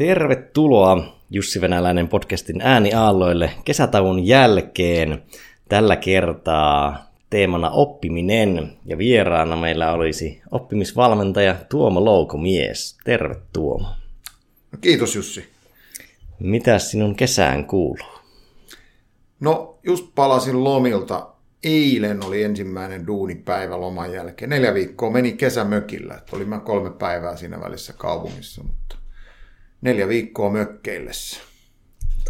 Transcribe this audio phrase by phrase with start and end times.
[0.00, 5.22] Tervetuloa Jussi Venäläinen podcastin ääniaalloille kesätauon jälkeen.
[5.68, 12.98] Tällä kertaa teemana oppiminen ja vieraana meillä olisi oppimisvalmentaja Tuomo Loukomies.
[13.04, 13.88] Terve Tuomo.
[14.80, 15.48] Kiitos Jussi.
[16.38, 18.22] Mitä sinun kesään kuuluu?
[19.40, 21.28] No just palasin lomilta.
[21.64, 24.50] Eilen oli ensimmäinen duunipäivä loman jälkeen.
[24.50, 26.22] Neljä viikkoa meni kesämökillä.
[26.32, 28.99] Oli mä kolme päivää siinä välissä kaupungissa, mutta
[29.80, 31.40] neljä viikkoa mökkeillessä.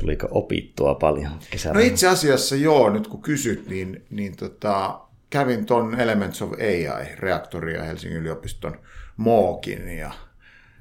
[0.00, 1.74] Tuliko opittua paljon kesällä?
[1.74, 5.00] No itse asiassa joo, nyt kun kysyt, niin, niin tota,
[5.30, 8.80] kävin ton Elements of AI-reaktoria Helsingin yliopiston
[9.16, 10.10] MOOKin ja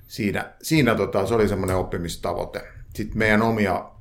[0.08, 2.68] siinä, siinä tota, se oli semmoinen oppimistavoite.
[2.96, 3.92] Sitten meidän omia,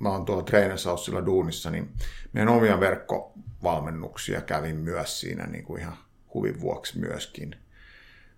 [0.00, 1.92] mä oon tuolla Trainersaussilla duunissa, niin
[2.32, 5.96] meidän omia verkkovalmennuksia kävin myös siinä niin kuin ihan
[6.34, 7.56] huvin vuoksi myöskin.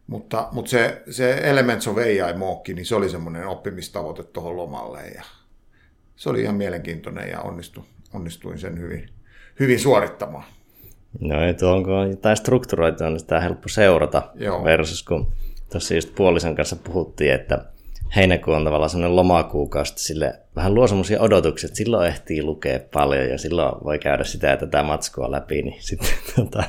[0.06, 5.22] Mutta, mutta se, se Elements of AI-mookki, niin se oli semmoinen oppimistavoite tuohon lomalle ja
[6.16, 9.08] se oli ihan mielenkiintoinen ja onnistu, onnistuin sen hyvin,
[9.60, 10.44] hyvin suorittamaan.
[11.20, 14.64] No ei tuo onko jotain strukturoitua, niin sitä on helppo seurata Joo.
[14.64, 15.32] versus kun
[15.72, 17.64] tuossa just puolison kanssa puhuttiin, että
[18.16, 23.28] heinäkuu on tavallaan sellainen lomakuukausi, sille vähän luo semmoisia odotuksia, että silloin ehtii lukea paljon
[23.28, 26.64] ja silloin voi käydä sitä ja tätä matskua läpi, niin sitten tota,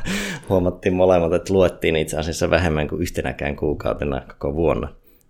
[0.50, 4.88] huomattiin molemmat, että luettiin itse asiassa vähemmän kuin yhtenäkään kuukautena koko vuonna,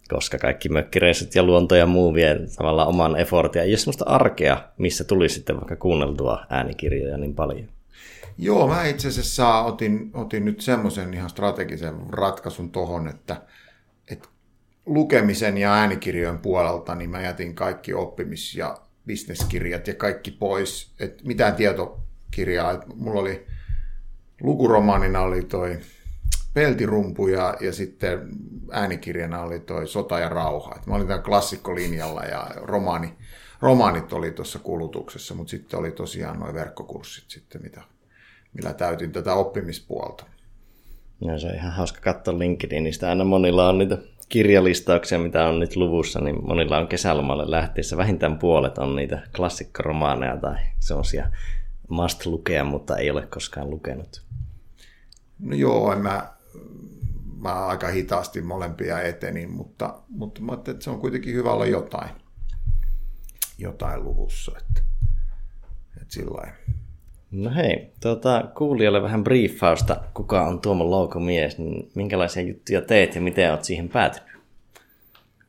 [0.10, 4.06] koska kaikki mökkireissut ja luonto ja muu vie tavallaan oman effortin ja ei ole semmoista
[4.06, 7.68] arkea, missä tuli sitten vaikka kuunneltua äänikirjoja niin paljon.
[8.38, 13.38] Joo, mä itse asiassa otin, otin nyt semmoisen ihan strategisen ratkaisun tohon, että
[14.86, 20.94] lukemisen ja äänikirjojen puolelta niin mä jätin kaikki oppimis- ja bisneskirjat ja kaikki pois.
[21.00, 22.72] Et mitään tietokirjaa.
[22.72, 23.48] Et mulla oli
[24.42, 25.80] lukuromaanina oli toi
[26.54, 28.30] Peltirumpu ja, ja sitten
[28.72, 30.76] äänikirjana oli toi Sota ja rauha.
[30.76, 33.14] Et mä olin tämän klassikkolinjalla ja romaani,
[33.62, 37.82] romaanit oli tuossa kulutuksessa, mutta sitten oli tosiaan noin verkkokurssit sitten, mitä,
[38.54, 40.26] millä täytin tätä oppimispuolta.
[41.22, 43.10] No se on ihan hauska katsoa LinkedInistä.
[43.10, 43.98] Aina monilla on niitä
[44.30, 50.38] kirjalistauksia, mitä on nyt luvussa, niin monilla on kesälomalle lähtiessä vähintään puolet on niitä klassikkoromaaneja
[50.38, 51.32] tai sellaisia
[51.90, 54.26] must lukea, mutta ei ole koskaan lukenut.
[55.40, 56.34] No joo, en mä,
[57.42, 62.10] mä aika hitaasti molempia etenin, mutta, mutta mä että se on kuitenkin hyvä olla jotain,
[63.58, 64.52] jotain luvussa.
[64.58, 64.82] Että,
[66.02, 66.54] että sillä
[67.36, 73.22] No hei, tuota, kuulijoille vähän briefausta, kuka on Tuomo Loukomies, niin minkälaisia juttuja teet ja
[73.22, 74.30] miten olet siihen päätynyt?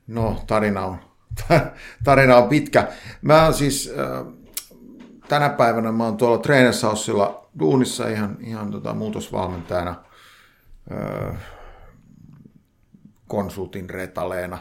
[0.07, 0.99] No, tarina on,
[2.05, 2.89] tarina on pitkä.
[3.23, 4.35] Mä oon siis äh,
[5.29, 9.95] tänä päivänä mä oon tuolla Trainershausilla duunissa ihan, ihan tota, muutosvalmentajana,
[10.93, 11.37] äh,
[13.27, 14.59] konsultin retaleena.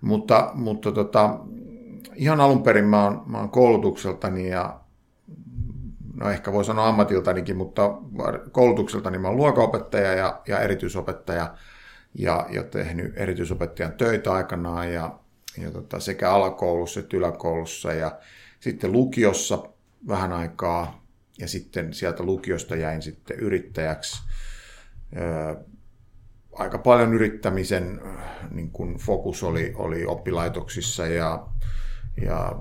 [0.00, 1.38] Mutta, mutta tota,
[2.14, 4.83] ihan alun perin mä oon, mä oon koulutukseltani ja
[6.14, 7.98] no ehkä voi sanoa ammatiltanikin, mutta
[8.52, 11.54] koulutukseltani mä olen luokaopettaja ja, ja erityisopettaja
[12.18, 15.18] ja, ja tehnyt erityisopettajan töitä aikanaan ja,
[15.62, 18.18] ja tota, sekä alakoulussa että yläkoulussa ja
[18.60, 19.68] sitten lukiossa
[20.08, 21.04] vähän aikaa
[21.38, 24.22] ja sitten sieltä lukiosta jäin sitten yrittäjäksi.
[25.16, 25.54] Öö,
[26.52, 28.00] aika paljon yrittämisen
[28.50, 31.46] niin kun fokus oli, oli oppilaitoksissa ja,
[32.22, 32.58] ja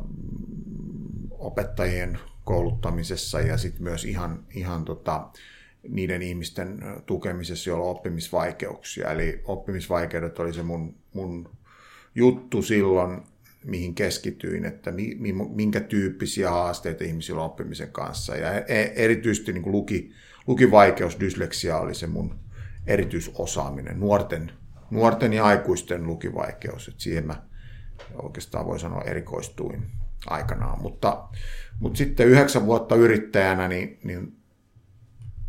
[1.32, 5.30] opettajien kouluttamisessa ja sitten myös ihan, ihan tota,
[5.90, 9.12] niiden ihmisten tukemisessa, joilla on oppimisvaikeuksia.
[9.12, 11.50] Eli oppimisvaikeudet oli se mun, mun
[12.16, 13.22] juttu silloin,
[13.64, 15.18] mihin keskityin, että mi,
[15.54, 18.36] minkä tyyppisiä haasteita ihmisillä on oppimisen kanssa.
[18.36, 20.12] Ja e, erityisesti niin kuin luki,
[20.48, 22.40] lukivaikeus, dysleksia oli se mun
[22.88, 24.52] erityisosaaminen, nuorten,
[24.90, 26.88] nuorten ja aikuisten lukivaikeus.
[26.88, 27.44] että siihen mä
[28.14, 30.82] oikeastaan voi sanoa erikoistuin aikanaan.
[30.82, 31.28] Mutta,
[31.80, 34.38] mutta sitten yhdeksän vuotta yrittäjänä niin, niin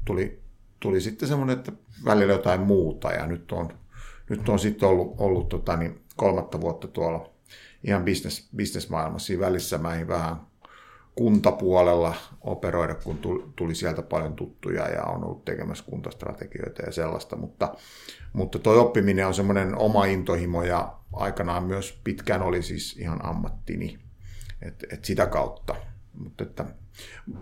[0.04, 0.42] tuli,
[0.80, 1.72] tuli sitten semmoinen, että
[2.04, 3.68] välillä jotain muuta ja nyt on,
[4.30, 7.30] nyt on sitten ollut, ollut tota, niin kolmatta vuotta tuolla
[7.84, 9.26] ihan business, businessmaailmassa.
[9.26, 10.36] Siinä välissä mä vähän
[11.14, 13.18] kuntapuolella operoida, kun
[13.56, 17.74] tuli sieltä paljon tuttuja ja on ollut tekemässä kuntastrategioita ja sellaista, mutta,
[18.32, 23.98] mutta toi oppiminen on semmoinen oma intohimo ja aikanaan myös pitkään oli siis ihan ammattini,
[24.64, 25.74] että et sitä kautta.
[26.14, 26.64] Mutta että,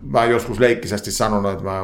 [0.03, 1.83] mä joskus leikkisesti sanonut, että mä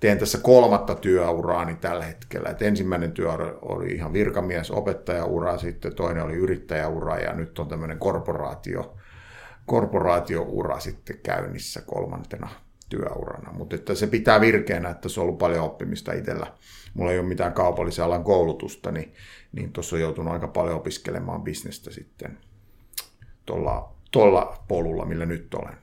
[0.00, 2.48] teen tässä kolmatta työuraani tällä hetkellä.
[2.48, 3.32] Et ensimmäinen työ
[3.62, 8.96] oli ihan virkamies, opettajaura, sitten toinen oli yrittäjäura ja nyt on tämmöinen korporaatio,
[9.66, 12.48] korporaatioura sitten käynnissä kolmantena
[12.88, 13.52] työurana.
[13.52, 16.46] Mutta että se pitää virkeänä, että se on ollut paljon oppimista itsellä.
[16.94, 19.14] Mulla ei ole mitään kaupallisen alan koulutusta, niin,
[19.52, 22.38] niin tuossa on joutunut aika paljon opiskelemaan bisnestä sitten
[23.46, 23.94] tuolla
[24.68, 25.74] polulla, millä nyt olen.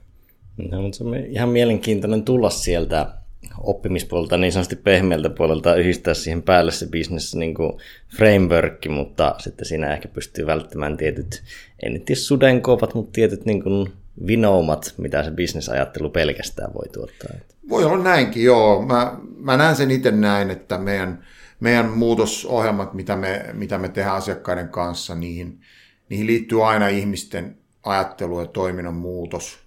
[0.70, 3.20] No, mutta se on ihan mielenkiintoinen tulla sieltä
[3.58, 7.72] oppimispuolelta niin sanotusti pehmeältä puolelta yhdistää siihen päälle se business niin kuin
[8.16, 11.42] framework, mutta sitten siinä ehkä pystyy välttämään tietyt,
[11.82, 13.92] en nyt tiedä sudenkoopat, mutta tietyt niin kuin
[14.26, 17.30] vinoumat, mitä se bisnesajattelu pelkästään voi tuottaa.
[17.68, 18.82] Voi olla näinkin, joo.
[18.86, 21.24] Mä, mä näen sen itse näin, että meidän,
[21.60, 25.60] meidän muutosohjelmat, mitä me, mitä me tehdään asiakkaiden kanssa, niihin,
[26.08, 29.58] niihin liittyy aina ihmisten ajattelu ja toiminnan muutos.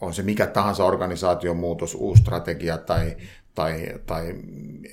[0.00, 3.16] on se mikä tahansa organisaation muutos, uusi strategia tai,
[3.54, 4.34] tai, tai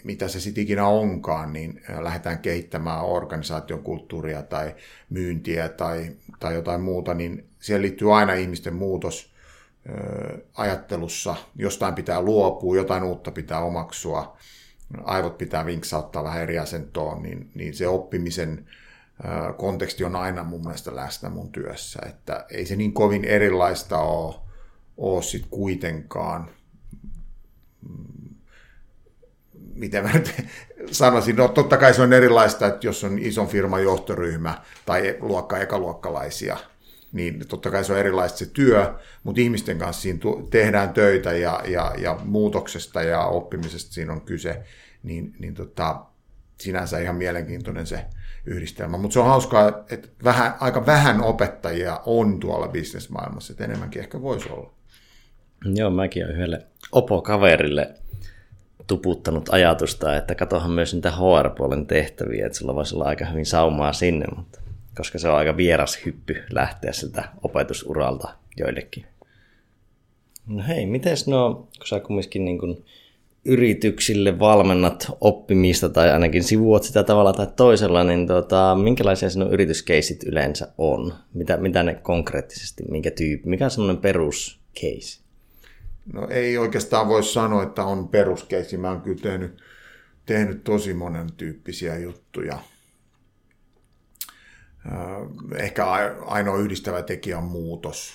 [0.03, 4.75] mitä se sitten ikinä onkaan, niin lähdetään kehittämään organisaation kulttuuria tai
[5.09, 9.35] myyntiä tai, tai jotain muuta, niin siihen liittyy aina ihmisten muutos
[10.53, 11.35] ajattelussa.
[11.55, 14.37] Jostain pitää luopua, jotain uutta pitää omaksua,
[15.03, 18.65] aivot pitää vinksauttaa vähän eri asentoon, niin, niin se oppimisen
[19.57, 24.35] konteksti on aina mun mielestä läsnä mun työssä, että ei se niin kovin erilaista ole,
[24.97, 26.49] ole sit kuitenkaan.
[27.89, 28.35] Mm,
[29.73, 30.33] miten mä nyt
[30.91, 35.57] sanoisin, no totta kai se on erilaista, että jos on ison firman johtoryhmä tai luokka
[35.57, 36.57] ekaluokkalaisia,
[37.11, 40.19] niin totta kai se on erilaista se työ, mutta ihmisten kanssa siinä
[40.49, 44.63] tehdään töitä ja, ja, ja muutoksesta ja oppimisesta siinä on kyse,
[45.03, 46.05] niin, niin tota,
[46.59, 48.05] sinänsä ihan mielenkiintoinen se
[48.45, 48.97] yhdistelmä.
[48.97, 54.21] Mutta se on hauskaa, että vähän, aika vähän opettajia on tuolla bisnesmaailmassa, että enemmänkin ehkä
[54.21, 54.71] voisi olla.
[55.65, 57.95] Joo, mäkin olen yhdelle opokaverille
[58.87, 63.93] tuputtanut ajatusta, että katohan myös niitä HR-puolen tehtäviä, että sulla voisi olla aika hyvin saumaa
[63.93, 64.59] sinne, mutta
[64.97, 69.05] koska se on aika vieras hyppy lähteä siltä opetusuralta joillekin.
[70.47, 72.85] No hei, miten no, kun sä kumminkin niin kuin
[73.45, 80.23] yrityksille valmennat oppimista tai ainakin sivuat sitä tavalla tai toisella, niin tota, minkälaisia sinun yrityskeisit
[80.23, 81.13] yleensä on?
[81.33, 85.25] Mitä, mitä ne konkreettisesti, minkä tyyppi, mikä on semmoinen peruscase?
[86.13, 88.77] No ei oikeastaan voi sanoa, että on peruskeisi.
[88.77, 89.61] Mä oon kyllä tehnyt,
[90.25, 92.59] tehnyt tosi monen tyyppisiä juttuja.
[95.57, 95.85] Ehkä
[96.25, 98.13] ainoa yhdistävä tekijä on muutos.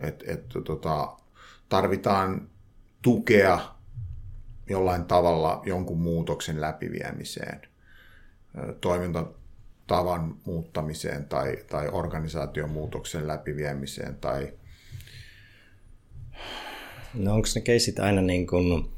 [0.00, 1.16] Et, et, tota,
[1.68, 2.48] tarvitaan
[3.02, 3.77] tukea
[4.68, 7.60] jollain tavalla jonkun muutoksen läpiviemiseen,
[8.80, 14.14] toimintatavan muuttamiseen tai, tai organisaation muutoksen läpiviemiseen.
[14.14, 14.52] Tai...
[17.14, 18.97] No onko ne keisit aina niin kuin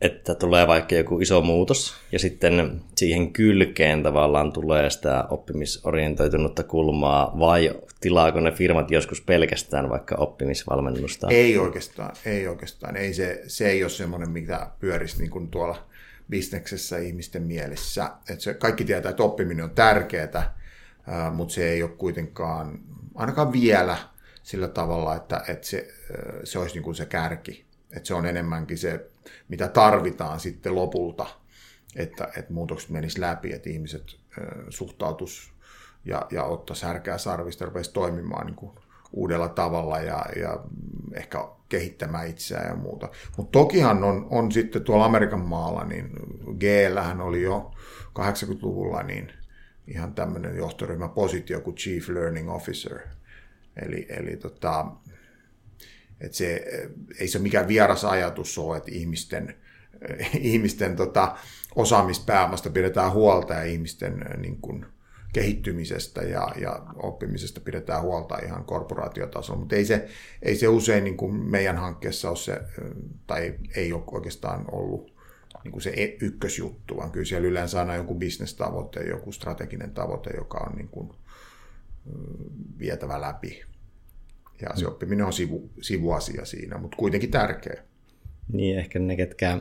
[0.00, 7.38] että tulee vaikka joku iso muutos ja sitten siihen kylkeen tavallaan tulee sitä oppimisorientoitunutta kulmaa
[7.38, 11.28] vai tilaako ne firmat joskus pelkästään vaikka oppimisvalmennusta?
[11.30, 12.96] Ei oikeastaan, ei oikeastaan.
[12.96, 15.86] Ei se, se ei ole semmoinen, mitä pyörisi niin kuin tuolla
[16.30, 18.10] bisneksessä ihmisten mielessä.
[18.30, 20.54] Et se, kaikki tietää, että oppiminen on tärkeää,
[21.32, 22.78] mutta se ei ole kuitenkaan,
[23.14, 23.96] ainakaan vielä
[24.42, 25.88] sillä tavalla, että, että se,
[26.44, 27.64] se olisi niin kuin se kärki.
[27.96, 29.06] Että se on enemmänkin se
[29.48, 31.26] mitä tarvitaan sitten lopulta,
[31.96, 34.16] että, että muutokset menis läpi, että ihmiset
[34.68, 35.52] suhtautus
[36.04, 38.72] ja, ja ottaisi härkää sarvista rupesi toimimaan niin kuin
[39.12, 40.60] uudella tavalla ja, ja
[41.12, 43.08] ehkä kehittämään itseään ja muuta.
[43.36, 46.10] Mutta tokihan on, on sitten tuolla Amerikan maalla, niin
[46.58, 46.62] g
[47.22, 47.72] oli jo
[48.18, 49.32] 80-luvulla niin
[49.88, 52.98] ihan tämmöinen johtoryhmäpositio kuin Chief Learning Officer.
[53.82, 54.86] Eli, eli tota,
[56.20, 56.64] että se,
[57.20, 59.56] ei se mikään vieras ajatus ole, että ihmisten,
[60.40, 61.36] ihmisten tota,
[61.74, 64.86] osaamispääomasta pidetään huolta ja ihmisten niin kuin,
[65.34, 70.08] kehittymisestä ja, ja oppimisesta pidetään huolta ihan korporaatiotasolla, mutta ei se,
[70.42, 72.60] ei se usein niin kuin meidän hankkeessa ole se,
[73.26, 75.14] tai ei ole oikeastaan ollut
[75.64, 80.30] niin kuin se e-, ykkösjuttu, vaan kyllä siellä yleensä aina joku bisnestavoite, joku strateginen tavoite,
[80.36, 81.10] joka on niin kuin
[82.78, 83.64] vietävä läpi.
[84.68, 87.82] Ja se oppiminen on sivu, sivuasia siinä, mutta kuitenkin tärkeä.
[88.52, 89.58] Niin, ehkä ne, ketkä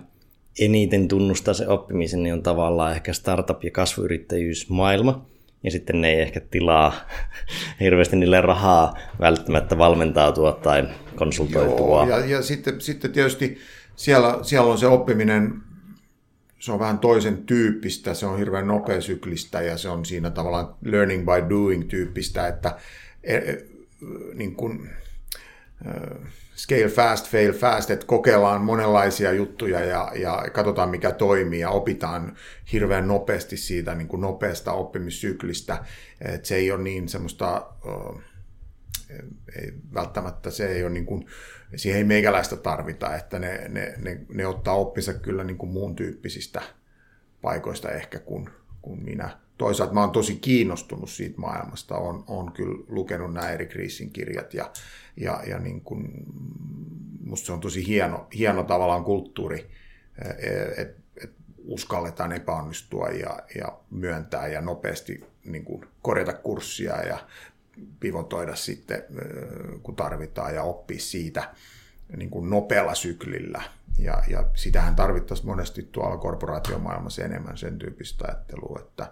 [0.60, 5.26] eniten tunnustaa se oppimisen, niin on tavallaan ehkä startup- ja kasvuyrittäjyysmaailma.
[5.64, 6.94] Ja sitten ne ei ehkä tilaa
[7.80, 12.08] hirveästi niille rahaa välttämättä valmentautua tai konsultoitua.
[12.08, 13.58] Joo, ja, ja sitten, sitten tietysti
[13.96, 15.54] siellä, siellä on se oppiminen,
[16.60, 21.26] se on vähän toisen tyyppistä, se on hirveän nopeasyklistä ja se on siinä tavallaan learning
[21.26, 22.78] by doing tyyppistä, että
[23.24, 23.38] e,
[24.34, 24.90] niin kuin,
[26.56, 32.36] scale fast, fail fast, että kokeillaan monenlaisia juttuja ja, ja katsotaan mikä toimii ja opitaan
[32.72, 35.86] hirveän nopeasti siitä niin kuin nopeasta oppimissyklistä.
[36.22, 37.70] että se ei ole niin semmoista,
[39.62, 41.26] ei, välttämättä se ei ole niin kuin,
[41.76, 45.96] siihen ei meikäläistä tarvita, että ne, ne, ne, ne ottaa oppinsa kyllä niin kuin muun
[45.96, 46.62] tyyppisistä
[47.42, 48.50] paikoista ehkä kuin,
[48.82, 53.66] kuin minä toisaalta mä oon tosi kiinnostunut siitä maailmasta, on, on kyllä lukenut nämä eri
[53.66, 54.72] kriisin kirjat ja,
[55.18, 56.10] ja, ja niin kuin,
[57.26, 59.70] musta se on tosi hieno, hieno tavallaan kulttuuri,
[60.78, 61.32] että et
[61.66, 67.28] uskalletaan epäonnistua ja, ja myöntää ja nopeasti niin kuin korjata kurssia ja
[68.00, 69.04] pivotoida sitten,
[69.84, 71.54] kun tarvitaan ja oppia siitä
[72.18, 73.62] niin kuin nopealla syklillä.
[74.00, 79.12] Ja, ja sitähän tarvittaisiin monesti tuolla korporaatiomaailmassa enemmän sen tyyppistä ajattelua, että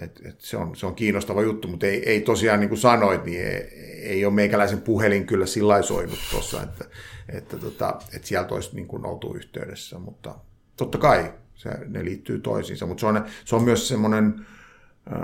[0.00, 3.24] et, et se, on, se on kiinnostava juttu, mutta ei, ei tosiaan, niin kuin sanoit,
[3.24, 3.56] niin ei,
[4.02, 6.84] ei ole meikäläisen puhelin kyllä sillä soinut tuossa, että,
[7.28, 10.34] että, tota, että sieltä olisi niin kuin oltu yhteydessä, mutta
[10.76, 14.46] totta kai se, ne liittyy toisiinsa, mutta se on, se on myös semmoinen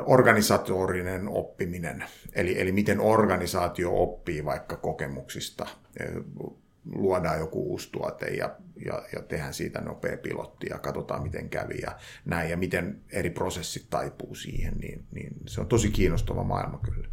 [0.06, 2.04] organisatorinen oppiminen,
[2.34, 5.66] eli, eli miten organisaatio oppii vaikka kokemuksista
[6.92, 11.78] luodaan joku uusi tuote ja, ja, ja tehdään siitä nopea pilotti ja katsotaan miten kävi
[11.82, 16.78] ja näin ja miten eri prosessit taipuu siihen, niin, niin se on tosi kiinnostava maailma
[16.78, 17.08] kyllä.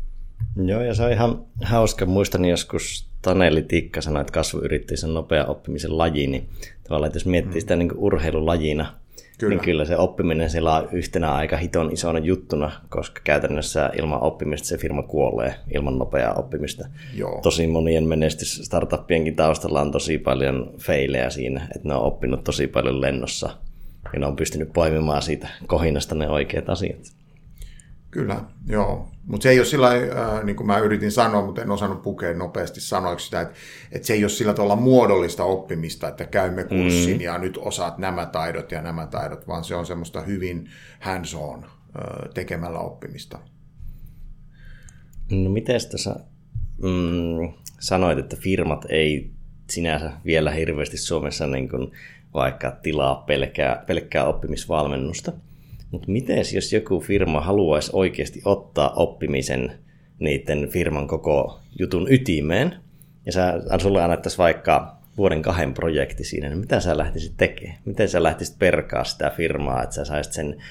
[0.56, 2.06] Joo, ja se on ihan hauska.
[2.06, 6.50] Muistan joskus Taneli Tikka sanoi, että kasvu yritti sen nopea oppimisen laji, niin
[6.84, 7.60] tavallaan, että jos miettii mm.
[7.60, 8.96] sitä niin urheilulajina,
[9.42, 9.56] Kyllä.
[9.56, 14.68] niin kyllä se oppiminen siellä on yhtenä aika hiton isona juttuna, koska käytännössä ilman oppimista
[14.68, 16.88] se firma kuolee ilman nopeaa oppimista.
[17.16, 17.40] Joo.
[17.44, 22.68] Tosi monien menestys startuppienkin taustalla on tosi paljon feilejä siinä, että ne on oppinut tosi
[22.68, 23.50] paljon lennossa
[24.14, 27.21] ja ne on pystynyt poimimaan siitä kohinasta ne oikeat asiat.
[28.12, 29.10] Kyllä, joo.
[29.25, 32.34] Mutta se ei ole sillä äh, niin kuin mä yritin sanoa, mutta en osannut pukea
[32.34, 33.56] nopeasti sanoiksi sitä, että,
[33.91, 37.22] että se ei ole sillä tavalla muodollista oppimista, että käymme kurssin mm.
[37.22, 42.30] ja nyt osaat nämä taidot ja nämä taidot, vaan se on semmoista hyvin hands-on äh,
[42.34, 43.39] tekemällä oppimista.
[45.32, 46.15] No miten tässä
[46.84, 49.32] mm, sanoit, että firmat ei
[49.70, 51.91] sinänsä vielä hirveästi Suomessa niin kuin
[52.34, 55.32] vaikka tilaa pelkkää, pelkkää oppimisvalmennusta–
[55.92, 59.72] mutta miten jos joku firma haluaisi oikeasti ottaa oppimisen
[60.20, 62.76] niiden firman koko jutun ytimeen,
[63.26, 67.78] ja sä, sulle annettaisiin vaikka vuoden kahden projekti siinä, niin mitä sä lähtisit tekemään?
[67.86, 70.64] Miten sä lähtisit perkaa sitä firmaa, että sä saisit sen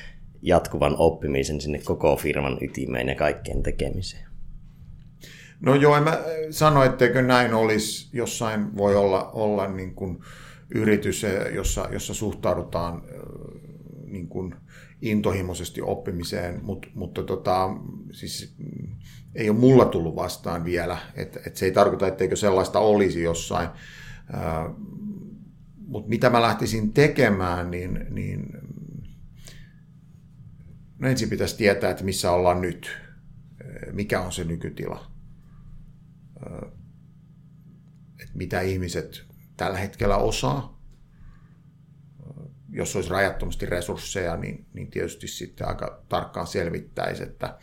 [0.42, 4.30] jatkuvan oppimisen sinne koko firman ytimeen ja kaikkien tekemiseen?
[5.60, 6.18] No joo, en mä
[6.50, 8.08] sano, etteikö näin olisi.
[8.12, 10.18] Jossain voi olla, olla niin kuin
[10.74, 13.02] yritys, jossa, jossa suhtaudutaan
[14.06, 14.54] niin kuin
[15.02, 17.68] intohimoisesti oppimiseen, mutta, mutta tota,
[18.12, 18.56] siis
[19.34, 23.68] ei ole mulla tullut vastaan vielä, että et se ei tarkoita, etteikö sellaista olisi jossain.
[25.86, 28.46] Mutta mitä mä lähtisin tekemään, niin, niin
[30.98, 32.98] no ensin pitäisi tietää, että missä ollaan nyt,
[33.92, 35.10] mikä on se nykytila,
[38.22, 39.26] että mitä ihmiset
[39.56, 40.79] tällä hetkellä osaa,
[42.72, 47.58] jos olisi rajattomasti resursseja, niin, niin tietysti sitten aika tarkkaan selvittäisi, että,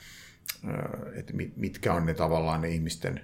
[1.15, 3.21] että mitkä on ne tavallaan ne ihmisten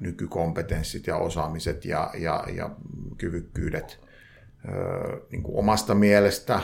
[0.00, 2.70] nykykompetenssit ja osaamiset ja, ja, ja
[3.18, 4.00] kyvykkyydet
[5.30, 6.60] niin kuin omasta mielestä,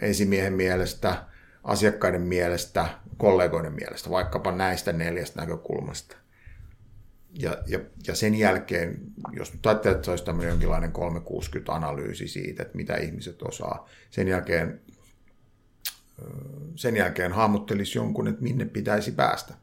[0.00, 1.24] esimiehen mielestä,
[1.64, 6.16] asiakkaiden mielestä, kollegoiden mielestä, vaikkapa näistä neljästä näkökulmasta
[7.38, 9.00] ja, ja, ja sen jälkeen,
[9.32, 14.28] jos nyt ajattelee, että se olisi tämmöinen jonkinlainen 360-analyysi siitä, että mitä ihmiset osaa, sen
[14.28, 14.80] jälkeen,
[16.76, 19.54] sen jälkeen hahmottelisi jonkun, että minne pitäisi päästä.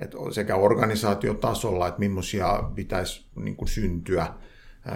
[0.00, 4.26] Että sekä organisaatiotasolla, että millaisia pitäisi niin kuin syntyä,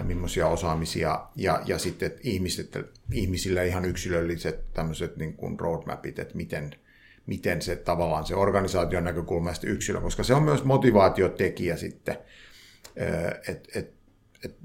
[0.03, 2.77] millaisia osaamisia, ja, ja sitten ihmiset,
[3.13, 6.75] ihmisillä ihan yksilölliset tämmöiset niin kuin roadmapit, että miten,
[7.25, 12.17] miten se tavallaan se organisaation näkökulmasta yksilö, koska se on myös motivaatiotekijä sitten,
[13.47, 13.91] että et,
[14.43, 14.55] et,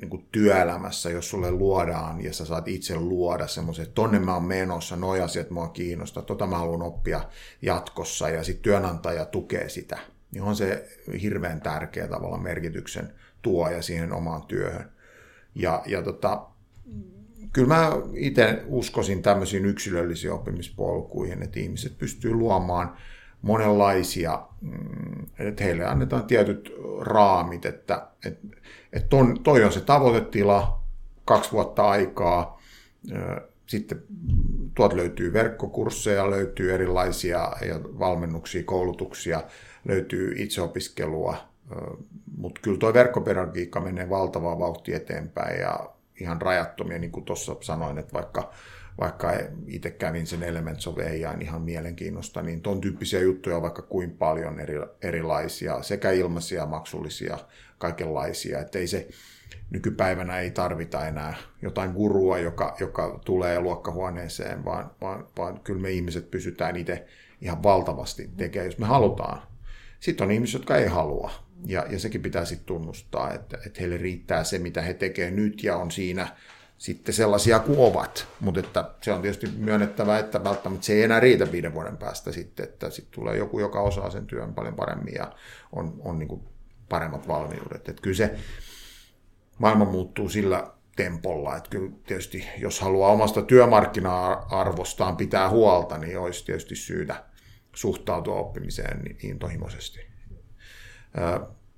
[0.00, 4.44] niin työelämässä, jos sulle luodaan ja sä saat itse luoda semmoisen, että tonne mä oon
[4.44, 7.20] menossa, noi asiat mua kiinnostaa, tota mä haluan oppia
[7.62, 9.98] jatkossa ja sitten työnantaja tukee sitä,
[10.32, 10.88] niin on se
[11.22, 14.92] hirveän tärkeä tavalla merkityksen tuoja siihen omaan työhön.
[15.54, 16.46] Ja, ja tota,
[17.52, 22.96] kyllä mä itse uskoisin tämmöisiin yksilöllisiin oppimispolkuihin, että ihmiset pystyy luomaan
[23.42, 28.46] monenlaisia, mm, että heille annetaan tietyt raamit, että, että,
[28.92, 30.82] että ton, toi on se tavoitetila,
[31.24, 32.60] kaksi vuotta aikaa,
[33.66, 34.02] sitten
[34.74, 37.52] tuot löytyy verkkokursseja, löytyy erilaisia
[37.98, 39.42] valmennuksia, koulutuksia,
[39.84, 41.36] löytyy itseopiskelua,
[42.36, 47.98] mutta kyllä tuo verkkopedagogiikka menee valtavaa vauhtia eteenpäin ja ihan rajattomia, niin kuin tuossa sanoin,
[47.98, 48.52] että vaikka
[49.00, 49.32] vaikka
[49.66, 54.10] itse kävin sen Elements of AI ihan mielenkiinnosta, niin ton tyyppisiä juttuja on vaikka kuin
[54.10, 57.38] paljon eri, erilaisia, sekä ilmaisia, maksullisia,
[57.78, 59.08] kaikenlaisia, että ei se,
[59.70, 65.90] nykypäivänä ei tarvita enää jotain gurua, joka, joka tulee luokkahuoneeseen, vaan, vaan, vaan kyllä me
[65.90, 67.06] ihmiset pysytään itse
[67.40, 69.42] ihan valtavasti tekemään, jos me halutaan.
[70.00, 71.30] Sitten on ihmiset, jotka ei halua,
[71.64, 75.64] ja, ja sekin pitää sitten tunnustaa, että, että heille riittää se, mitä he tekevät nyt,
[75.64, 76.28] ja on siinä
[76.78, 78.28] sitten sellaisia kuin ovat.
[78.40, 82.32] Mutta että se on tietysti myönnettävä, että välttämättä se ei enää riitä viiden vuoden päästä
[82.32, 85.32] sitten, että sitten tulee joku, joka osaa sen työn paljon paremmin ja
[85.72, 86.42] on, on niin
[86.88, 87.88] paremmat valmiudet.
[87.88, 88.34] Että kyllä se
[89.58, 96.44] maailma muuttuu sillä tempolla, että kyllä tietysti jos haluaa omasta työmarkkina-arvostaan pitää huolta, niin olisi
[96.44, 97.24] tietysti syytä
[97.74, 100.15] suhtautua oppimiseen niin.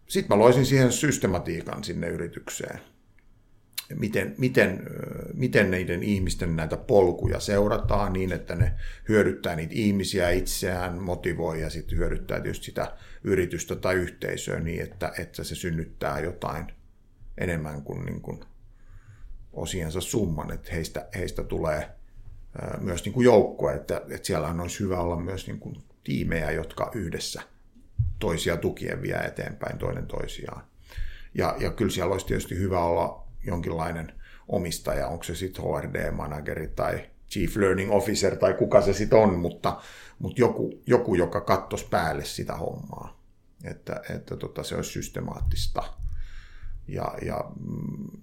[0.08, 2.80] Sitten mä loisin siihen systematiikan sinne yritykseen.
[3.94, 4.82] Miten, miten,
[5.34, 8.74] miten niiden ihmisten näitä polkuja seurataan niin, että ne
[9.08, 15.12] hyödyttää niitä ihmisiä itseään, motivoi ja sitten hyödyttää tietysti sitä yritystä tai yhteisöä niin, että,
[15.18, 16.66] että se synnyttää jotain
[17.38, 18.40] enemmän kuin, niin kuin
[19.52, 21.90] osiensa summan, että heistä, heistä tulee
[22.80, 26.90] myös niin kuin joukkue, että, että siellä olisi hyvä olla myös niin kuin tiimejä, jotka
[26.94, 27.42] yhdessä
[28.18, 30.64] toisia tukien vie eteenpäin toinen toisiaan.
[31.34, 34.12] Ja, ja kyllä siellä olisi tietysti hyvä olla jonkinlainen
[34.48, 39.80] omistaja, onko se sitten HRD-manageri tai Chief Learning Officer tai kuka se sitten on, mutta,
[40.18, 43.22] mutta joku, joku, joka kattoisi päälle sitä hommaa,
[43.64, 45.82] että, että tota, se olisi systemaattista.
[46.88, 48.20] Ja, ja mm,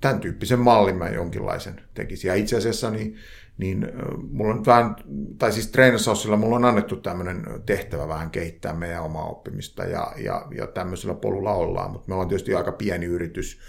[0.00, 2.28] tämän tyyppisen mallin mä jonkinlaisen tekisin.
[2.28, 3.16] Ja itse asiassa niin,
[3.58, 3.92] niin
[4.30, 4.96] mulla on vähän,
[5.38, 10.46] tai siis Trainersaussilla mulla on annettu tämmöinen tehtävä vähän kehittää meidän omaa oppimista ja, ja,
[10.56, 13.60] ja tämmöisellä polulla ollaan, mutta me ollaan tietysti aika pieni yritys,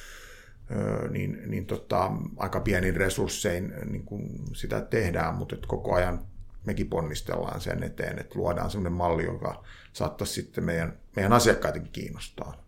[1.10, 6.20] niin, niin tota, aika pienin resurssein niin kuin sitä tehdään, mutta että koko ajan
[6.65, 9.63] mekin ponnistellaan sen eteen, että luodaan sellainen malli, joka
[9.94, 12.63] saattaisi sitten meidän, meidän asiakkaidenkin kiinnostaa.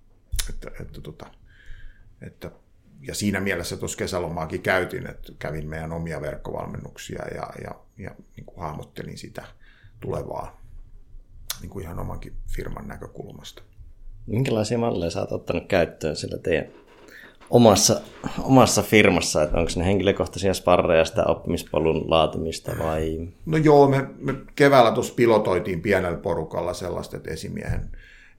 [0.49, 1.25] Että, että, tota,
[2.21, 2.51] että
[3.01, 8.45] ja siinä mielessä tuossa kesälomaakin käytin, että kävin meidän omia verkkovalmennuksia ja, ja, ja niin
[8.45, 9.43] kuin hahmottelin sitä
[9.99, 10.62] tulevaa
[11.62, 13.63] niin kuin ihan omankin firman näkökulmasta.
[14.27, 16.65] Minkälaisia malleja sä oot ottanut käyttöön sillä teidän
[17.49, 18.01] omassa,
[18.43, 23.27] omassa firmassa, että onko ne henkilökohtaisia sparreja sitä oppimispolun laatimista vai?
[23.45, 27.91] No joo, me, me keväällä tuossa pilotoitiin pienellä porukalla sellaista, että esimiehen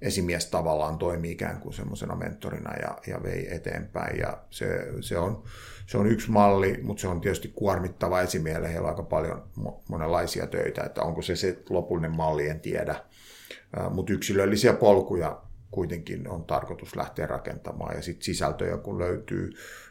[0.02, 4.18] esimies tavallaan toimii ikään kuin semmoisena mentorina ja, ja vei eteenpäin.
[4.18, 5.42] Ja se, se, on,
[5.86, 8.68] se on yksi malli, mutta se on tietysti kuormittava esimiehelle.
[8.68, 9.42] Heillä on aika paljon
[9.88, 13.04] monenlaisia töitä, että onko se se lopullinen malli, en tiedä.
[13.90, 17.96] Mutta yksilöllisiä polkuja kuitenkin on tarkoitus lähteä rakentamaan.
[17.96, 19.50] Ja sitten sisältöjä, kun löytyy,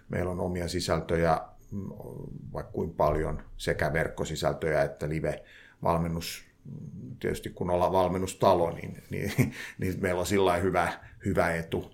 [0.10, 1.42] meillä on omia sisältöjä
[1.72, 1.90] mm,
[2.54, 6.49] vaikka kuin paljon, sekä verkkosisältöjä että live-valmennus
[7.20, 9.32] tietysti kun ollaan valmennustalo, niin, niin,
[9.78, 10.94] niin meillä on sillä hyvä,
[11.26, 11.92] hyvä etu.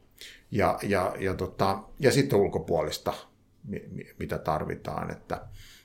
[0.52, 3.14] Ja, ja, ja, tota, ja sitten ulkopuolista,
[4.20, 5.12] mitä tarvitaan.
[5.12, 5.42] Että,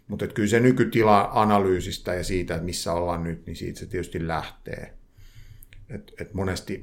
[0.09, 3.87] mutta että kyllä se nykytila analyysistä ja siitä, että missä ollaan nyt, niin siitä se
[3.87, 4.95] tietysti lähtee.
[5.89, 6.83] Et, et monesti,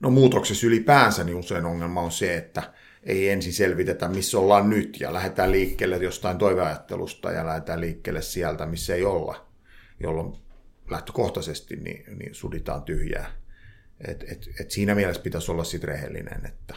[0.00, 5.00] no muutoksessa ylipäänsä, niin usein ongelma on se, että ei ensin selvitetä, missä ollaan nyt,
[5.00, 9.51] ja lähdetään liikkeelle jostain toiveajattelusta, ja lähdetään liikkeelle sieltä, missä ei olla
[10.02, 10.36] jolloin
[10.90, 13.32] lähtökohtaisesti niin, niin suditaan tyhjää.
[14.08, 16.74] Et, et, et siinä mielessä pitäisi olla sitten rehellinen, että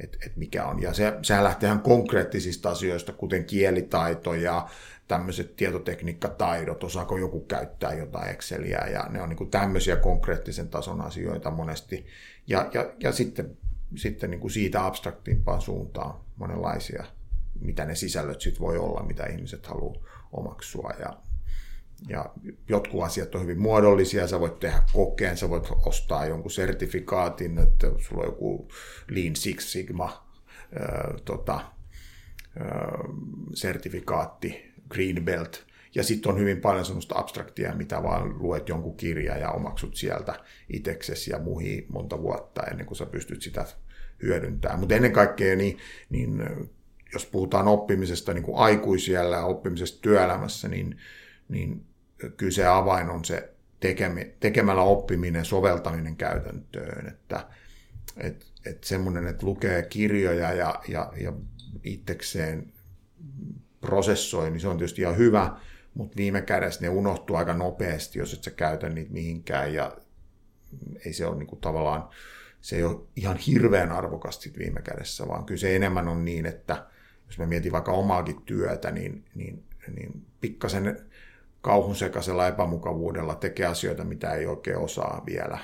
[0.00, 0.82] et, et mikä on.
[0.82, 4.68] Ja se, sehän lähtee ihan konkreettisista asioista, kuten kielitaito ja
[5.08, 11.00] tämmöiset tietotekniikkataidot, osaako joku käyttää jotain Exceliä, ja ne on niin kuin tämmöisiä konkreettisen tason
[11.00, 12.06] asioita monesti.
[12.46, 13.56] Ja, ja, ja sitten,
[13.96, 17.04] sitten niin kuin siitä abstraktimpaan suuntaan monenlaisia,
[17.60, 20.90] mitä ne sisällöt sitten voi olla, mitä ihmiset haluaa omaksua.
[20.98, 21.16] Ja,
[22.08, 22.30] ja
[22.68, 27.86] jotkut asiat on hyvin muodollisia, sä voit tehdä kokeen, sä voit ostaa jonkun sertifikaatin, että
[27.98, 28.68] sulla on joku
[29.10, 30.26] Lean Six Sigma
[31.24, 31.60] tota,
[33.54, 39.36] sertifikaatti, Green Belt, ja sitten on hyvin paljon semmoista abstraktia, mitä vaan luet jonkun kirja
[39.36, 40.34] ja omaksut sieltä
[40.72, 43.64] itseksesi ja muihin monta vuotta ennen kuin sä pystyt sitä
[44.22, 44.80] hyödyntämään.
[44.80, 45.78] Mutta ennen kaikkea, niin,
[46.10, 46.42] niin
[47.12, 50.96] jos puhutaan oppimisesta niin kuin aikuisiellä ja oppimisesta työelämässä, niin
[51.48, 51.84] niin
[52.36, 53.52] kyllä se avain on se
[54.40, 57.46] tekemällä oppiminen, soveltaminen käytäntöön, että
[58.16, 61.32] et, et semmoinen, että lukee kirjoja ja, ja, ja
[61.84, 62.72] itsekseen
[63.80, 65.56] prosessoi, niin se on tietysti ihan hyvä,
[65.94, 69.96] mutta viime kädessä ne unohtuu aika nopeasti, jos et sä käytä niitä mihinkään, ja
[71.04, 72.08] ei se ole niin kuin tavallaan,
[72.60, 76.86] se ei ole ihan hirveän arvokasta viime kädessä, vaan kyllä se enemmän on niin, että
[77.26, 79.64] jos mä mietin vaikka omaakin työtä, niin, niin,
[79.96, 81.06] niin pikkasen
[81.66, 85.58] kauhun sekaisella epämukavuudella tekee asioita, mitä ei oikein osaa vielä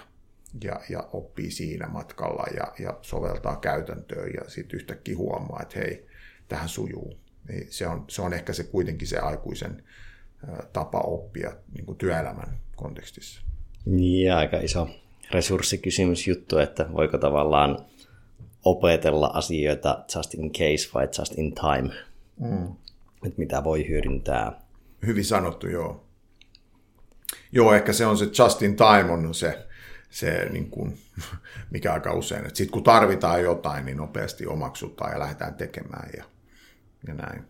[0.65, 6.07] ja, ja oppii siinä matkalla ja, ja soveltaa käytäntöön ja sitten yhtäkkiä huomaa, että hei,
[6.49, 7.19] tähän sujuu.
[7.49, 9.83] Niin se, on, se on ehkä se kuitenkin se aikuisen
[10.73, 13.43] tapa oppia niin kuin työelämän kontekstissa.
[13.87, 14.88] Niin, aika iso
[15.31, 17.79] resurssikysymys juttu, että voiko tavallaan
[18.65, 21.95] opetella asioita just in case vai just in time.
[22.41, 22.67] Mm.
[23.27, 24.62] Että mitä voi hyödyntää.
[25.07, 26.07] Hyvin sanottu, joo.
[27.53, 29.67] Joo, ehkä se on se just in time on se,
[30.11, 30.99] se niin kuin,
[31.71, 32.45] mikä aika usein.
[32.45, 36.25] Sitten kun tarvitaan jotain, niin nopeasti omaksutaan ja lähdetään tekemään ja,
[37.07, 37.45] ja näin.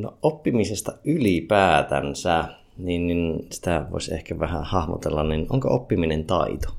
[0.00, 2.44] No, oppimisesta ylipäätänsä,
[2.76, 6.76] niin, niin sitä voisi ehkä vähän hahmotella, niin onko oppiminen taito?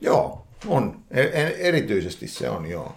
[0.00, 1.04] Joo, on.
[1.10, 2.96] E, e, erityisesti se on, joo.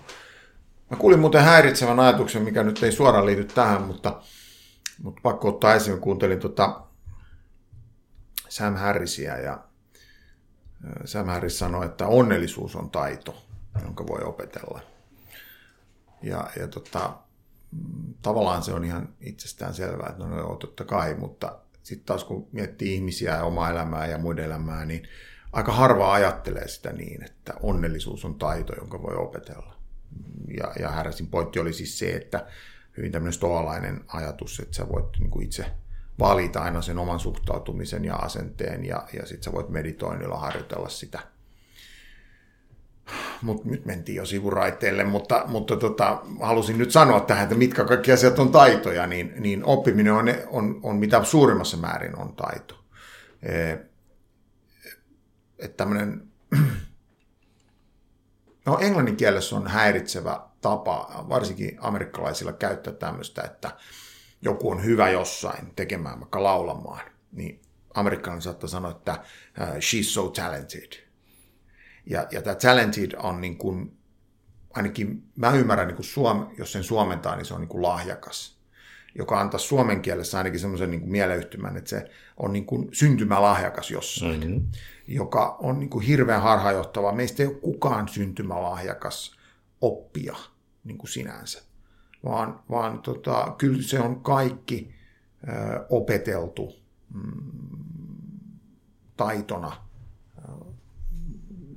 [0.90, 4.22] Mä kuulin muuten häiritsevän ajatuksen, mikä nyt ei suoraan liity tähän, mutta,
[5.04, 6.00] mutta pakko ottaa esiin.
[6.00, 6.82] Kuuntelin tota
[8.50, 9.64] Sam Harrisia ja
[11.06, 13.46] Sam Harris sanoi, että onnellisuus on taito,
[13.84, 14.82] jonka voi opetella.
[16.22, 17.14] Ja, ja tota,
[18.22, 22.48] tavallaan se on ihan itsestään selvää, että no joo, totta kai, mutta sitten taas kun
[22.52, 25.04] miettii ihmisiä ja omaa elämää ja muiden elämää, niin
[25.52, 29.75] aika harva ajattelee sitä niin, että onnellisuus on taito, jonka voi opetella.
[30.58, 32.46] Ja, ja Harrisin pointti oli siis se, että
[32.98, 35.66] hyvin tämmöinen stoalainen ajatus, että sä voit niin kuin itse
[36.20, 41.20] valita aina sen oman suhtautumisen ja asenteen ja, ja sitten sä voit meditoinnilla harjoitella sitä–
[43.42, 48.12] mutta nyt mentiin jo sivuraiteille, mutta, mutta tota, halusin nyt sanoa tähän, että mitkä kaikki
[48.12, 52.80] asiat on taitoja, niin, niin oppiminen on, on, on mitä suurimmassa määrin on taito.
[55.60, 56.28] Että tämmöinen,
[58.66, 63.72] no englannin kielessä on häiritsevä tapa, varsinkin amerikkalaisilla käyttää tämmöistä, että
[64.42, 67.02] joku on hyvä jossain tekemään, vaikka laulamaan,
[67.32, 67.62] niin
[67.94, 69.14] amerikkalainen saattaa sanoa, että
[69.62, 70.94] uh, she's so talented–
[72.06, 73.98] ja, ja tämä talented on niin kuin,
[74.74, 78.55] ainakin mä ymmärrän, niin kuin suom, jos sen suomentaa, niin se on niin kuin lahjakas,
[79.16, 84.40] joka antaa suomen kielessä ainakin semmoisen niin mieleyhtymän, että se on niin kuin syntymälahjakas jossain,
[84.40, 84.68] mm-hmm.
[85.08, 87.12] joka on niin kuin hirveän harhajohtava.
[87.12, 89.36] Meistä ei ole kukaan syntymälahjakas
[89.82, 90.36] oppia
[90.84, 91.64] niin kuin sinänsä,
[92.26, 94.96] vaan, vaan tota, kyllä se on kaikki
[95.48, 96.76] ö, opeteltu
[97.14, 97.52] mm,
[99.18, 99.86] taitona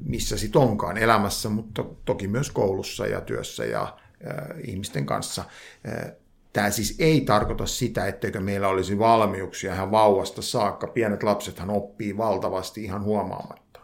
[0.08, 5.44] missä sitten onkaan elämässä, mutta toki myös koulussa ja työssä ja äh, ihmisten kanssa.
[5.88, 6.12] Äh,
[6.52, 10.86] Tämä siis ei tarkoita sitä, etteikö meillä olisi valmiuksia ihan vauvasta saakka.
[10.86, 13.80] Pienet lapsethan oppii valtavasti ihan huomaamatta.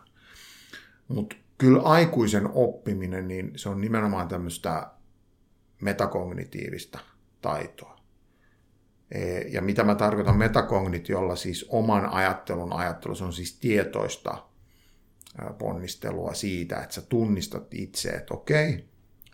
[1.08, 4.90] Mutta kyllä aikuisen oppiminen, niin se on nimenomaan tämmöistä
[5.82, 6.98] metakognitiivista
[7.40, 8.00] taitoa.
[9.10, 14.48] E, ja mitä mä tarkoitan metakognitiolla, siis oman ajattelun ajattelu, se on siis tietoista
[15.58, 18.88] ponnistelua siitä, että sä tunnistat itse, että okei,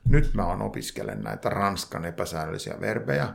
[0.09, 3.35] nyt mä oon opiskelen näitä ranskan epäsäännöllisiä verbejä.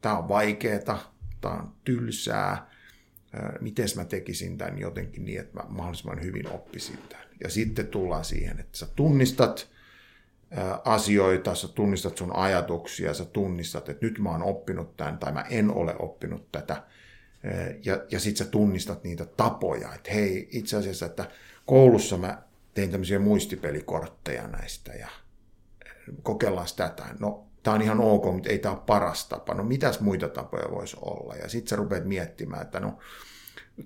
[0.00, 0.98] Tämä on vaikeeta,
[1.40, 2.70] tämä on tylsää.
[3.60, 7.26] Miten mä tekisin tämän jotenkin niin, että mä mahdollisimman hyvin oppisin tämän.
[7.42, 9.68] Ja sitten tullaan siihen, että sä tunnistat
[10.84, 15.44] asioita, sä tunnistat sun ajatuksia, sä tunnistat, että nyt mä oon oppinut tämän tai mä
[15.50, 16.82] en ole oppinut tätä
[17.84, 21.30] ja, ja sitten sä tunnistat niitä tapoja, että hei, itse asiassa, että
[21.66, 22.42] koulussa mä
[22.74, 25.08] tein tämmöisiä muistipelikortteja näistä ja
[26.22, 26.90] kokeillaan sitä.
[27.18, 29.54] No, tämä on ihan ok, mutta ei tämä ole paras tapa.
[29.54, 31.34] No, mitäs muita tapoja voisi olla?
[31.34, 32.98] Ja sitten sä rupeat miettimään, että no,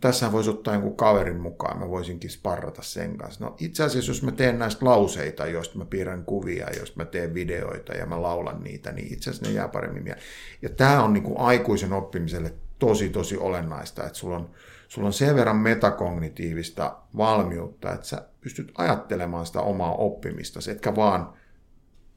[0.00, 3.44] tässä voisi ottaa jonkun kaverin mukaan, mä voisinkin sparrata sen kanssa.
[3.44, 7.34] No itse asiassa, jos mä teen näistä lauseita, joista mä piirrän kuvia, joista mä teen
[7.34, 10.24] videoita ja mä laulan niitä, niin itse asiassa ne jää paremmin mieleen.
[10.62, 14.50] Ja tämä on niin kuin aikuisen oppimiselle tosi, tosi olennaista, että sulla on,
[14.88, 21.32] sulla on sen verran metakognitiivista valmiutta, että sä pystyt ajattelemaan sitä omaa oppimista, etkä vaan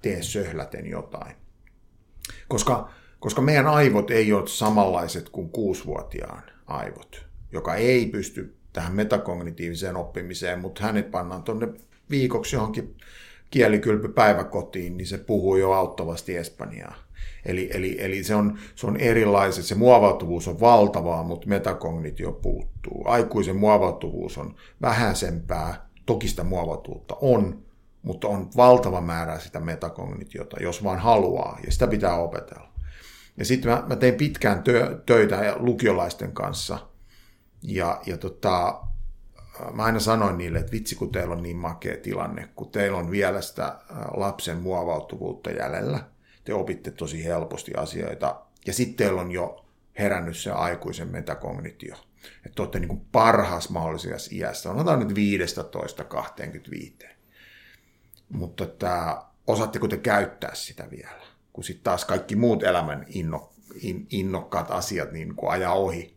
[0.01, 1.35] tee söhläten jotain.
[2.47, 9.95] Koska, koska meidän aivot ei ole samanlaiset kuin kuusivuotiaan aivot, joka ei pysty tähän metakognitiiviseen
[9.95, 11.67] oppimiseen, mutta hänet pannaan tuonne
[12.09, 12.97] viikoksi johonkin
[13.49, 16.95] kielikylpypäiväkotiin, niin se puhuu jo auttavasti espanjaa.
[17.45, 23.03] Eli, eli, eli se, on, se on erilaiset, se muovautuvuus on valtavaa, mutta metakognitio puuttuu.
[23.05, 27.63] Aikuisen muovautuvuus on vähäisempää, toki sitä muovautuvuutta on,
[28.01, 32.71] mutta on valtava määrä sitä metakognitiota, jos vaan haluaa, ja sitä pitää opetella.
[33.37, 36.79] Ja sitten mä, mä tein pitkään tö, töitä lukiolaisten kanssa,
[37.63, 38.81] ja, ja tota,
[39.73, 43.11] mä aina sanoin niille, että vitsi kun teillä on niin makea tilanne, kun teillä on
[43.11, 43.79] vielä sitä
[44.17, 45.99] lapsen muovautuvuutta jäljellä,
[46.43, 49.65] te opitte tosi helposti asioita, ja sitten teillä on jo
[49.99, 51.95] herännyt se aikuisen metakognitio.
[52.35, 55.17] Että te olette niin kuin parhaassa mahdollisessa iässä, sanotaan nyt
[57.03, 57.07] 15-25.
[58.29, 61.21] Mutta että, osaatteko te käyttää sitä vielä,
[61.53, 63.51] kun sitten taas kaikki muut elämän inno,
[63.81, 66.15] in, innokkaat asiat niin kuin ajaa ohi.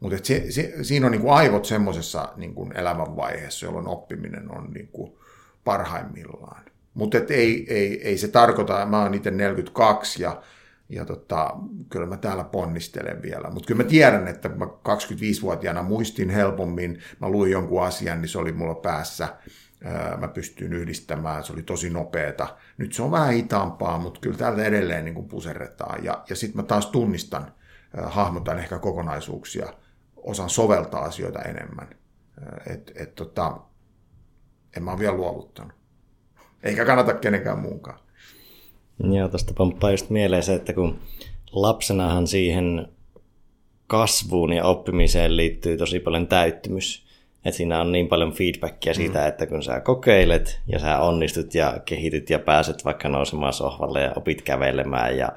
[0.00, 4.88] Mutta se, se, siinä on niin kuin aivot semmoisessa niin elämänvaiheessa, jolloin oppiminen on niin
[4.88, 5.18] kuin
[5.64, 6.64] parhaimmillaan.
[6.94, 10.42] Mutta ei, ei, ei se tarkoita, mä oon itse 42 ja,
[10.88, 11.56] ja tota,
[11.90, 13.50] kyllä mä täällä ponnistelen vielä.
[13.50, 18.38] Mutta kyllä mä tiedän, että mä 25-vuotiaana muistin helpommin, mä luin jonkun asian, niin se
[18.38, 19.28] oli mulla päässä.
[20.20, 22.56] Mä pystyin yhdistämään, se oli tosi nopeeta.
[22.78, 26.04] Nyt se on vähän hitaampaa, mutta kyllä täältä edelleen niin puserretaan.
[26.04, 27.52] Ja, ja sitten mä taas tunnistan,
[28.02, 29.72] hahmotan ehkä kokonaisuuksia,
[30.16, 31.88] osaan soveltaa asioita enemmän.
[32.66, 33.60] Et, et, tota,
[34.76, 35.81] en mä ole vielä luovuttanut.
[36.62, 37.98] Eikä kannata kenenkään muunkaan.
[39.12, 40.98] Joo, tuosta pomppaa just mieleen se, että kun
[41.52, 42.88] lapsenahan siihen
[43.86, 47.06] kasvuun ja oppimiseen liittyy tosi paljon täyttymys.
[47.44, 49.26] Että siinä on niin paljon feedbackia siitä, mm.
[49.26, 54.12] että kun sä kokeilet ja sä onnistut ja kehityt ja pääset vaikka nousemaan sohvalle ja
[54.16, 55.28] opit kävelemään ja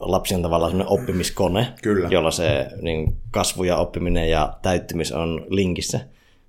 [0.00, 2.08] lapsi on tavallaan sellainen oppimiskone, Kyllä.
[2.08, 6.00] jolla se niin kasvu ja oppiminen ja täyttymys on linkissä.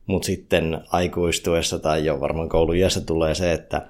[0.07, 3.87] Mutta sitten aikuistuessa tai jo varmaan koulujässä tulee se, että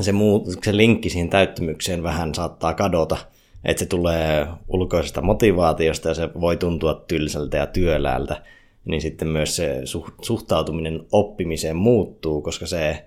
[0.00, 3.16] se, muu, se linkki siihen täyttymykseen vähän saattaa kadota,
[3.64, 8.42] että se tulee ulkoisesta motivaatiosta ja se voi tuntua tylsältä ja työläältä,
[8.84, 9.82] niin sitten myös se
[10.22, 13.06] suhtautuminen oppimiseen muuttuu, koska se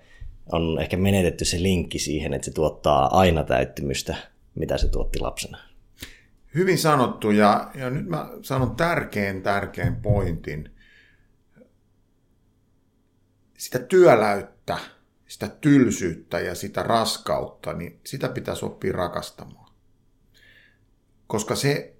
[0.52, 4.16] on ehkä menetetty se linkki siihen, että se tuottaa aina täyttymystä,
[4.54, 5.58] mitä se tuotti lapsena.
[6.54, 10.70] Hyvin sanottu ja, ja nyt mä sanon tärkeän tärkeän pointin.
[13.62, 14.78] Sitä työläyttä,
[15.28, 19.72] sitä tylsyyttä ja sitä raskautta, niin sitä pitäisi oppia rakastamaan.
[21.26, 21.96] Koska se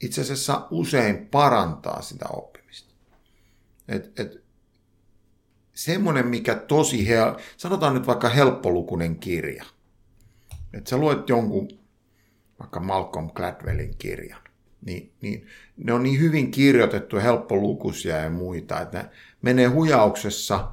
[0.00, 2.94] itse asiassa usein parantaa sitä oppimista.
[3.88, 4.44] Et, et,
[5.74, 9.64] semmoinen, mikä tosi, hel- sanotaan nyt vaikka helppolukunen kirja.
[10.72, 11.68] Että sä luet jonkun,
[12.58, 14.42] vaikka Malcolm Gladwellin kirjan,
[14.86, 19.10] niin, niin ne on niin hyvin kirjoitettu, helppolukuisia ja muita, että ne
[19.42, 20.68] menee hujauksessa–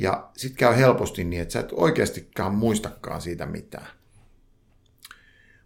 [0.00, 3.88] ja sitten käy helposti niin, että sä et oikeastikään muistakaan siitä mitään.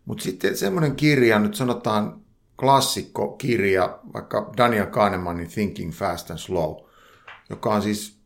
[0.05, 2.21] Mutta sitten semmoinen kirja, nyt sanotaan
[2.61, 6.77] klassikko kirja, vaikka Daniel Kahnemanin Thinking Fast and Slow,
[7.51, 8.19] joka on siis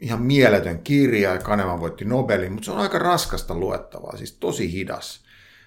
[0.00, 4.72] ihan mieletön kirja ja Kahneman voitti Nobelin, mutta se on aika raskasta luettavaa, siis tosi
[4.72, 5.24] hidas.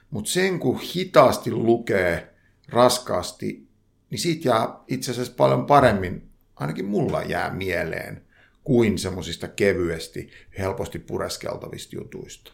[0.10, 2.29] Mutta sen kun hitaasti lukee
[2.72, 3.68] raskaasti,
[4.10, 8.22] niin siitä jää itse asiassa paljon paremmin, ainakin mulla jää mieleen,
[8.64, 12.54] kuin semmoisista kevyesti, helposti pureskeltavista jutuista.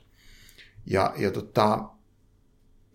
[0.85, 1.89] Ja, ja tota,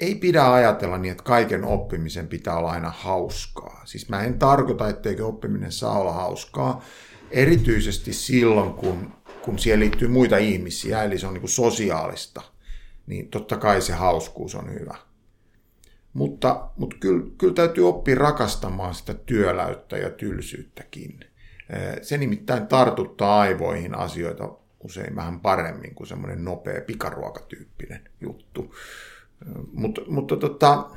[0.01, 3.83] ei pidä ajatella niin, että kaiken oppimisen pitää olla aina hauskaa.
[3.85, 6.85] Siis mä en tarkoita, etteikö oppiminen saa olla hauskaa,
[7.31, 12.43] erityisesti silloin, kun, kun siihen liittyy muita ihmisiä, eli se on niin kuin sosiaalista,
[13.07, 15.10] niin totta kai se hauskuus on hyvä.
[16.13, 21.21] Mutta, mutta kyllä, kyllä täytyy oppia rakastamaan sitä työläyttä ja tylsyyttäkin.
[22.03, 28.75] Se nimittäin tartuttaa aivoihin asioita usein vähän paremmin kuin semmoinen nopea pikaruokatyyppinen juttu.
[29.73, 30.91] Mutta, mutta, tota,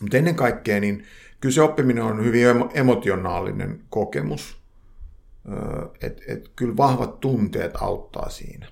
[0.00, 1.04] mutta ennen kaikkea niin
[1.40, 4.62] kyllä se oppiminen on hyvin emotionaalinen kokemus.
[6.02, 8.66] Et, et kyllä vahvat tunteet auttaa siinä.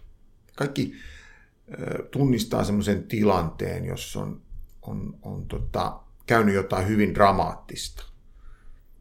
[0.57, 0.95] Kaikki
[2.11, 4.43] tunnistaa semmoisen tilanteen, jossa on,
[4.87, 8.14] on, on tota, käynyt jotain hyvin dramaattista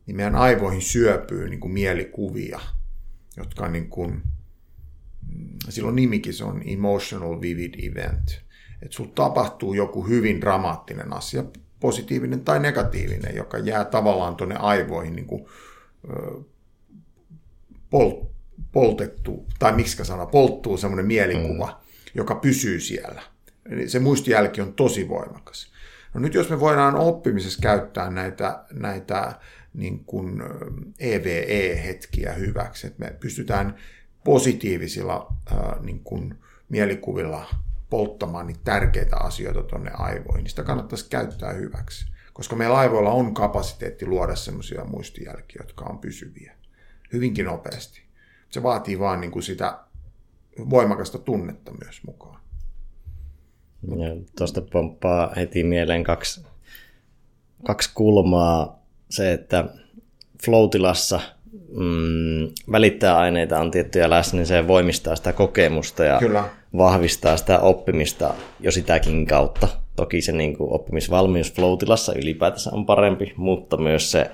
[0.05, 2.59] niin meidän aivoihin syöpyy niin kuin mielikuvia,
[3.37, 4.11] jotka on niin kuin,
[5.27, 8.43] mm, silloin nimikin se on emotional vivid event.
[8.81, 11.43] Että sulla tapahtuu joku hyvin dramaattinen asia,
[11.79, 15.45] positiivinen tai negatiivinen, joka jää tavallaan tuonne aivoihin niin kuin,
[17.89, 18.11] pol,
[18.71, 22.11] poltettu, tai miksi sana, polttuu semmoinen mielikuva, mm.
[22.13, 23.21] joka pysyy siellä.
[23.69, 25.72] Eli se muistijälki on tosi voimakas.
[26.13, 29.39] No nyt jos me voidaan oppimisessa käyttää näitä, näitä
[29.73, 30.43] niin kuin
[30.99, 33.75] EVE-hetkiä hyväksi, että me pystytään
[34.23, 35.33] positiivisilla
[35.81, 36.35] niin kuin
[36.69, 37.45] mielikuvilla
[37.89, 42.05] polttamaan niitä tärkeitä asioita tuonne aivoihin, niin sitä kannattaisi käyttää hyväksi.
[42.33, 46.55] Koska meillä aivoilla on kapasiteetti luoda sellaisia muistijälkiä, jotka on pysyviä
[47.13, 48.01] hyvinkin nopeasti.
[48.49, 49.79] Se vaatii vaan niin kuin sitä
[50.69, 52.41] voimakasta tunnetta myös mukaan.
[54.37, 56.45] Tuosta pomppaa heti mieleen kaksi,
[57.65, 59.65] kaksi kulmaa se, että
[60.45, 61.19] floatilassa
[61.69, 66.43] mm, välittäjäaineita on tiettyjä läsnä, niin se voimistaa sitä kokemusta ja Kyllä.
[66.77, 69.67] vahvistaa sitä oppimista jo sitäkin kautta.
[69.95, 74.31] Toki se niin kuin, oppimisvalmius floatilassa ylipäätänsä on parempi, mutta myös se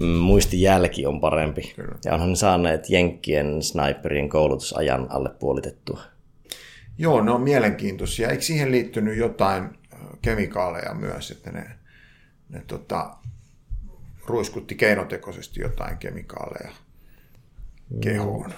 [0.00, 1.72] mm, muistijälki on parempi.
[1.76, 1.94] Kyllä.
[2.04, 6.00] Ja onhan ne saaneet Jenkkien sniperien koulutusajan alle puolitettua.
[6.98, 8.28] Joo, ne on mielenkiintoisia.
[8.28, 9.78] Eikö siihen liittynyt jotain
[10.22, 11.64] kemikaaleja myös, että ne,
[12.48, 13.16] ne tota,
[14.26, 16.70] ruiskutti keinotekoisesti jotain kemikaaleja
[18.00, 18.52] kehoon.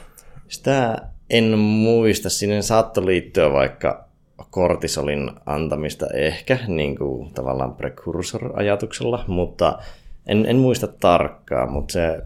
[0.48, 2.30] Sitä en muista.
[2.30, 4.06] Sinne saattoi liittyä vaikka
[4.50, 9.78] kortisolin antamista ehkä, niin kuin tavallaan precursor-ajatuksella, mutta
[10.26, 12.22] en, en muista tarkkaan, mutta se,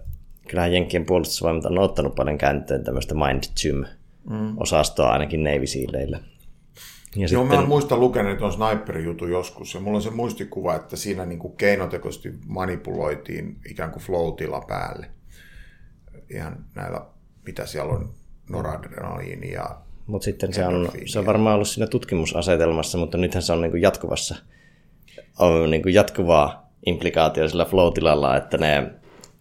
[0.49, 3.43] kyllähän Jenkkien puolustusvoimat on ottanut paljon käänteen tämmöistä Mind
[4.31, 4.57] mm.
[5.11, 6.21] ainakin Navy Sealeille.
[7.17, 7.61] Ja Joo, sitten...
[7.61, 11.57] mä muistan lukenut tuon sniper-jutun joskus, ja mulla on se muistikuva, että siinä niin kuin
[11.57, 14.35] keinotekoisesti manipuloitiin ikään kuin flow
[14.69, 15.07] päälle.
[16.31, 17.01] Ihan näillä,
[17.47, 18.15] mitä siellä on,
[18.51, 23.53] noradrenaliini ja Mutta sitten se on, se on varmaan ollut siinä tutkimusasetelmassa, mutta nythän se
[23.53, 24.37] on niin kuin jatkuvassa,
[25.39, 27.93] on niin kuin jatkuvaa implikaatio sillä flow
[28.37, 28.91] että ne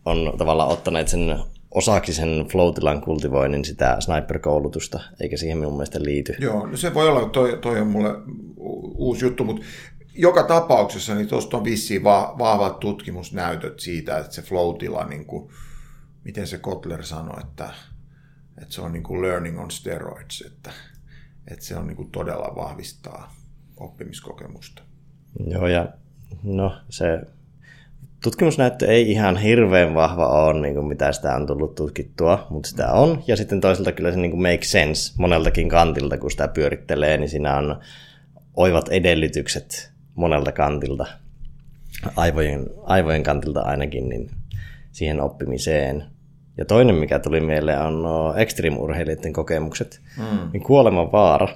[0.06, 1.40] on tavallaan ottaneet sen
[1.72, 6.36] osaksi sen floatilan kultivoinnin sitä sniper-koulutusta, eikä siihen minun mielestä liity.
[6.40, 8.10] Joo, no se voi olla, toi, toi on mulle
[8.96, 9.66] uusi juttu, mutta
[10.14, 15.50] joka tapauksessa niin tuosta on vissiin va- vahvat tutkimusnäytöt siitä, että se floatila, niin kuin,
[16.24, 17.70] miten se Kotler sanoi, että,
[18.62, 20.72] että se on niin kuin learning on steroids, että,
[21.48, 23.36] että se on niin kuin todella vahvistaa
[23.78, 24.82] oppimiskokemusta.
[25.48, 25.88] Joo, ja
[26.44, 27.22] no se
[28.24, 32.92] tutkimusnäyttö ei ihan hirveän vahva ole, niin kuin mitä sitä on tullut tutkittua, mutta sitä
[32.92, 33.24] on.
[33.28, 37.30] Ja sitten toisaalta kyllä se niin kuin make sense moneltakin kantilta, kun sitä pyörittelee, niin
[37.30, 37.80] siinä on
[38.58, 41.06] oivat edellytykset monelta kantilta,
[42.16, 44.30] aivojen, aivojen kantilta ainakin, niin
[44.92, 46.04] siihen oppimiseen.
[46.58, 48.06] Ja toinen, mikä tuli mieleen, on
[48.38, 50.02] extreme-urheilijoiden kokemukset.
[50.18, 50.50] Mm.
[50.54, 51.48] Niin kuoleman vaara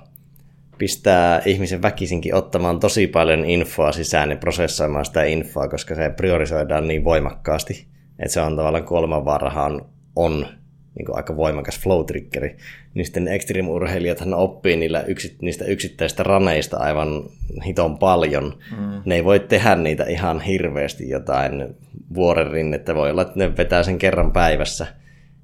[0.77, 6.87] pistää ihmisen väkisinkin ottamaan tosi paljon infoa sisään ja prosessoimaan sitä infoa, koska se priorisoidaan
[6.87, 7.87] niin voimakkaasti,
[8.19, 10.47] että se on tavallaan kuolemanvaarahan on
[10.95, 12.57] niin kuin aika voimakas flow triggeri,
[12.93, 17.23] niin sitten extreme-urheilijathan oppii niillä yksi, niistä yksittäistä raneista aivan
[17.65, 18.59] hiton paljon.
[18.77, 19.01] Mm.
[19.05, 21.75] Ne ei voi tehdä niitä ihan hirveästi jotain
[22.13, 24.87] vuoren että voi olla, että ne vetää sen kerran päivässä–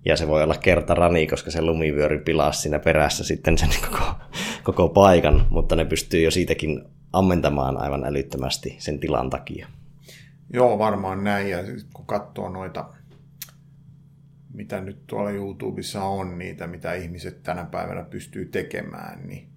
[0.06, 4.04] ja se voi olla kerta rani, koska se lumivyöry pilaa siinä perässä sitten sen koko,
[4.64, 6.82] koko paikan, mutta ne pystyy jo siitäkin
[7.14, 9.68] ammentamaan aivan älyttömästi sen tilan takia.
[10.54, 11.50] Joo, varmaan näin.
[11.50, 11.58] Ja
[11.94, 12.90] kun katsoo noita,
[14.54, 19.50] mitä nyt tuolla YouTubessa on, niitä, mitä ihmiset tänä päivänä pystyy tekemään, niin,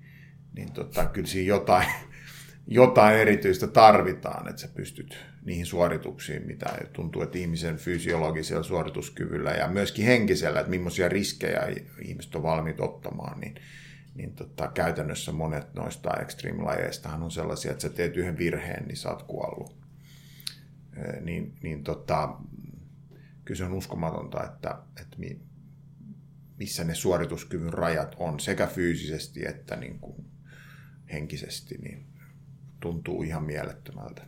[0.57, 1.87] niin tota, kyllä siinä jotain,
[2.67, 9.69] jotain erityistä tarvitaan, että sä pystyt niihin suorituksiin, mitä tuntuu, että ihmisen fysiologisella suorituskyvyllä ja
[9.69, 11.61] myöskin henkisellä, että millaisia riskejä
[12.03, 13.55] ihmiset on valmiit ottamaan, niin,
[14.15, 19.11] niin tota, käytännössä monet noista extreme-lajeistahan on sellaisia, että sä teet yhden virheen, niin sä
[19.11, 19.77] oot kuollut.
[21.21, 22.37] Niin, niin tota,
[23.45, 25.41] kyllä se on uskomatonta, että, että mi,
[26.59, 30.25] missä ne suorituskyvyn rajat on sekä fyysisesti että niin kuin
[31.13, 32.07] henkisesti, niin
[32.81, 34.23] tuntuu ihan mielettömältä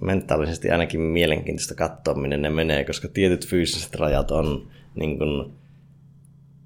[0.00, 5.52] mentaalisesti ainakin mielenkiintoista katsoa, minne ne menee, koska tietyt fyysiset rajat on niin kuin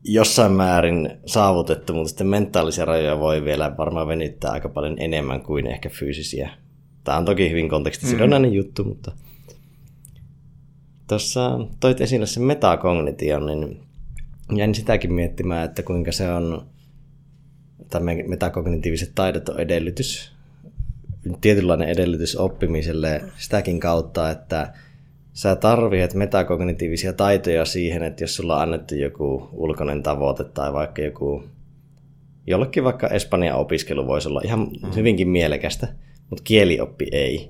[0.04, 5.66] jossain määrin saavutettu, mutta sitten mentaalisia rajoja voi vielä varmaan venyttää aika paljon enemmän kuin
[5.66, 6.50] ehkä fyysisiä.
[7.04, 8.56] Tämä on toki hyvin kontekstisidonnainen mm.
[8.56, 9.12] juttu, mutta
[11.08, 13.80] tuossa toit esille sen metakognition, niin
[14.56, 16.66] jäin sitäkin miettimään, että kuinka se on,
[17.90, 20.32] tai metakognitiiviset taidot on edellytys
[21.40, 24.72] tietynlainen edellytys oppimiselle sitäkin kautta, että
[25.32, 31.02] sä tarvitset metakognitiivisia taitoja siihen, että jos sulla on annettu joku ulkoinen tavoite tai vaikka
[31.02, 31.44] joku,
[32.46, 34.94] jollekin vaikka Espanjan opiskelu voisi olla ihan mm.
[34.96, 35.88] hyvinkin mielekästä,
[36.30, 37.48] mutta kielioppi ei.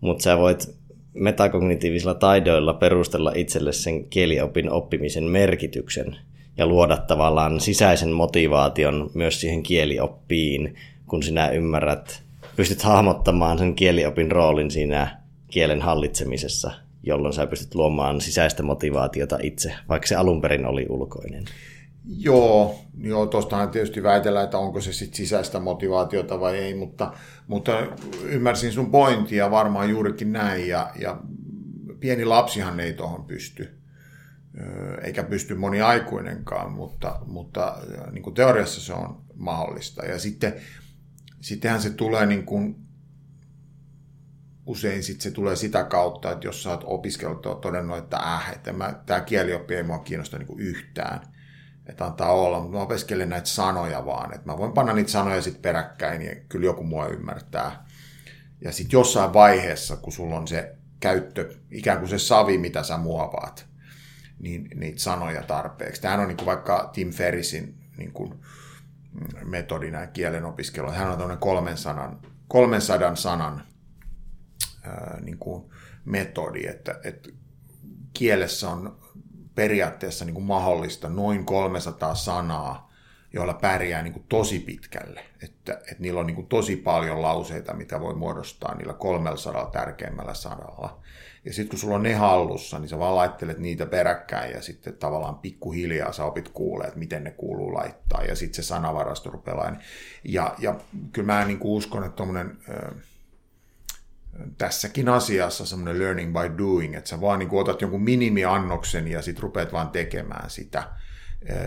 [0.00, 0.76] Mutta sä voit
[1.14, 6.16] metakognitiivisilla taidoilla perustella itselle sen kieliopin oppimisen merkityksen
[6.56, 10.74] ja luoda tavallaan sisäisen motivaation myös siihen kielioppiin,
[11.06, 12.22] kun sinä ymmärrät
[12.56, 15.20] pystyt hahmottamaan sen kieliopin roolin siinä
[15.50, 16.72] kielen hallitsemisessa,
[17.06, 21.44] jolloin sä pystyt luomaan sisäistä motivaatiota itse, vaikka se alun perin oli ulkoinen.
[22.18, 27.12] Joo, joo tuostahan tietysti väitellään, että onko se sit sisäistä motivaatiota vai ei, mutta,
[27.46, 27.86] mutta
[28.22, 31.20] ymmärsin sun pointia varmaan juurikin näin, ja, ja
[32.00, 33.78] pieni lapsihan ei tuohon pysty,
[35.02, 37.76] eikä pysty moni aikuinenkaan, mutta, mutta
[38.12, 40.04] niin kuin teoriassa se on mahdollista.
[40.04, 40.54] Ja sitten
[41.40, 42.85] sittenhän se tulee niin kuin
[44.66, 48.72] usein sit se tulee sitä kautta, että jos sä oot opiskellut todennut, että äh, että
[48.72, 51.20] mä, tämä kielioppi ei mua kiinnosta niin yhtään,
[51.86, 55.42] että antaa olla, mutta mä opiskelen näitä sanoja vaan, että mä voin panna niitä sanoja
[55.42, 57.86] sitten peräkkäin, niin kyllä joku mua ymmärtää.
[58.60, 62.96] Ja sitten jossain vaiheessa, kun sulla on se käyttö, ikään kuin se savi, mitä sä
[62.96, 63.66] muovaat,
[64.38, 66.02] niin niitä sanoja tarpeeksi.
[66.02, 68.34] Tämähän on niin kuin vaikka Tim Ferrisin niin kuin
[69.44, 70.92] metodi näin kielen opiskelua.
[70.92, 73.62] Hän on tämmöinen 300, 300 sanan
[74.86, 75.64] ää, niin kuin
[76.04, 77.28] metodi, että, että
[78.12, 78.98] kielessä on
[79.54, 82.92] periaatteessa niin kuin mahdollista noin 300 sanaa,
[83.32, 85.20] joilla pärjää niin kuin tosi pitkälle.
[85.42, 90.34] Että, että niillä on niin kuin tosi paljon lauseita, mitä voi muodostaa niillä 300 tärkeimmällä
[90.34, 91.00] sanalla.
[91.44, 94.94] Ja sitten kun sulla on ne hallussa, niin sä vaan laittelet niitä peräkkäin ja sitten
[94.94, 98.22] tavallaan pikkuhiljaa sä opit kuulee, että miten ne kuuluu laittaa.
[98.22, 99.76] Ja sitten se sanavarasto rupeaa.
[100.24, 100.80] Ja, ja
[101.12, 102.58] kyllä mä niin kuin uskon, että tuommoinen
[104.58, 109.42] tässäkin asiassa semmoinen learning by doing, että sä vaan niin otat jonkun minimiannoksen ja sitten
[109.42, 110.82] rupeat vaan tekemään sitä.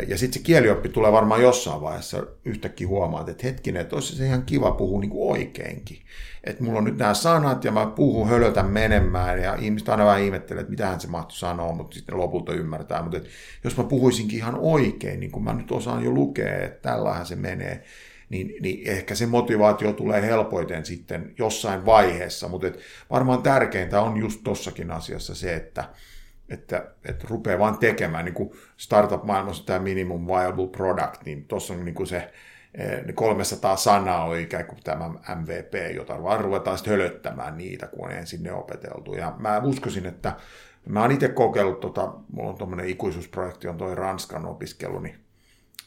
[0.07, 4.25] Ja sitten se kielioppi tulee varmaan jossain vaiheessa yhtäkkiä huomaat, että hetkinen, että olisi se
[4.25, 5.97] ihan kiva puhua niin kuin oikeinkin.
[6.43, 10.21] Että mulla on nyt nämä sanat ja mä puhun, hölötän menemään ja ihmiset aina vähän
[10.21, 13.01] ihmettelee, että mitähän se mahtoi sanoa, mutta sitten lopulta ymmärtää.
[13.01, 13.19] Mutta
[13.63, 17.35] jos mä puhuisinkin ihan oikein, niin kuin mä nyt osaan jo lukea, että tällähän se
[17.35, 17.83] menee,
[18.29, 24.17] niin, niin ehkä se motivaatio tulee helpoiten sitten jossain vaiheessa, mutta et varmaan tärkeintä on
[24.17, 25.89] just tossakin asiassa se, että,
[26.49, 31.85] että, että rupeaa vaan tekemään, niin kuin startup-maailmassa tämä minimum viable product, niin tuossa on
[31.85, 32.31] niin kuin se
[32.73, 37.87] eh, ne 300 sanaa on ikään kuin tämä MVP, jota vaan ruvetaan sitten hölöttämään niitä,
[37.87, 39.13] kun on ensin ne opeteltu.
[39.13, 40.35] Ja mä uskoisin, että
[40.85, 45.19] mä oon itse kokeillut, tota, mulla on tuommoinen ikuisuusprojekti, on toi Ranskan opiskelu, niin,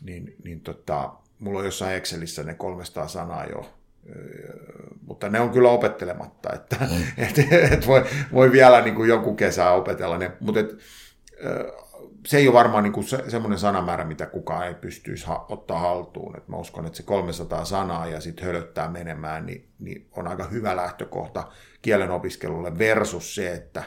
[0.03, 1.13] niin, niin tota,
[1.43, 3.75] mulla on jossain Excelissä ne 300 sanaa jo,
[5.07, 7.03] mutta ne on kyllä opettelematta, että mm.
[7.25, 7.39] et,
[7.73, 10.79] et voi, voi vielä niin kuin joku kesä opetella ne, mutta et,
[12.27, 15.79] se ei ole varmaan niin kuin se, semmoinen sanamäärä, mitä kukaan ei pystyisi ha- ottaa
[15.79, 16.37] haltuun.
[16.37, 20.45] Et mä uskon, että se 300 sanaa ja sitten hölöttää menemään, niin, niin on aika
[20.45, 21.49] hyvä lähtökohta
[21.83, 23.85] kielen opiskelulle versus se, että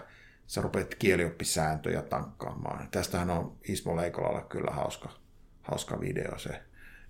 [0.48, 2.88] sä rupeat kielioppisääntöjä tankkaamaan.
[2.92, 5.10] Tästähän on Ismo Leikolalla kyllä hauska,
[5.62, 6.62] hauska video se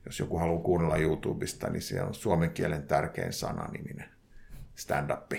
[0.06, 4.10] jos joku haluaa kuunnella YouTubesta, niin siellä on suomen kielen tärkein sana-niminen
[4.76, 5.32] stand-up,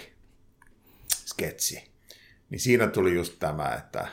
[1.13, 1.91] sketsi.
[2.51, 4.09] Niin siinä tuli just tämä, että,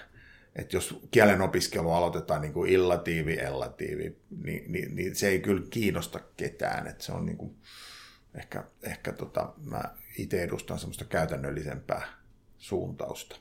[0.56, 5.64] että jos kielen opiskelu aloitetaan niin kuin illatiivi, ellatiivi, niin, niin, niin, se ei kyllä
[5.70, 6.88] kiinnosta ketään.
[6.88, 7.56] Että se on niin kuin,
[8.36, 9.84] ehkä, ehkä tota, mä
[10.18, 12.02] itse edustan semmoista käytännöllisempää
[12.58, 13.36] suuntausta.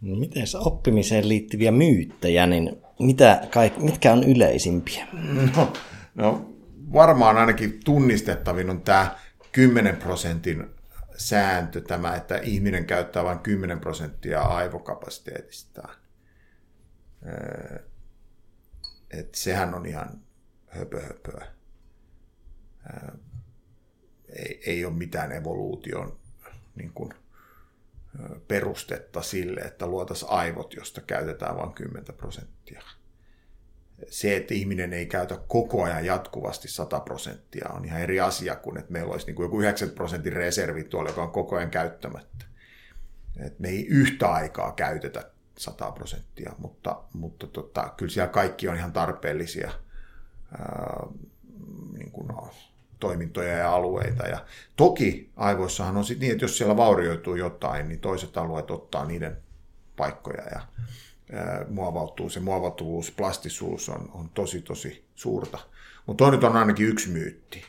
[0.00, 5.06] No, miten oppimiseen liittyviä myyttejä, niin mitä kaik, mitkä on yleisimpiä?
[5.56, 5.72] No,
[6.14, 6.54] no
[6.92, 9.16] varmaan ainakin tunnistettavin on tämä
[9.52, 10.66] 10 prosentin
[11.16, 15.94] sääntö, tämä, että ihminen käyttää vain 10 prosenttia aivokapasiteetistaan.
[19.10, 20.20] Et sehän on ihan
[20.66, 21.46] höpö höpöä.
[24.28, 26.18] Ei, ei ole mitään evoluution
[26.74, 27.14] niin kuin,
[28.48, 32.82] perustetta sille, että luotaisiin aivot, josta käytetään vain 10 prosenttia.
[34.08, 38.78] Se, että ihminen ei käytä koko ajan jatkuvasti 100 prosenttia, on ihan eri asia kuin,
[38.78, 42.44] että meillä olisi niin kuin joku 90 prosentin reservi tuolla, joka on koko ajan käyttämättä.
[43.40, 48.76] Et me ei yhtä aikaa käytetä 100 prosenttia, mutta, mutta tota, kyllä siellä kaikki on
[48.76, 49.70] ihan tarpeellisia
[50.58, 51.06] ää,
[51.98, 52.50] niin kuin, no,
[52.98, 54.26] toimintoja ja alueita.
[54.26, 54.46] Ja
[54.76, 59.36] toki aivoissahan on sitten niin, että jos siellä vaurioituu jotain, niin toiset alueet ottaa niiden
[59.96, 60.60] paikkoja ja
[61.68, 62.30] muovautuu.
[62.30, 65.58] Se muovautuvuus, plastisuus on, on tosi, tosi suurta.
[66.06, 67.64] Mutta toi nyt on ainakin yksi myytti.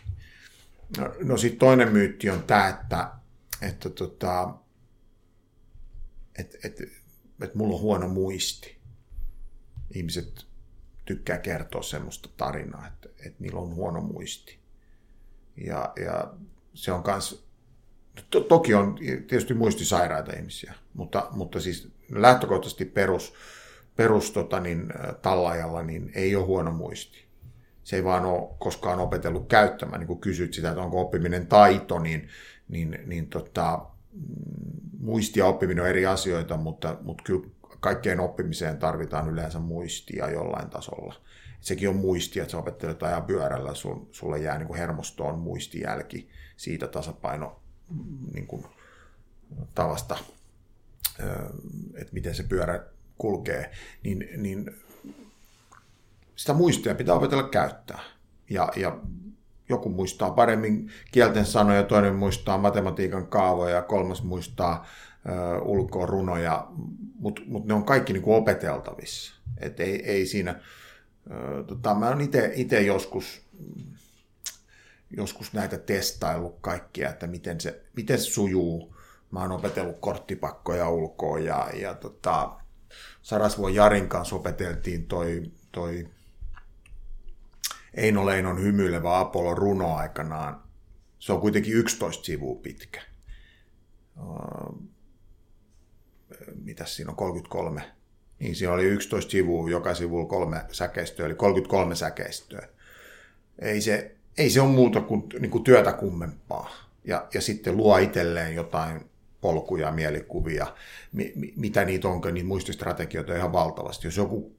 [0.98, 3.12] No, no sitten toinen myytti on tämä, että,
[3.62, 4.54] että tota,
[6.40, 6.82] et, et,
[7.42, 8.78] et mulla on huono muisti.
[9.96, 10.48] Ihmiset
[11.06, 14.59] tykkää kertoa semmoista tarinaa, että, että niillä on huono muisti.
[15.66, 16.34] Ja, ja
[16.74, 17.46] se on myös,
[18.30, 23.34] to, toki on tietysti muistisairaita ihmisiä, mutta, mutta siis lähtökohtaisesti perus,
[23.96, 27.26] perus tota, niin, tallajalla niin ei ole huono muisti.
[27.84, 32.00] Se ei vaan ole koskaan opetellut käyttämään, niin kun kysyt sitä, että onko oppiminen taito,
[32.00, 32.28] niin,
[32.68, 33.86] niin, niin tota,
[35.00, 37.48] muisti ja oppiminen on eri asioita, mutta, mutta kyllä
[37.80, 41.16] kaikkeen oppimiseen tarvitaan yleensä muistia jollain tasolla
[41.62, 46.30] sekin on muisti, että sä opettelet ajaa pyörällä, sun, sulle jää niin kuin hermostoon muistijälki
[46.58, 47.60] siitä tasapaino
[48.34, 48.66] niin kuin,
[49.76, 50.18] tavasta,
[51.96, 52.84] että miten se pyörä
[53.18, 53.72] kulkee,
[54.04, 54.72] niin, niin
[56.36, 58.00] sitä muistia pitää opetella käyttää.
[58.50, 59.00] Ja, ja
[59.70, 64.86] joku muistaa paremmin kielten sanoja, toinen muistaa matematiikan kaavoja ja kolmas muistaa
[65.30, 66.68] ö, ulkoa runoja,
[67.20, 69.36] mutta mut ne on kaikki niin kuin opeteltavissa.
[69.58, 70.62] Et ei, ei siinä,
[71.68, 72.22] tota, mä oon
[72.56, 73.42] itse joskus,
[75.18, 78.96] joskus näitä testaillut kaikkia, että miten se, miten se sujuu.
[79.32, 82.60] Mä oon opetellut korttipakkoja ulkoa ja, ja tota,
[83.22, 86.10] Sarasvuon Jarin kanssa opeteltiin toi, toi
[87.94, 90.64] Eino Leinon hymyilevä Apollo runo aikanaan.
[91.20, 93.02] Se on kuitenkin 11 sivua pitkä.
[96.64, 97.99] Mitäs siinä on, 33?
[98.40, 102.68] Niin, siinä oli 11 sivua, joka sivulla kolme säkeistöä, eli 33 säkeistöä.
[103.60, 106.72] Ei se, ei se ole muuta kuin, niin kuin työtä kummempaa.
[107.04, 109.10] Ja, ja sitten luo itselleen jotain
[109.42, 110.68] polkuja, mielikuvia,
[111.12, 114.08] mi, mitä niitä onko, niin muististrategioita ihan valtavasti.
[114.08, 114.56] Jos joku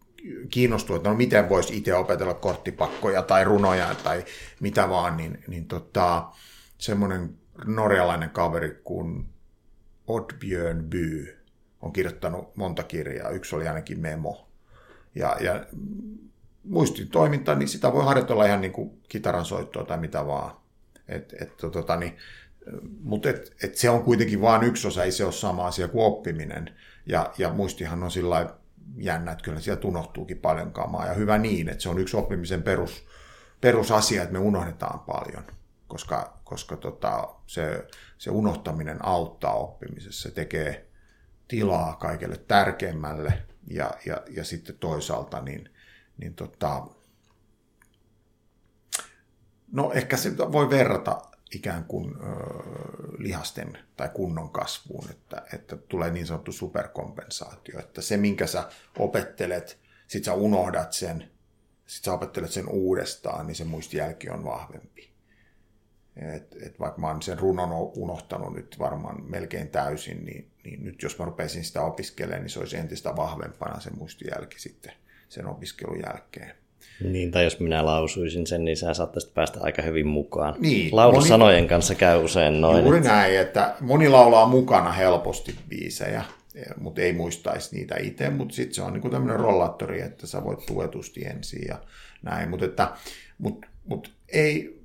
[0.50, 4.24] kiinnostuu, että no miten voisi itse opetella korttipakkoja tai runoja tai
[4.60, 6.28] mitä vaan, niin, niin tota,
[6.78, 7.34] semmoinen
[7.66, 9.26] norjalainen kaveri kuin
[10.06, 11.39] Oddbjörn By
[11.82, 13.30] on kirjoittanut monta kirjaa.
[13.30, 14.48] Yksi oli ainakin memo.
[15.14, 15.64] Ja, ja
[16.64, 20.56] muistitoiminta, niin sitä voi harjoitella ihan niin kuin kitaran soittoa tai mitä vaan.
[21.08, 22.16] Et, et, tota, niin,
[23.02, 26.04] mutta et, et se on kuitenkin vain yksi osa, ei se ole sama asia kuin
[26.04, 26.76] oppiminen.
[27.06, 28.54] Ja, ja muistihan on sillä
[28.96, 31.06] jännä, että kyllä sieltä unohtuukin paljon kamaa.
[31.06, 33.06] Ja hyvä niin, että se on yksi oppimisen perus,
[33.60, 35.44] perusasia, että me unohdetaan paljon,
[35.88, 37.86] koska, koska tota, se,
[38.18, 40.28] se unohtaminen auttaa oppimisessa.
[40.28, 40.89] Se tekee
[41.50, 45.70] tilaa kaikelle tärkeimmälle ja, ja, ja sitten toisaalta niin,
[46.18, 46.86] niin tota,
[49.72, 51.22] no ehkä se voi verrata
[51.54, 52.26] ikään kuin ö,
[53.18, 59.78] lihasten tai kunnon kasvuun, että, että tulee niin sanottu superkompensaatio, että se minkä sä opettelet,
[60.06, 61.30] sit sä unohdat sen,
[61.86, 65.09] sit sä opettelet sen uudestaan, niin se muistijälki on vahvempi.
[66.16, 71.02] Et, et vaikka mä oon sen runon unohtanut nyt varmaan melkein täysin, niin, niin nyt
[71.02, 74.92] jos mä rupeisin sitä opiskelemaan, niin se olisi entistä vahvempana se muistijälki sitten
[75.28, 76.54] sen opiskelun jälkeen.
[77.04, 80.54] Niin, tai jos minä lausuisin sen, niin sä saattaisit päästä aika hyvin mukaan.
[80.58, 81.68] Niin, Laulusanojen moni...
[81.68, 82.82] kanssa käy usein noin.
[82.82, 86.24] Juuri näin, että moni laulaa mukana helposti biisejä,
[86.80, 90.66] mutta ei muistaisi niitä itse, mutta sitten se on niinku tämmöinen rollaattori, että sä voit
[90.66, 91.78] tuetusti ensin ja
[92.22, 92.88] näin, mutta että,
[93.38, 94.79] mut, mut ei,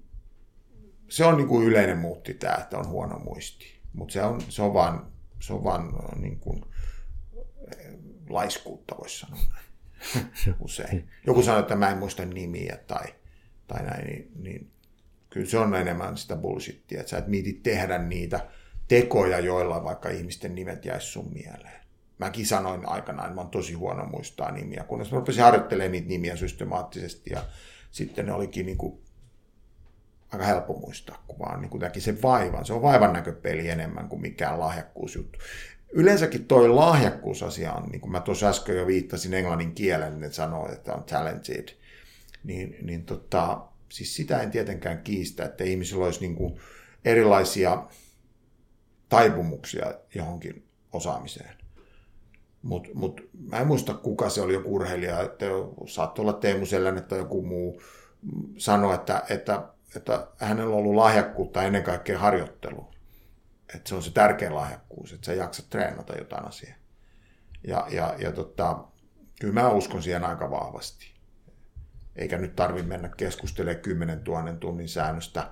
[1.09, 4.73] se on niinku yleinen muutti tämä, että on huono muisti, mutta se on, se on
[4.73, 5.07] vaan,
[5.39, 6.65] se on vaan niin kuin,
[8.29, 9.39] laiskuutta, voisi sanoa
[10.59, 11.09] usein.
[11.27, 13.05] Joku sanoo, että mä en muista nimiä tai,
[13.67, 14.71] tai näin, niin, niin
[15.29, 18.47] kyllä se on enemmän sitä bullshittia, että sä et mieti tehdä niitä
[18.87, 21.85] tekoja, joilla vaikka ihmisten nimet jäisi sun mieleen.
[22.17, 26.07] Mäkin sanoin aikanaan, että mä oon tosi huono muistaa nimiä, kunnes mä rupesin harjoittelemaan niitä
[26.07, 27.43] nimiä systemaattisesti ja
[27.91, 29.04] sitten ne olikin niin kuin
[30.32, 32.65] aika helppo muistaa, kun vaan niin kuin näki sen vaivan.
[32.65, 35.39] Se on vaivan näköpeli enemmän kuin mikään lahjakkuusjuttu
[35.95, 40.71] yleensäkin toi lahjakkuusasia on, niin kuin mä tuossa äsken jo viittasin englannin kielen, että sanoo,
[40.71, 41.67] että on talented,
[42.43, 46.59] niin, niin tota, siis sitä en tietenkään kiistä, että ihmisillä olisi niin kuin
[47.05, 47.88] erilaisia
[49.09, 51.55] taipumuksia johonkin osaamiseen.
[52.61, 55.45] Mutta mut, mä en muista, kuka se oli joku urheilija, että
[55.88, 57.82] saattoi olla Teemu Selänne tai joku muu,
[58.57, 59.63] sanoi, että, että,
[59.99, 62.95] että hänellä on ollut lahjakkuutta ennen kaikkea harjoittelu
[63.73, 66.75] että se on se tärkein lahjakkuus, että sä jaksat treenata jotain asiaa.
[67.67, 68.77] Ja, ja, ja tota,
[69.39, 71.15] kyllä mä uskon siihen aika vahvasti.
[72.15, 75.51] Eikä nyt tarvi mennä keskustelemaan 10 000 tunnin säännöstä,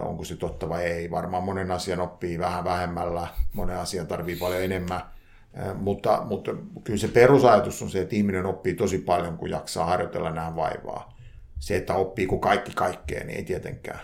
[0.00, 1.10] onko se totta vai ei.
[1.10, 5.00] Varmaan monen asian oppii vähän vähemmällä, monen asian tarvii paljon enemmän.
[5.74, 6.50] Mutta, mutta
[6.84, 11.15] kyllä se perusajatus on se, että ihminen oppii tosi paljon, kun jaksaa harjoitella nämä vaivaa.
[11.58, 14.00] Se, että oppii kuin kaikki kaikkea, niin ei tietenkään.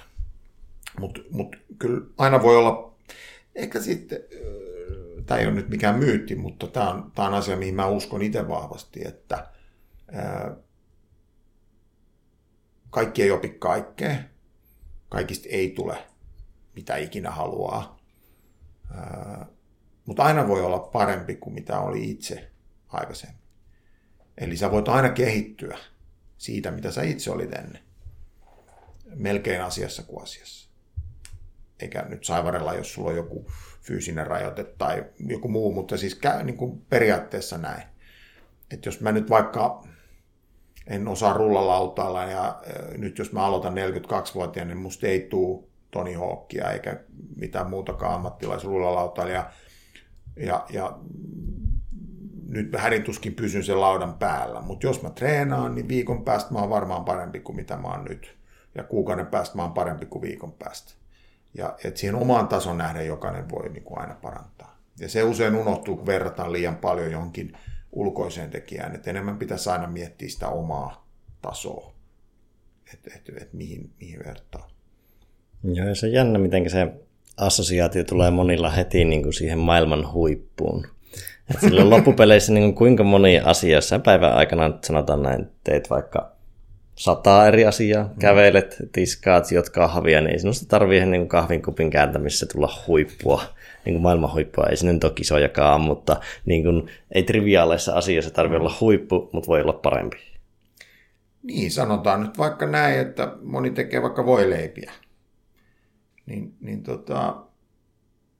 [1.00, 2.92] Mutta mut kyllä aina voi olla
[3.54, 4.18] Ehkä sitten,
[5.26, 8.22] tämä ei ole nyt mikään myytti, mutta tämä on, tämä on asia, mihin mä uskon
[8.22, 9.46] itse vahvasti, että
[12.90, 14.16] kaikki ei opi kaikkea,
[15.08, 15.98] kaikista ei tule
[16.76, 17.98] mitä ikinä haluaa,
[20.06, 22.50] mutta aina voi olla parempi kuin mitä oli itse
[22.88, 23.42] aikaisemmin.
[24.38, 25.78] Eli sä voit aina kehittyä
[26.42, 27.82] siitä, mitä sä itse olit ennen.
[29.14, 30.70] Melkein asiassa kuin asiassa
[31.80, 33.46] eikä nyt saivarella, jos sulla on joku
[33.80, 37.82] fyysinen rajoite tai joku muu, mutta siis käy niin kuin periaatteessa näin.
[38.70, 39.84] Että jos mä nyt vaikka
[40.86, 42.62] en osaa rullalautailla ja
[42.96, 47.00] nyt jos mä aloitan 42-vuotiaana, niin musta ei tule Toni Hawkia eikä
[47.36, 49.50] mitään muutakaan ammattilaisrullalautailija.
[50.36, 50.98] Ja, ja
[52.52, 56.70] nyt härintuskin pysyn sen laudan päällä, mutta jos mä treenaan, niin viikon päästä mä oon
[56.70, 58.36] varmaan parempi kuin mitä mä oon nyt.
[58.74, 60.92] ja kuukauden päästä mä oon parempi kuin viikon päästä.
[61.54, 64.78] Ja että siihen omaan tason nähden jokainen voi niin kuin aina parantaa.
[65.00, 67.52] Ja se usein unohtuu, kun verrataan liian paljon johonkin
[67.92, 71.08] ulkoiseen tekijään, että enemmän pitäisi aina miettiä sitä omaa
[71.42, 71.92] tasoa,
[72.94, 74.70] että et, et, mihin, mihin vertaa.
[75.64, 76.92] Joo, ja se on jännä, miten se
[77.36, 80.86] assosiaatio tulee monilla heti niin kuin siihen maailman huippuun.
[81.60, 86.32] Silloin loppupeleissä niin kuin kuinka moni asia jossain päivän aikana, sanotaan näin, teet vaikka
[86.94, 88.18] sata eri asiaa, mm.
[88.18, 93.42] kävelet, tiskaat, jotka havia, niin ei sinusta tarvitse niin kahvinkupin kääntämisessä tulla huippua,
[93.84, 98.60] niin kuin maailman huippua, ei sinne toki sojakaan, mutta niin kuin, ei triviaaleissa asioissa tarvitse
[98.60, 100.16] olla huippu, mutta voi olla parempi.
[101.42, 104.92] Niin, sanotaan nyt vaikka näin, että moni tekee vaikka voileipiä.
[106.26, 107.36] Niin, niin tota,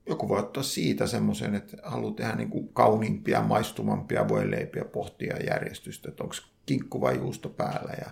[0.09, 6.09] joku voi ottaa siitä semmoisen, että haluaa tehdä niin kuin kauniimpia, maistumampia voileipiä, pohtia järjestystä,
[6.09, 6.35] että onko
[6.65, 8.09] kinkku vai juusto päällä ja,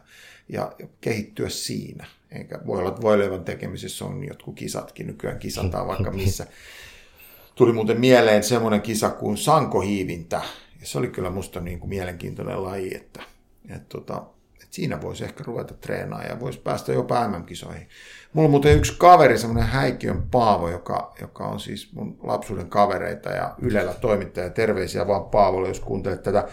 [0.50, 0.72] ja
[1.02, 2.06] kehittyä siinä.
[2.32, 6.48] Eikä voi olla, että voileivän tekemisessä on jotkut kisatkin, nykyään kisataan vaikka missä.
[7.56, 10.42] Tuli muuten mieleen semmoinen kisa kuin sankohiivintä,
[10.80, 13.24] ja se oli kyllä musta niin kuin mielenkiintoinen laji, että,
[13.70, 14.24] että, tota,
[14.72, 17.88] siinä voisi ehkä ruveta treenaamaan ja voisi päästä jopa MM-kisoihin.
[18.34, 23.30] Mulla on muuten yksi kaveri, semmoinen Häikiön Paavo, joka, joka on siis mun lapsuuden kavereita
[23.30, 24.49] ja Ylellä toimittaja.
[24.49, 26.47] Terveisiä vaan Paavolle, jos kuuntelet tätä.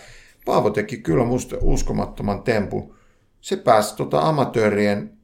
[0.44, 2.94] Paavo teki kyllä musta uskomattoman tempu.
[3.40, 5.18] Se pääsi tota amatöörien,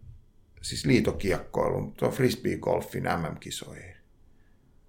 [0.63, 3.95] siis liitokiekkoilun, tuo frisbee-golfin MM-kisoihin.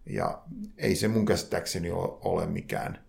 [0.06, 0.42] Ja
[0.78, 1.92] ei se mun käsittääkseni
[2.22, 3.06] ole mikään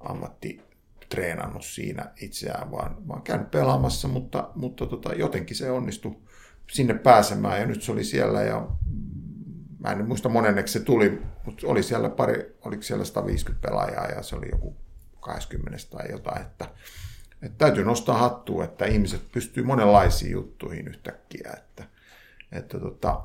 [0.00, 0.71] ammatti
[1.12, 6.16] treenannut siinä itseään, vaan, vaan käynyt pelaamassa, mutta, mutta tota, jotenkin se onnistui
[6.70, 7.60] sinne pääsemään.
[7.60, 8.68] Ja nyt se oli siellä ja
[9.78, 14.22] mä en muista monenneksi se tuli, mutta oli siellä pari, oliko siellä 150 pelaajaa ja
[14.22, 14.76] se oli joku
[15.20, 16.68] 20 tai jotain, että,
[17.42, 21.84] että täytyy nostaa hattua, että ihmiset pystyy monenlaisiin juttuihin yhtäkkiä, että,
[22.52, 23.22] että tota,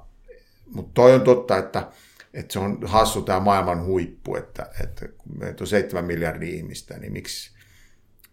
[0.74, 1.88] mutta toi on totta, että,
[2.34, 6.98] että se on hassu tämä maailman huippu, että, että kun meitä on 7 miljardia ihmistä,
[6.98, 7.57] niin miksi,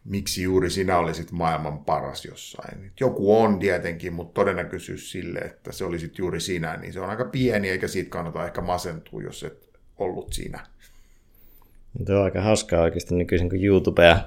[0.05, 2.93] miksi juuri sinä olisit maailman paras jossain.
[3.01, 7.25] Joku on tietenkin, mutta todennäköisyys sille, että se olisit juuri sinä, niin se on aika
[7.25, 10.67] pieni, eikä siitä kannata ehkä masentua, jos et ollut siinä.
[12.07, 14.19] Tuo on aika hauskaa oikeasti nykyisin, kun YouTubea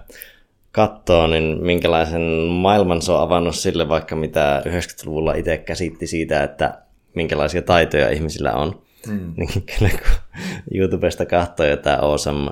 [0.72, 2.22] katsoo, niin minkälaisen
[2.52, 6.82] maailman se on avannut sille, vaikka mitä 90-luvulla itse käsitti siitä, että
[7.16, 8.82] minkälaisia taitoja ihmisillä on.
[9.08, 9.34] Mm.
[9.38, 10.40] Niin kyllä kun
[10.74, 12.52] YouTubesta katsoo jotain awesome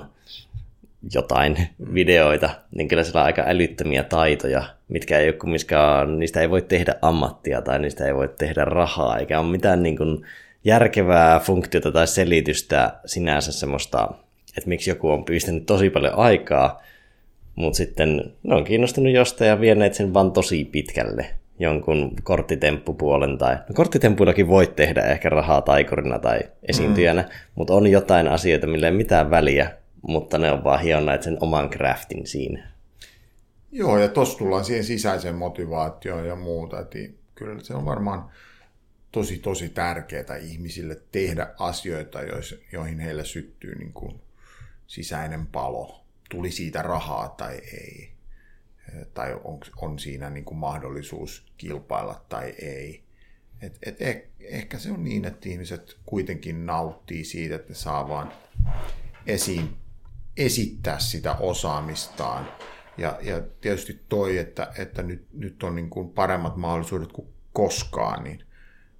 [1.14, 6.50] jotain videoita, niin kyllä siellä on aika älyttömiä taitoja, mitkä ei ole kumminkaan, niistä ei
[6.50, 10.26] voi tehdä ammattia tai niistä ei voi tehdä rahaa, eikä ole mitään niin kuin
[10.64, 14.08] järkevää funktiota tai selitystä sinänsä semmoista,
[14.56, 16.82] että miksi joku on pistänyt tosi paljon aikaa,
[17.54, 21.26] mutta sitten ne on kiinnostunut jostain ja vieneet sen vaan tosi pitkälle
[21.58, 23.54] jonkun korttitemppupuolen tai...
[23.54, 27.28] No korttitempuillakin voit tehdä ehkä rahaa taikurina tai esiintyjänä, mm.
[27.54, 29.70] mutta on jotain asioita, millä ei mitään väliä,
[30.08, 32.70] mutta ne on vaan hionneet sen oman craftin siinä.
[33.72, 36.80] Joo, ja tuossa tullaan siihen sisäiseen motivaatioon ja muuta.
[36.80, 36.98] Että
[37.34, 38.30] kyllä se on varmaan
[39.12, 42.18] tosi, tosi tärkeää ihmisille tehdä asioita,
[42.72, 44.20] joihin heille syttyy niin kuin
[44.86, 46.04] sisäinen palo.
[46.30, 48.12] Tuli siitä rahaa tai ei.
[49.14, 53.02] Tai on, on siinä niin kuin mahdollisuus kilpailla tai ei.
[53.62, 58.08] Et, et eh, ehkä se on niin, että ihmiset kuitenkin nauttii siitä, että ne saa
[58.08, 58.32] vaan
[59.26, 59.76] esiin
[60.36, 62.48] esittää sitä osaamistaan.
[62.98, 68.24] Ja, ja tietysti toi, että, että nyt, nyt on niin kuin paremmat mahdollisuudet kuin koskaan,
[68.24, 68.40] niin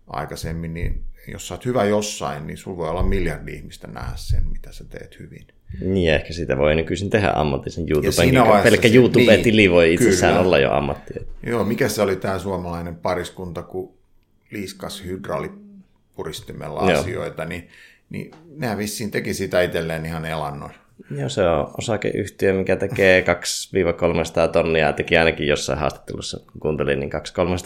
[0.07, 4.49] aikaisemmin, niin jos sä oot hyvä jossain, niin sulla voi olla miljardi ihmistä nähdä sen,
[4.49, 5.47] mitä sä teet hyvin.
[5.81, 8.63] Niin, ehkä sitä voi nykyisin tehdä ammatisen YouTuben.
[8.63, 10.47] Pelkkä YouTube-tili niin, voi itsessään kyllä.
[10.47, 11.15] olla jo ammatti.
[11.43, 13.95] Joo, mikä se oli tämä suomalainen pariskunta, kun
[14.51, 17.69] liiskas hydraulipuristimella asioita, niin,
[18.11, 20.71] niin nämä vissiin teki sitä itselleen ihan elannon.
[21.11, 23.25] Joo, se on osakeyhtiö, mikä tekee
[24.49, 27.11] 2-300 tonnia, teki ainakin jossain haastattelussa, kun kuuntelin, niin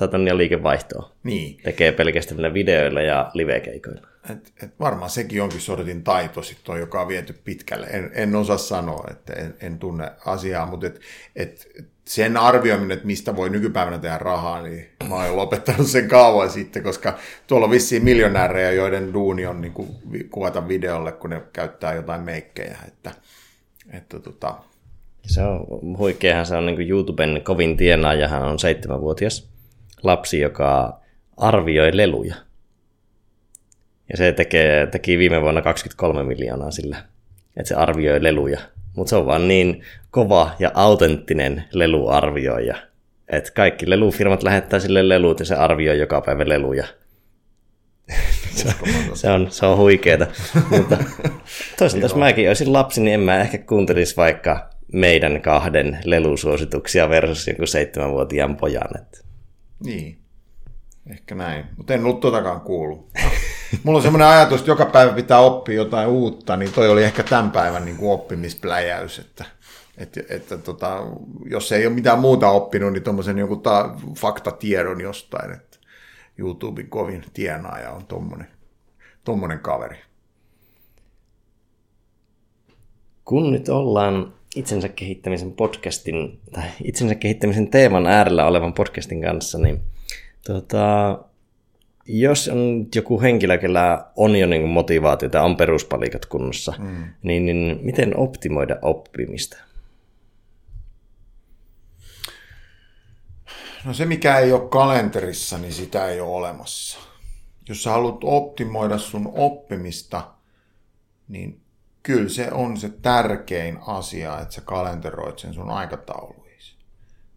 [0.06, 1.10] 2-300 tonnia liikevaihtoa.
[1.22, 1.56] Niin.
[1.62, 4.06] Tekee pelkästään videoilla ja livekeikoilla.
[4.30, 7.86] Et, et varmaan sekin jonkin sortin taito sitten on, joka on viety pitkälle.
[7.86, 11.00] En, en osaa sanoa, että en, en tunne asiaa, mutta et,
[11.36, 11.68] et
[12.10, 16.82] sen arvioiminen, että mistä voi nykypäivänä tehdä rahaa, niin mä oon lopettanut sen kauan sitten,
[16.82, 19.88] koska tuolla on vissiin miljonäärejä, joiden duuni on niin kuin
[20.30, 22.78] kuvata videolle, kun ne käyttää jotain meikkejä.
[22.88, 23.10] Että,
[23.92, 24.54] että tota...
[25.22, 29.50] Se on huikeahan, se on niin kuin YouTuben kovin tienaajahan on seitsemänvuotias
[30.02, 31.00] lapsi, joka
[31.36, 32.34] arvioi leluja.
[34.10, 37.04] Ja se tekee, teki viime vuonna 23 miljoonaa sillä,
[37.56, 38.60] että se arvioi leluja.
[38.96, 42.76] Mutta se on vaan niin kova ja autenttinen leluarvioija,
[43.28, 46.86] että kaikki lelufirmat lähettää sille lelut ja se arvioi joka päivä leluja.
[49.14, 50.26] se, on, se on huikeeta.
[50.70, 50.96] Mutta
[51.78, 57.48] toisaalta jos mäkin olisin lapsi, niin en mä ehkä kuuntelisi vaikka meidän kahden lelusuosituksia versus
[57.48, 59.06] joku seitsemänvuotiaan pojan.
[59.84, 60.18] Niin,
[61.10, 61.64] ehkä näin.
[61.76, 63.10] Mutta en ollut totakaan kuullut.
[63.82, 67.22] Mulla on semmoinen ajatus, että joka päivä pitää oppia jotain uutta, niin toi oli ehkä
[67.22, 69.44] tämän päivän niin kuin oppimispläjäys, että,
[69.98, 71.02] että, että tota,
[71.44, 75.78] jos ei ole mitään muuta oppinut, niin tuommoisen joku ta, faktatiedon jostain, että
[76.38, 78.48] YouTuben kovin tienaaja on tuommoinen
[79.24, 79.96] tommonen kaveri.
[83.24, 89.80] Kun nyt ollaan itsensä kehittämisen podcastin tai itsensä kehittämisen teeman äärellä olevan podcastin kanssa, niin
[90.46, 91.18] tota,
[92.18, 97.04] jos on joku henkilö, kellä on jo niin motivaatiota, on peruspalikat kunnossa, mm.
[97.22, 99.56] niin, niin miten optimoida oppimista?
[103.84, 106.98] No se, mikä ei ole kalenterissa, niin sitä ei ole olemassa.
[107.68, 110.30] Jos sä haluat optimoida sun oppimista,
[111.28, 111.60] niin
[112.02, 116.76] kyllä se on se tärkein asia, että sä kalenteroit sen sun aikatauluisi.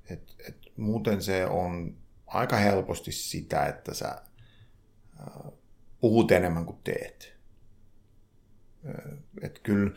[0.09, 1.95] Et, et muuten se on
[2.27, 4.21] aika helposti sitä, että sä
[5.99, 7.33] puhut enemmän kuin teet.
[9.41, 9.91] Et kyllä,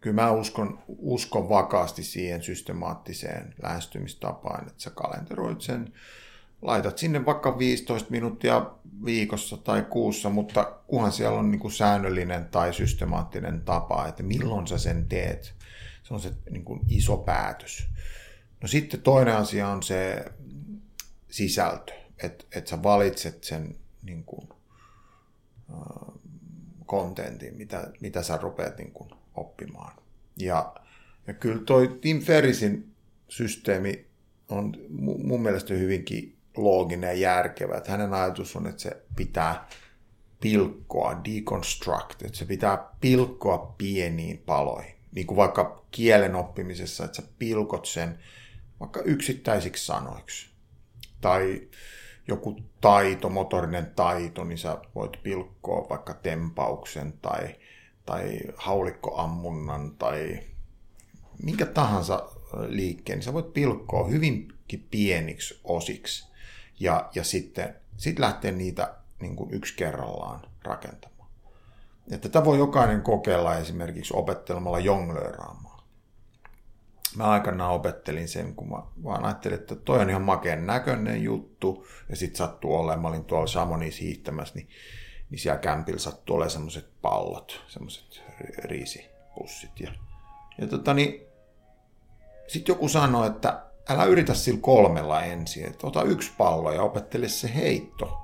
[0.00, 5.92] kyllä mä uskon, uskon vakaasti siihen systemaattiseen lähestymistapaan, että sä kalenteroit sen,
[6.62, 8.70] laitat sinne vaikka 15 minuuttia
[9.04, 14.66] viikossa tai kuussa, mutta kunhan siellä on niin kuin säännöllinen tai systemaattinen tapa, että milloin
[14.66, 15.54] sä sen teet.
[16.02, 17.86] Se on se niin kuin iso päätös.
[18.60, 20.24] No sitten toinen asia on se
[21.30, 24.48] sisältö että et sä valitset sen niin kuin,
[25.70, 26.14] äh,
[26.86, 29.96] kontentin, mitä, mitä sä rupeat niin kuin, oppimaan.
[30.38, 30.74] Ja,
[31.26, 32.94] ja kyllä toi Tim Ferrisin
[33.28, 34.06] systeemi
[34.48, 34.76] on
[35.24, 37.76] mun mielestä hyvinkin looginen ja järkevä.
[37.76, 39.68] Että hänen ajatus on, että se pitää
[40.40, 44.94] pilkkoa, deconstruct, että se pitää pilkkoa pieniin paloihin.
[45.12, 48.18] Niin kuin vaikka kielen oppimisessa, että sä pilkot sen
[48.80, 50.50] vaikka yksittäisiksi sanoiksi.
[51.20, 51.68] Tai
[52.28, 57.54] joku taito, motorinen taito, niin sä voit pilkkoa vaikka tempauksen tai,
[58.06, 60.40] tai haulikkoammunnan tai
[61.42, 62.28] minkä tahansa
[62.66, 66.28] liikkeen, niin sä voit pilkkoa hyvinkin pieniksi osiksi
[66.80, 71.30] ja, ja sitten sit lähteä niitä niin kuin yksi kerrallaan rakentamaan.
[72.10, 75.71] Ja tätä voi jokainen kokeilla esimerkiksi opettelemalla jonglööraamaan
[77.16, 81.86] mä aikanaan opettelin sen, kun mä vaan ajattelin, että toi on ihan makeen näköinen juttu,
[82.08, 84.68] ja sitten sattuu olemaan, mä olin tuolla Samonissa hiihtämässä, niin,
[85.30, 88.22] niin siellä kämpillä sattuu olemaan semmoiset pallot, semmoiset
[88.64, 89.80] riisipussit.
[89.80, 89.92] Ja,
[90.58, 91.26] ja tota niin,
[92.48, 97.28] sitten joku sanoi, että älä yritä sillä kolmella ensin, että ota yksi pallo ja opettele
[97.28, 98.18] se heitto.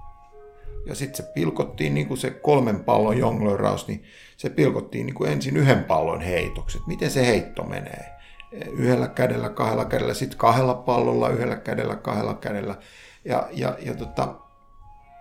[0.86, 4.04] Ja sitten se pilkottiin niin kuin se kolmen pallon jonglöraus, niin
[4.36, 6.86] se pilkottiin niin kuin ensin yhden pallon heitokset.
[6.86, 8.17] Miten se heitto menee?
[8.52, 12.76] Yhdellä kädellä, kahdella kädellä, sitten kahdella pallolla, yhdellä kädellä, kahdella kädellä.
[13.24, 14.34] Ja, ja, ja tota,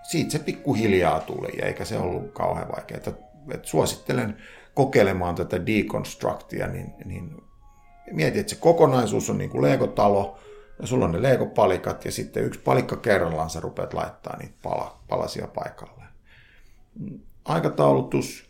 [0.10, 3.02] siitä se pikkuhiljaa tuli, eikä se ollut kauhean vaikeaa.
[3.54, 4.38] Et, suosittelen
[4.74, 7.38] kokeilemaan tätä deconstructia, niin, niin
[8.12, 10.40] mieti, että se kokonaisuus on niin kuin Lego-talo,
[10.82, 15.00] ja sulla on ne Lego-palikat, ja sitten yksi palikka kerrallaan sä rupeat laittaa niitä pala,
[15.08, 16.10] palasia paikalleen.
[17.46, 18.50] Aikataulutus,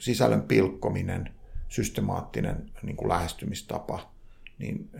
[0.00, 1.30] sisällön pilkkominen–
[1.70, 4.12] systemaattinen niin kuin lähestymistapa,
[4.58, 4.90] niin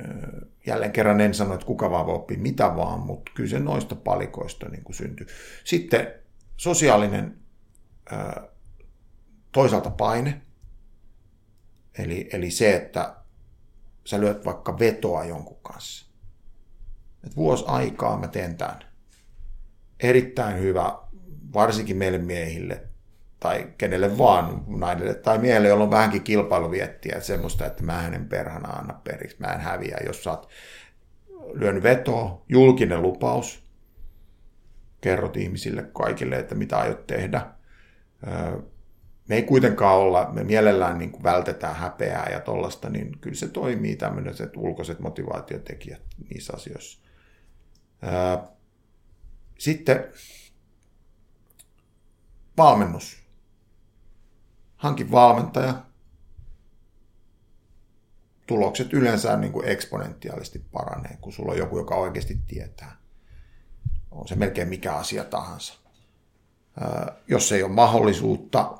[0.66, 3.96] jälleen kerran en sano, että kuka vaan voi oppia mitä vaan, mutta kyllä se noista
[3.96, 5.26] palikoista niin kuin syntyy.
[5.64, 6.14] Sitten
[6.56, 7.38] sosiaalinen
[9.52, 10.40] toisaalta paine,
[11.98, 13.16] eli, eli se, että
[14.06, 16.06] sä lyöt vaikka vetoa jonkun kanssa.
[17.24, 18.78] Et vuosi aikaa mä teen tämän.
[20.00, 20.98] Erittäin hyvä,
[21.54, 22.89] varsinkin meille miehille,
[23.40, 28.68] tai kenelle vaan naiselle tai miehelle, jolla on vähänkin kilpailuviettiä, semmoista, että mä en perhana
[28.68, 30.48] anna periksi, mä en häviä, jos sä oot
[31.52, 33.62] lyönyt vetoa, julkinen lupaus,
[35.00, 37.46] kerrot ihmisille kaikille, että mitä aiot tehdä.
[39.28, 43.48] Me ei kuitenkaan olla, me mielellään niin kuin vältetään häpeää ja tollasta, niin kyllä se
[43.48, 47.00] toimii tämmöiset ulkoiset motivaatiotekijät niissä asioissa.
[49.58, 50.04] Sitten
[52.56, 53.19] valmennus
[54.80, 55.74] hankin valmentaja.
[58.46, 62.96] Tulokset yleensä niin kuin eksponentiaalisesti paranee, kun sulla on joku, joka oikeasti tietää.
[64.10, 65.74] On se melkein mikä asia tahansa.
[67.28, 68.78] Jos ei ole mahdollisuutta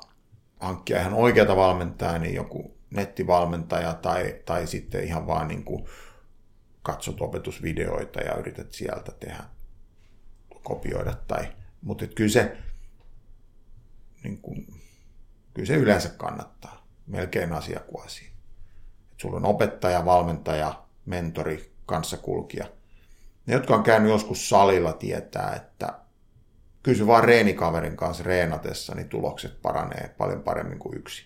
[0.59, 5.85] hankkia ihan oikeata valmentajaa, niin joku nettivalmentaja tai, tai sitten ihan vaan niin kuin
[6.83, 9.43] katsot opetusvideoita ja yrität sieltä tehdä,
[10.63, 11.47] kopioida tai,
[11.81, 12.57] mutta kyllä se,
[14.23, 14.80] niin kuin,
[15.53, 18.31] kyllä se yleensä kannattaa, melkein asia kuin asia.
[19.11, 22.65] Et sulla on opettaja, valmentaja, mentori, kanssakulkija.
[23.45, 25.93] Ne, jotka on käynyt joskus salilla, tietää, että
[26.97, 31.25] se vaan reenikaverin kanssa reenatessa, niin tulokset paranee paljon paremmin kuin yksi.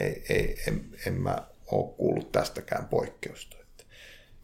[0.00, 1.38] Ei, ei, en, en mä
[1.70, 3.56] ole kuullut tästäkään poikkeusta.
[3.60, 3.84] Että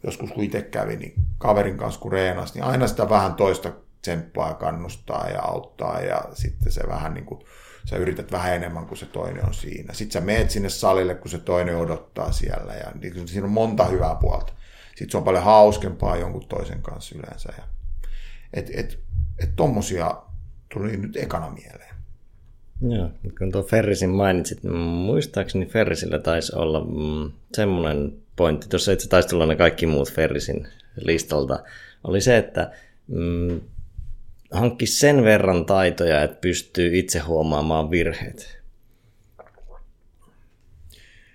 [0.03, 4.53] joskus kun itse kävi, niin kaverin kanssa kun reenasi, niin aina sitä vähän toista tsemppaa
[4.53, 7.45] kannustaa ja auttaa ja sitten se vähän niin kuin,
[7.85, 9.93] sä yrität vähän enemmän kuin se toinen on siinä.
[9.93, 13.85] Sitten sä meet sinne salille, kun se toinen odottaa siellä ja niin siinä on monta
[13.85, 14.53] hyvää puolta.
[14.87, 17.53] Sitten se on paljon hauskempaa jonkun toisen kanssa yleensä.
[17.57, 17.63] Ja,
[18.53, 18.99] et, et,
[19.39, 20.15] et tommosia
[20.73, 21.93] tuli nyt ekana mieleen.
[22.81, 29.09] Joo, kun tuo Ferrisin mainitsit, niin muistaakseni Ferrisillä taisi olla mm, semmoinen pointti, tuossa itse
[29.09, 31.63] taisi tulla ne kaikki muut Ferrisin listalta,
[32.03, 32.71] oli se, että
[33.07, 33.61] mm,
[34.53, 38.63] hankki sen verran taitoja, että pystyy itse huomaamaan virheet.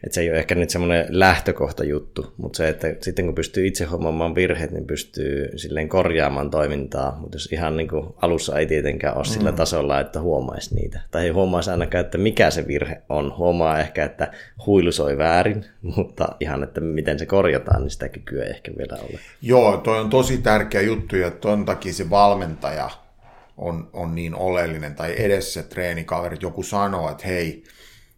[0.04, 3.66] Et se ei ole ehkä nyt semmoinen lähtökohta juttu, mutta se, että sitten kun pystyy
[3.66, 7.18] itse huomaamaan virheet, niin pystyy silleen korjaamaan toimintaa.
[7.20, 9.56] Mutta jos ihan niin kuin alussa ei tietenkään ole sillä mm.
[9.56, 11.00] tasolla, että huomaisi niitä.
[11.10, 13.36] Tai ei huomaisi ainakaan, että mikä se virhe on.
[13.36, 14.32] Huomaa ehkä, että
[14.66, 15.64] huilu soi väärin,
[15.96, 19.18] mutta ihan, että miten se korjataan, niin sitä kykyä ei ehkä vielä ole.
[19.42, 22.90] Joo, toi on tosi tärkeä juttu ja ton takia se valmentaja
[23.58, 24.94] on, on niin oleellinen.
[24.94, 27.64] Tai edes se treenikaveri, joku sanoo, että hei,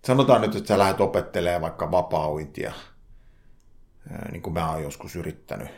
[0.04, 2.72] sanotaan nyt, että sä lähdet opettelemaan vaikka vapaa-uintia,
[4.32, 5.68] niin kuin mä oon joskus yrittänyt.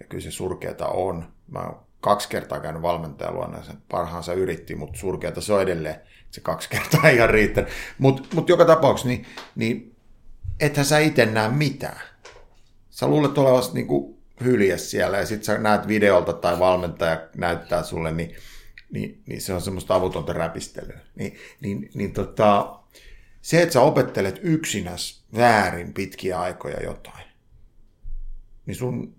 [0.00, 1.32] Ja kyllä se surkeata on.
[1.48, 6.00] Mä oon kaksi kertaa käynyt valmentajaluona, sen parhaansa yritti, mutta surkeata se on edelleen.
[6.30, 7.70] Se kaksi kertaa ei ihan riittänyt.
[7.98, 9.96] Mutta mut joka tapauksessa, niin, niin
[10.60, 12.00] ethän sä itse näe mitään.
[12.90, 14.13] Sä luulet olevasi niin kuin
[14.44, 18.36] hylje siellä ja sitten sä näet videolta tai valmentaja näyttää sulle, niin,
[18.92, 21.00] niin, niin se on semmoista avutonta räpistelyä.
[21.14, 22.80] Niin, niin, niin tota,
[23.42, 27.24] se, että sä opettelet yksinäs väärin pitkiä aikoja jotain,
[28.66, 29.16] niin sun,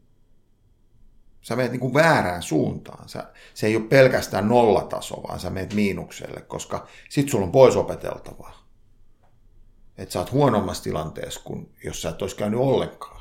[1.41, 3.09] sä menet niin väärään suuntaan.
[3.09, 7.75] Sä, se ei ole pelkästään nollataso, vaan sä menet miinukselle, koska sit sulla on pois
[7.75, 8.65] opeteltavaa.
[9.97, 13.14] Että sä oot huonommassa tilanteessa kuin jos sä et olisi käynyt ollenkaan.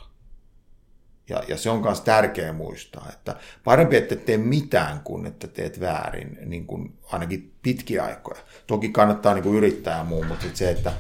[1.29, 5.81] Ja, ja se on myös tärkeä muistaa, että parempi, että tee mitään kuin että teet
[5.81, 8.41] väärin, niin kuin ainakin pitkiä aikoja.
[8.67, 10.93] Toki kannattaa niin kuin yrittää ja muu, mutta se, että,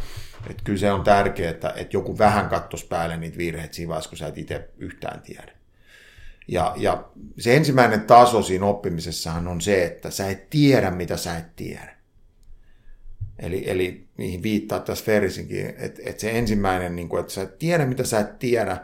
[0.50, 4.10] että kyllä se on tärkeää, että, että joku vähän kattos päälle niitä virheitä siinä vaiheessa,
[4.10, 5.52] kun sä et itse yhtään tiedä.
[6.48, 7.04] Ja, ja
[7.38, 11.94] se ensimmäinen taso siinä oppimisessahan on se, että sä et tiedä, mitä sä et tiedä.
[13.38, 17.58] Eli, eli niihin viittaa tässä Ferrisinkin, että, että se ensimmäinen, niin kuin, että sä et
[17.58, 18.78] tiedä, mitä sä et tiedä,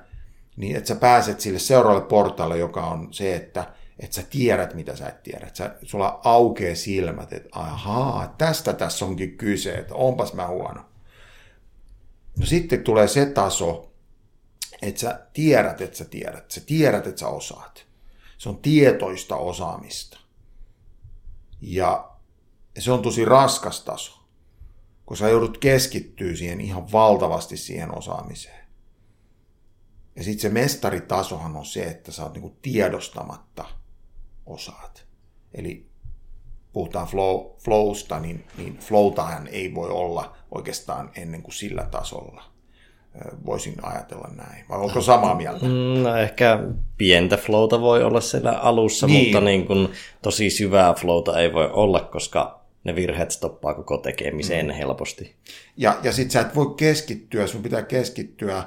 [0.60, 4.96] niin että sä pääset sille seuraavalle portaalle, joka on se, että, että sä tiedät, mitä
[4.96, 5.50] sä et tiedä.
[5.54, 10.84] Sä, sulla aukeaa silmät, että ahaa, tästä tässä onkin kyse, että onpas mä huono.
[12.38, 13.92] No sitten tulee se taso,
[14.82, 16.50] että sä tiedät, että sä tiedät.
[16.50, 17.86] Sä tiedät, että sä osaat.
[18.38, 20.20] Se on tietoista osaamista.
[21.60, 22.10] Ja
[22.78, 24.20] se on tosi raskas taso,
[25.06, 28.59] kun sä joudut keskittyä siihen ihan valtavasti siihen osaamiseen.
[30.16, 33.64] Ja sitten se mestaritasohan on se, että sä oot niinku tiedostamatta
[34.46, 35.06] osaat.
[35.54, 35.86] Eli
[36.72, 42.42] puhutaan flow, flowsta, niin, niin flowtahan ei voi olla oikeastaan ennen kuin sillä tasolla.
[43.46, 44.64] Voisin ajatella näin.
[44.68, 45.66] Vai onko samaa mieltä?
[45.66, 46.58] Mm, no ehkä
[46.96, 49.24] pientä flowta voi olla siellä alussa, niin.
[49.24, 49.90] mutta niin kun
[50.22, 54.72] tosi syvää flowta ei voi olla, koska ne virheet stoppaa koko tekemiseen mm.
[54.72, 55.36] helposti.
[55.76, 58.64] Ja, ja sitten sä et voi keskittyä, sun pitää keskittyä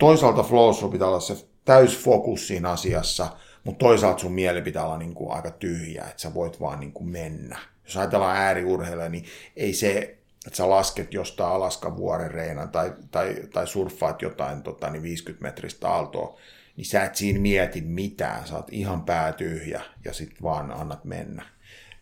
[0.00, 5.14] toisaalta flow pitää olla se täysfokus siinä asiassa, mutta toisaalta sun mieli pitää olla niin
[5.14, 7.58] kuin aika tyhjä, että sä voit vaan niin kuin mennä.
[7.84, 9.24] Jos ajatellaan ääriurheilua, niin
[9.56, 14.90] ei se, että sä lasket jostain Alaskan vuoren reinan tai, tai, tai surffaat jotain tota,
[14.90, 16.38] niin 50 metristä aaltoa,
[16.76, 21.46] niin sä et siinä mieti mitään, sä oot ihan päätyhjä ja sit vaan annat mennä.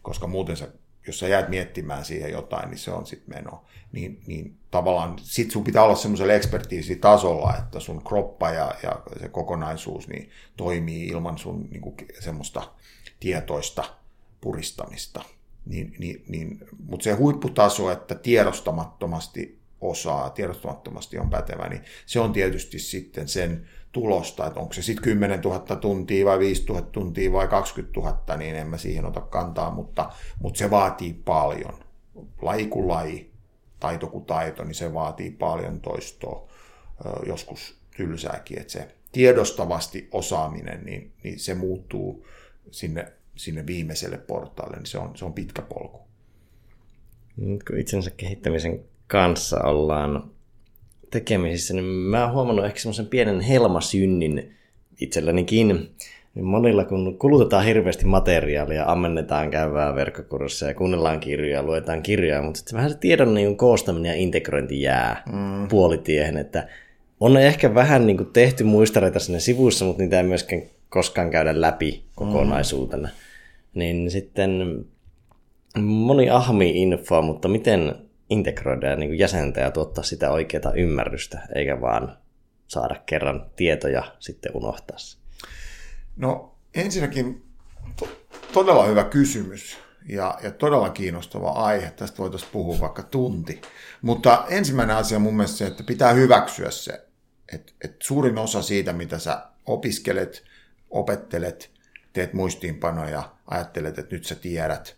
[0.02, 0.68] Koska muuten sä,
[1.08, 5.50] jos sä jäät miettimään siihen jotain, niin se on sitten meno niin, niin tavallaan sit
[5.50, 11.38] sun pitää olla semmoisella ekspertiisitasolla, että sun kroppa ja, ja se kokonaisuus niin toimii ilman
[11.38, 12.62] sun niin kuin, semmoista
[13.20, 13.84] tietoista
[14.40, 15.22] puristamista.
[15.66, 22.32] Niin, niin, niin, mutta se huipputaso, että tiedostamattomasti osaa, tiedostamattomasti on pätevä, niin se on
[22.32, 27.32] tietysti sitten sen tulosta, että onko se sitten 10 000 tuntia vai 5 000 tuntia
[27.32, 30.10] vai 20 000, niin en mä siihen ota kantaa, mutta,
[30.40, 31.74] mutta se vaatii paljon.
[32.42, 33.30] Laji kuin laji,
[33.80, 36.48] taito kuin taito, niin se vaatii paljon toistoa,
[37.26, 42.26] joskus tylsääkin, että se, tiedostavasti osaaminen, niin, niin se muuttuu
[42.70, 46.00] sinne, sinne viimeiselle portaalle, niin se on, se on pitkä polku.
[47.36, 50.30] Kun itsensä kehittämisen kanssa ollaan
[51.10, 54.52] tekemisissä, niin mä oon huomannut ehkä semmoisen pienen helmasynnin
[55.00, 55.90] itsellänikin.
[56.42, 62.90] Monilla, kun kulutetaan hirveästi materiaalia, ammennetaan käyvää verkkokursseja, kuunnellaan kirjoja, luetaan kirjoja, mutta sitten vähän
[62.90, 65.68] se tiedon niin koostaminen ja integrointi jää mm.
[65.68, 66.68] puolitiehen, että
[67.20, 71.60] on ehkä vähän niin kuin tehty muistareita sinne sivussa, mutta niitä ei myöskään koskaan käydä
[71.60, 73.08] läpi kokonaisuutena.
[73.08, 73.78] Mm.
[73.78, 74.84] Niin sitten
[75.80, 77.94] moni ahmi infoa, mutta miten
[78.30, 82.18] integroida ja niin jäsentää ja tuottaa sitä oikeaa ymmärrystä, eikä vaan
[82.66, 85.18] saada kerran tietoja sitten unohtaa se?
[86.16, 87.42] No ensinnäkin
[87.96, 91.90] to- todella hyvä kysymys ja, ja todella kiinnostava aihe.
[91.90, 93.60] Tästä voitaisiin puhua vaikka tunti.
[94.02, 97.06] Mutta ensimmäinen asia mun mielestä se, että pitää hyväksyä se,
[97.52, 100.44] että, että suurin osa siitä, mitä sä opiskelet,
[100.90, 101.70] opettelet,
[102.12, 104.96] teet muistiinpanoja, ajattelet, että nyt sä tiedät,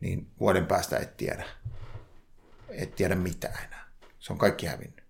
[0.00, 1.44] niin vuoden päästä et tiedä.
[2.74, 3.88] Et tiedä mitään enää.
[4.18, 5.02] Se on kaikki hävinnyt.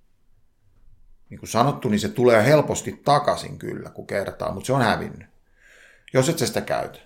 [1.31, 5.29] Niin kuin sanottu, niin se tulee helposti takaisin kyllä, kun kertaa, mutta se on hävinnyt.
[6.13, 6.99] Jos et sä sitä käytä.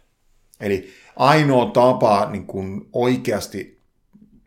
[0.61, 3.83] Eli ainoa tapa niin kuin oikeasti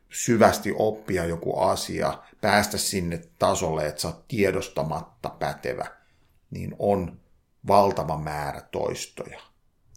[0.10, 5.86] syvästi oppia joku asia, päästä sinne tasolle, että sä oot tiedostamatta pätevä,
[6.52, 7.20] niin on
[7.68, 9.42] valtava määrä toistoja.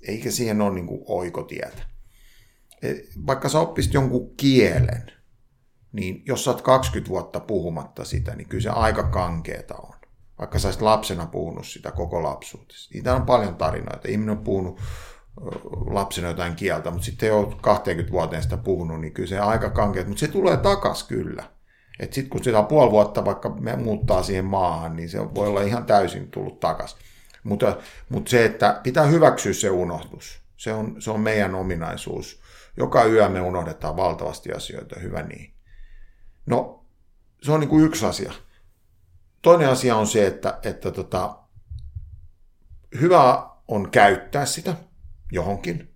[0.03, 1.83] Eikä siihen ole niin oikotietä.
[2.83, 2.95] E,
[3.27, 5.13] vaikka sä oppisit jonkun kielen,
[5.93, 9.95] niin jos sä oot 20 vuotta puhumatta sitä, niin kyllä se aika kankeeta on.
[10.39, 12.95] Vaikka sä lapsena puhunut sitä koko lapsuutesi.
[12.95, 14.09] Niitä on paljon tarinoita.
[14.09, 14.81] Ihminen on puhunut
[15.87, 20.09] lapsena jotain kieltä, mutta sitten jo 20 vuoteen sitä puhunut, niin kyllä se aika kankeeta.
[20.09, 21.45] Mutta se tulee takas kyllä.
[22.01, 25.63] Että sitten kun sitä puoli vuotta vaikka me muuttaa siihen maahan, niin se voi olla
[25.63, 26.97] ihan täysin tullut takas.
[27.45, 27.77] Mutta,
[28.09, 30.41] mutta se, että pitää hyväksyä se unohdus.
[30.57, 32.43] Se on, se on meidän ominaisuus.
[32.77, 35.52] Joka yö me unohdetaan valtavasti asioita, hyvä niin.
[36.47, 36.85] No,
[37.43, 38.33] se on niin kuin yksi asia.
[39.43, 41.39] Toinen asia on se, että, että tota,
[43.01, 44.75] hyvä on käyttää sitä
[45.33, 45.89] johonkin.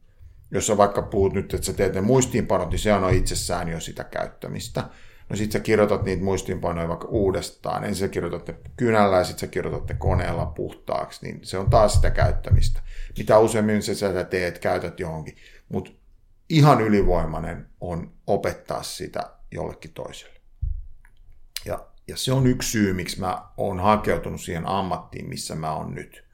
[0.51, 3.81] Jos sä vaikka puhut nyt, että sä teet ne muistiinpanot, niin se on itsessään jo
[3.81, 4.89] sitä käyttämistä.
[5.29, 7.85] No sit sä kirjoitat niitä muistiinpanoja vaikka uudestaan.
[7.85, 11.71] Ensin sä kirjoitat ne kynällä ja sit sä kirjoitat ne koneella puhtaaksi, niin se on
[11.71, 12.81] taas sitä käyttämistä.
[13.19, 15.37] Mitä useammin sä sitä teet, käytät johonkin.
[15.69, 15.91] Mutta
[16.49, 20.36] ihan ylivoimainen on opettaa sitä jollekin toiselle.
[21.67, 25.95] Ja, ja se on yksi syy, miksi mä oon hakeutunut siihen ammattiin, missä mä oon
[25.95, 26.25] nyt.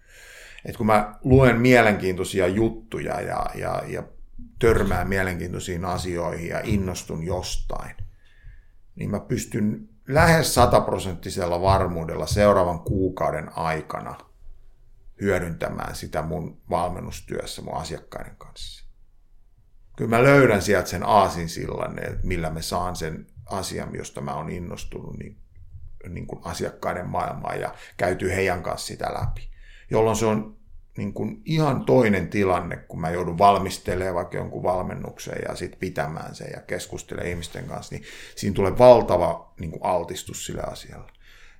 [0.65, 4.03] Et kun mä luen mielenkiintoisia juttuja ja, ja, ja
[4.59, 7.97] törmään mielenkiintoisiin asioihin ja innostun jostain,
[8.95, 14.19] niin mä pystyn lähes sataprosenttisella varmuudella seuraavan kuukauden aikana
[15.21, 18.85] hyödyntämään sitä mun valmennustyössä mun asiakkaiden kanssa.
[19.97, 24.51] Kyllä mä löydän sieltä sen aasinsillan, että millä me saan sen asian, josta mä oon
[24.51, 25.39] innostunut, niin,
[26.09, 29.51] niin kuin asiakkaiden maailmaan ja käyty heidän kanssa sitä läpi.
[29.91, 30.57] Jolloin se on
[30.97, 36.35] niin kuin ihan toinen tilanne, kun mä joudun valmistelemaan vaikka jonkun valmennuksen ja sitten pitämään
[36.35, 38.05] sen ja keskustelemaan ihmisten kanssa, niin
[38.37, 41.13] siinä tulee valtava niin kuin altistus sille asialle.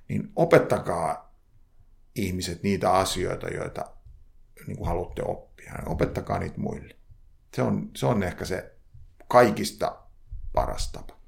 [0.07, 1.33] Niin opettakaa
[2.15, 3.85] ihmiset niitä asioita, joita
[4.67, 5.73] niin kuin haluatte oppia.
[5.85, 6.95] Opettakaa niitä muille.
[7.55, 8.75] Se on, se on ehkä se
[9.27, 9.99] kaikista
[10.53, 11.22] paras tapa.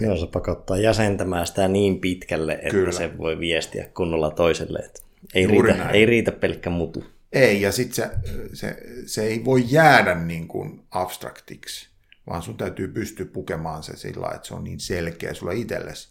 [0.00, 2.92] Joo, se pakottaa jäsentämään sitä niin pitkälle, että Kyllä.
[2.92, 4.78] se voi viestiä kunnolla toiselle.
[4.78, 5.00] Että
[5.34, 7.04] ei, riitä, ei riitä pelkkä mutu.
[7.32, 8.10] Ei, ja sitten se,
[8.52, 8.76] se,
[9.06, 11.88] se ei voi jäädä niin kuin abstraktiksi,
[12.26, 16.08] vaan sun täytyy pystyä pukemaan se sillä että se on niin selkeä sulle itsellesi.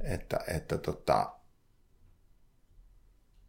[0.00, 1.33] Että, että tota...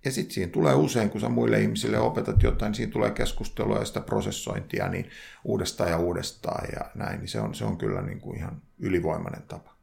[0.05, 3.79] Ja sitten siinä tulee usein, kun sä muille ihmisille opetat jotain, niin siinä tulee keskustelua
[3.79, 5.09] ja sitä prosessointia niin
[5.43, 7.19] uudestaan ja uudestaan ja näin.
[7.19, 9.75] Niin se on, se on kyllä niin kuin ihan ylivoimainen tapa.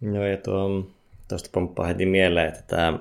[0.00, 0.90] Joo, ja tuo,
[1.28, 2.98] tuosta pomppaa heti mieleen, että tämä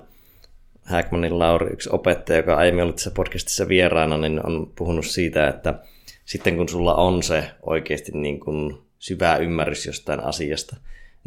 [0.82, 5.80] Hackmanin Lauri, yksi opettaja, joka aiemmin ollut tässä podcastissa vieraana, niin on puhunut siitä, että
[6.25, 10.75] sitten kun sulla on se oikeasti niin kuin syvä ymmärrys jostain asiasta,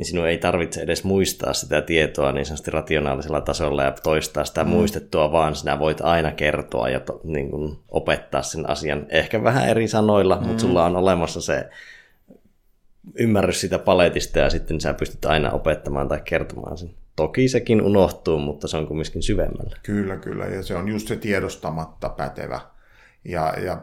[0.00, 4.64] niin sinun ei tarvitse edes muistaa sitä tietoa niin sanotusti rationaalisella tasolla ja toistaa sitä
[4.64, 4.70] mm.
[4.70, 9.68] muistettua, vaan sinä voit aina kertoa ja to, niin kuin opettaa sen asian ehkä vähän
[9.68, 10.46] eri sanoilla, mm.
[10.46, 11.68] mutta sulla on olemassa se
[13.14, 16.90] ymmärrys sitä paletista ja sitten sä pystyt aina opettamaan tai kertomaan sen.
[17.16, 19.76] Toki sekin unohtuu, mutta se on kumminkin syvemmällä.
[19.82, 20.46] Kyllä, kyllä.
[20.46, 22.60] Ja se on just se tiedostamatta pätevä.
[23.24, 23.82] Ja, ja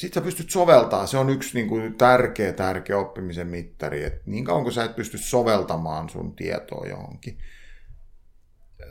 [0.00, 1.06] sitten sä pystyt soveltaa.
[1.06, 4.04] Se on yksi niin kuin, tärkeä, tärkeä oppimisen mittari.
[4.04, 7.38] Et niin kauan kun sä et pysty soveltamaan sun tietoa johonkin,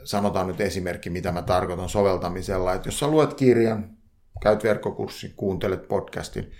[0.04, 3.96] sanotaan nyt esimerkki, mitä mä tarkoitan soveltamisella, että jos sä luet kirjan,
[4.42, 6.52] käyt verkkokurssin, kuuntelet podcastin,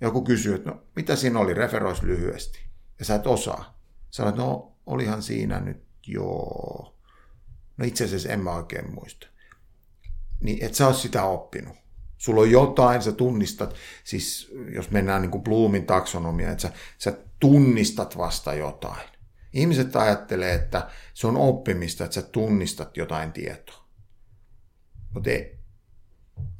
[0.00, 2.58] joku kysyy, että no mitä siinä oli, referois lyhyesti,
[2.98, 3.78] ja sä et osaa.
[4.18, 6.96] Olet, no olihan siinä nyt joo.
[7.76, 9.26] No itse asiassa en mä oikein muista.
[10.40, 11.85] Niin et sä oot sitä oppinut.
[12.18, 17.18] Sulla on jotain, sä tunnistat, siis jos mennään niin kuin Bloomin taksonomia, että sä, sä
[17.40, 19.08] tunnistat vasta jotain.
[19.52, 23.86] Ihmiset ajattelee, että se on oppimista, että sä tunnistat jotain tietoa.
[25.14, 25.58] Mutta ei,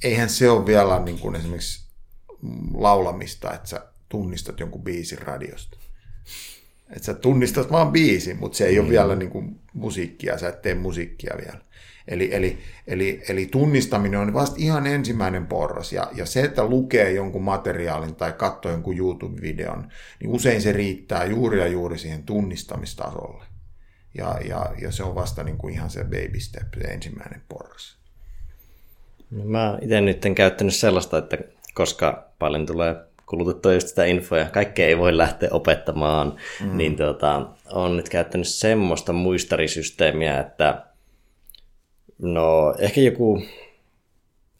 [0.04, 1.86] eihän se ole vielä niin kuin esimerkiksi
[2.74, 5.78] laulamista, että sä tunnistat jonkun biisin radiosta.
[6.90, 8.80] Että sä tunnistat vaan biisin, mutta se ei mm.
[8.80, 11.60] ole vielä niin kuin musiikkia, sä et tee musiikkia vielä.
[12.08, 15.92] Eli, eli, eli, eli tunnistaminen on vasta ihan ensimmäinen porras.
[15.92, 19.88] Ja, ja se, että lukee jonkun materiaalin tai katsoo jonkun YouTube-videon,
[20.20, 23.44] niin usein se riittää juuri ja juuri siihen tunnistamistasolle.
[24.14, 27.96] Ja, ja, ja se on vasta niin kuin ihan se baby step, se ensimmäinen porras.
[29.30, 31.38] No mä itse nyt en käyttänyt sellaista, että
[31.74, 32.96] koska paljon tulee
[33.26, 36.76] kulutettua just sitä infoa ja kaikkea ei voi lähteä opettamaan, mm.
[36.76, 40.85] niin tota, on nyt käyttänyt semmoista muistarisysteemiä, että
[42.18, 43.42] no ehkä joku,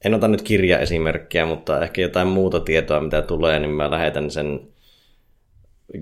[0.05, 4.61] en ota nyt kirjaesimerkkiä, mutta ehkä jotain muuta tietoa, mitä tulee, niin mä lähetän sen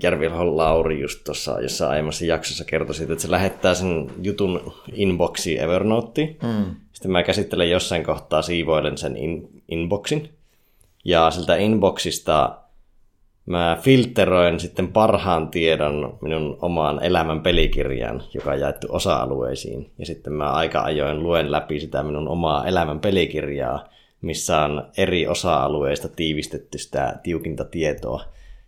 [0.03, 5.61] Järvilhon Lauri just tuossa jossain aiemmassa jaksossa kertoi siitä, että se lähettää sen jutun inboxiin
[5.61, 6.37] Evernoteen.
[6.43, 6.75] Mm.
[6.93, 10.31] Sitten mä käsittelen jossain kohtaa, siivoilen sen in, inboxin.
[11.05, 12.59] Ja siltä inboxista
[13.47, 19.91] mä filteroin sitten parhaan tiedon minun omaan elämän pelikirjaan, joka on jaettu osa-alueisiin.
[19.99, 23.89] Ja sitten mä aika ajoin luen läpi sitä minun omaa elämän pelikirjaa,
[24.21, 28.25] missä on eri osa-alueista tiivistetty sitä tiukinta tietoa.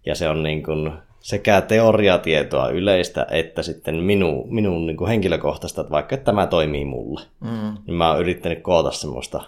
[0.07, 5.81] Ja se on niin kuin sekä teoriatietoa yleistä että sitten minu, minun niin kuin henkilökohtaista,
[5.81, 7.21] että vaikka tämä toimii mulle.
[7.41, 7.77] Mm.
[7.87, 9.43] Niin mä oon yrittänyt koota semmoista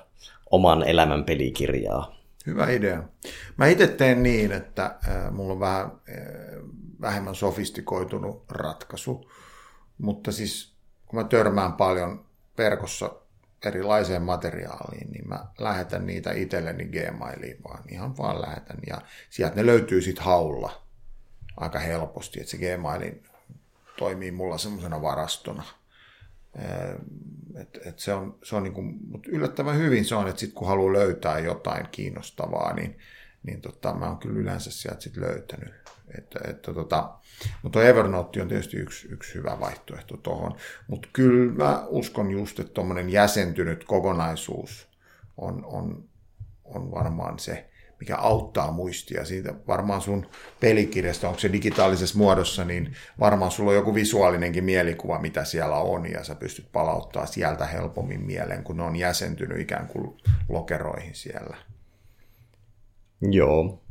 [0.51, 2.18] oman elämän pelikirjaa.
[2.49, 3.03] Hyvä idea.
[3.57, 4.99] Mä itse teen niin, että
[5.31, 5.93] mulla on vähän äh,
[7.01, 9.31] vähemmän sofistikoitunut ratkaisu,
[9.99, 10.75] mutta siis
[11.07, 12.27] kun mä törmään paljon
[12.59, 13.11] verkossa
[13.67, 18.79] erilaiseen materiaaliin, niin mä lähetän niitä itselleni Gmailiin vaan, ihan vaan lähetän.
[18.87, 20.83] Ja sieltä ne löytyy sitten haulla
[21.57, 23.23] aika helposti, että se Gmailin
[23.99, 25.63] toimii mulla semmoisena varastona.
[27.57, 30.53] Et, et se on, se on niin kuin, mutta yllättävän hyvin se on, että sit
[30.53, 32.99] kun haluaa löytää jotain kiinnostavaa, niin,
[33.43, 35.75] niin tota, mä oon kyllä yleensä sieltä sit löytänyt.
[36.19, 37.15] Että, että tota,
[37.63, 40.57] mutta Evernote on tietysti yksi, yksi hyvä vaihtoehto tuohon.
[40.87, 44.89] Mutta kyllä mä uskon just, että tuommoinen jäsentynyt kokonaisuus
[45.37, 46.05] on, on,
[46.65, 47.71] on varmaan se,
[48.01, 49.25] mikä auttaa muistia.
[49.25, 50.27] Siitä varmaan sun
[50.61, 56.11] pelikirjasta, onko se digitaalisessa muodossa, niin varmaan sulla on joku visuaalinenkin mielikuva, mitä siellä on,
[56.11, 60.17] ja sä pystyt palauttaa sieltä helpommin mieleen, kun ne on jäsentynyt ikään kuin
[60.49, 61.57] lokeroihin siellä.
[63.21, 63.83] Joo.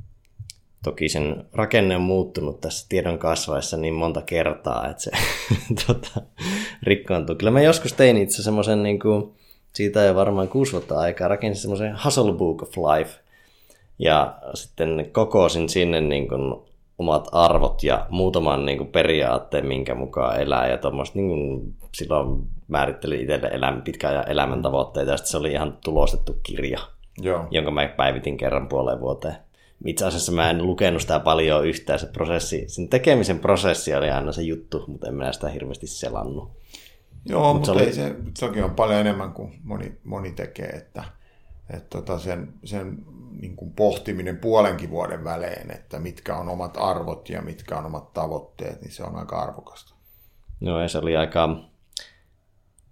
[0.83, 5.11] Toki sen rakenne on muuttunut tässä tiedon kasvaessa niin monta kertaa, että se
[5.87, 6.21] tota,
[6.83, 7.35] rikkoontuu.
[7.35, 9.35] Kyllä mä joskus tein itse semmoisen, niin kuin,
[9.73, 13.26] siitä ei varmaan kuusi vuotta aikaa, rakensin semmoisen Hustle Book of Life,
[13.99, 16.55] ja sitten kokosin sinne niin kuin
[16.97, 20.67] omat arvot ja muutaman niin kuin periaatteen, minkä mukaan elää.
[20.67, 25.11] Ja tuommoista niin kuin, silloin määrittelin itselle elämän, pitkään elämän tavoitteita.
[25.11, 26.79] Ja sitten se oli ihan tulostettu kirja,
[27.17, 27.47] Joo.
[27.51, 29.35] jonka mä päivitin kerran puoleen vuoteen.
[29.85, 31.99] Itse asiassa mä en lukenut sitä paljon yhtään.
[31.99, 36.51] Se prosessi, sen tekemisen prosessi oli aina se juttu, mutta en minä sitä hirveästi selannut.
[37.25, 37.93] Joo, Mut mutta se, oli...
[37.93, 41.03] se, sekin on paljon enemmän kuin moni, moni tekee, että,
[41.69, 42.97] että tota sen, sen
[43.41, 48.13] niin kuin pohtiminen puolenkin vuoden välein, että mitkä on omat arvot ja mitkä on omat
[48.13, 49.93] tavoitteet, niin se on aika arvokasta.
[50.61, 51.59] Joo, ja se oli aika,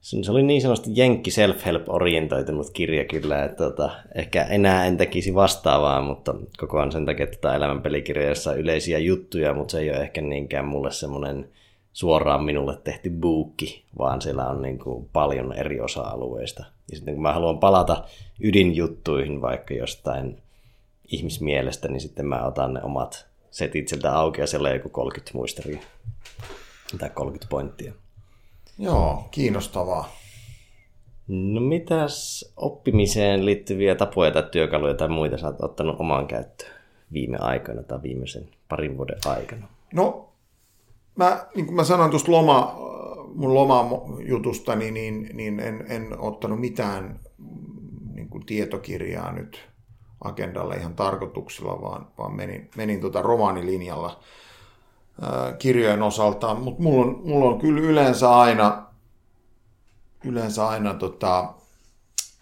[0.01, 5.35] se oli niin sanotusti jenkki self-help orientoitunut kirja kyllä, että tota, ehkä enää en tekisi
[5.35, 9.71] vastaavaa, mutta koko ajan sen takia, että tämä elämän pelikirja, jossa on yleisiä juttuja, mutta
[9.71, 11.49] se ei ole ehkä niinkään mulle semmoinen
[11.93, 16.74] suoraan minulle tehty buukki, vaan siellä on niin kuin paljon eri osa-alueista.
[16.91, 18.03] Ja sitten kun mä haluan palata
[18.39, 20.41] ydinjuttuihin vaikka jostain
[21.11, 25.37] ihmismielestä, niin sitten mä otan ne omat setit sieltä auki ja siellä on joku 30
[25.37, 25.79] muisteria
[26.99, 27.93] tai 30 pointtia.
[28.79, 30.15] Joo, kiinnostavaa.
[31.27, 36.71] No mitäs oppimiseen liittyviä tapoja tai työkaluja tai muita sä oot ottanut omaan käyttöön
[37.13, 39.67] viime aikoina tai viimeisen parin vuoden aikana?
[39.93, 40.29] No,
[41.15, 42.75] mä, niin kuin mä sanoin tuosta loma,
[43.35, 47.19] mun lomajutusta, niin, niin, niin en, en ottanut mitään
[48.13, 49.69] niin kuin tietokirjaa nyt
[50.23, 54.19] agendalle ihan tarkoituksella, vaan, vaan menin, menin tuota romaanilinjalla
[55.21, 56.55] ää, kirjojen osalta.
[56.55, 58.85] Mutta mulla on, mulla on kyllä yleensä aina
[60.25, 61.53] yleensä aina tota,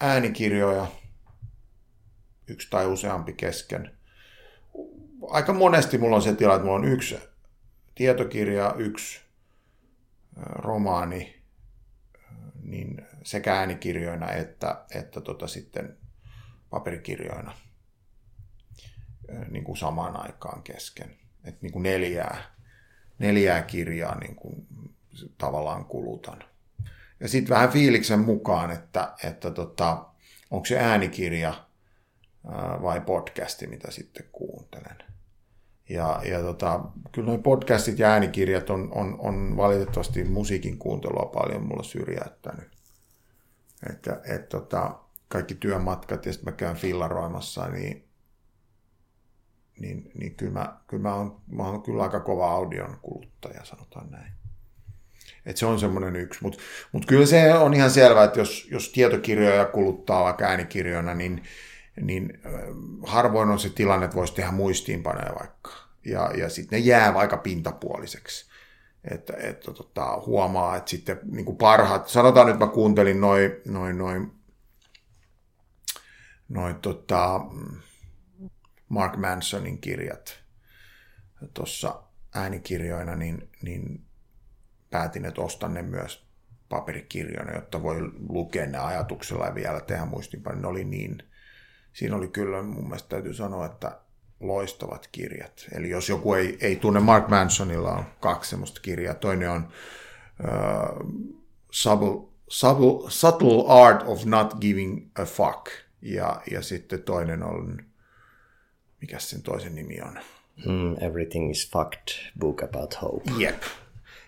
[0.01, 0.87] äänikirjoja,
[2.47, 3.91] yksi tai useampi kesken.
[5.29, 7.17] Aika monesti mulla on se tila, että mulla on yksi
[7.95, 9.19] tietokirja, yksi
[10.35, 11.43] romaani,
[12.63, 15.97] niin sekä äänikirjoina että, että tota sitten
[16.69, 17.53] paperikirjoina
[19.49, 21.17] niin kuin samaan aikaan kesken.
[21.43, 22.43] Et niin kuin neljää,
[23.19, 24.67] neljää kirjaa niin kuin
[25.37, 26.43] tavallaan kulutan.
[27.19, 30.05] Ja sitten vähän fiiliksen mukaan, että, että tota,
[30.51, 31.65] onko se äänikirja
[32.81, 35.12] vai podcasti, mitä sitten kuuntelen.
[35.93, 36.79] Ja, ja tota,
[37.11, 42.67] kyllä nuo podcastit ja äänikirjat on, on, on valitettavasti musiikin kuuntelua paljon mulla syrjäyttänyt.
[43.89, 48.07] Että et, tota, kaikki työmatkat ja sitten mä käyn fillaroimassa, niin,
[49.79, 54.11] niin, niin kyllä, mä, kyllä mä, oon, mä oon kyllä aika kova audion kuluttaja, sanotaan
[54.11, 54.33] näin.
[55.45, 56.39] Et se on semmoinen yksi.
[56.43, 56.59] Mutta
[56.91, 61.43] mut kyllä se on ihan selvää, että jos, jos tietokirjoja kuluttaa vaikka äänikirjoina, niin,
[62.01, 62.41] niin
[63.05, 65.82] harvoin on se tilanne, että voisi tehdä muistiinpanoja vaikka.
[66.05, 68.53] Ja, ja sitten ne jää vaikka pintapuoliseksi.
[69.11, 73.93] Että, että tota, huomaa, että sitten niin kuin parhaat, sanotaan nyt mä kuuntelin noin noi,
[73.93, 74.27] noi,
[76.49, 77.41] noi, tota,
[78.89, 80.39] Mark Mansonin kirjat
[81.53, 82.03] tuossa
[82.35, 84.05] äänikirjoina, niin, niin
[84.89, 86.27] päätin, että ostan ne myös
[86.69, 90.61] paperikirjoina, jotta voi lukea ne ajatuksella ja vielä tehdä muistinpanoja.
[90.61, 91.23] Ne oli niin,
[91.93, 93.99] siinä oli kyllä mun mielestä täytyy sanoa, että
[94.47, 95.65] loistavat kirjat.
[95.71, 99.13] Eli jos joku ei, ei tunne Mark Mansonilla on kaksi semmoista kirjaa.
[99.13, 99.67] Toinen on
[100.43, 101.09] uh,
[101.71, 105.67] subtle, subtle, subtle Art of Not Giving a Fuck.
[106.01, 107.77] Ja, ja sitten toinen on,
[109.01, 110.19] mikä sen toisen nimi on?
[110.65, 113.31] Mm, everything is Fucked, Book About Hope.
[113.37, 113.61] Jep.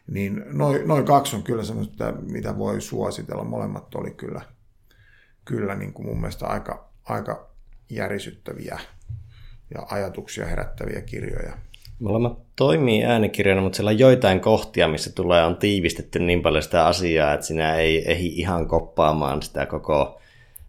[0.08, 3.44] Niin noin noi kaksi on kyllä semmoista, mitä voi suositella.
[3.44, 4.42] Molemmat oli kyllä,
[5.46, 7.50] kyllä niin kuin mun mielestä aika, aika
[7.90, 8.80] järisyttäviä
[9.74, 11.54] ja ajatuksia herättäviä kirjoja.
[12.00, 16.88] Molemmat toimii äänikirjana, mutta siellä on joitain kohtia, missä tulee on tiivistetty niin paljon sitä
[16.88, 20.20] asiaa, että sinä ei ehdi ihan koppaamaan sitä koko,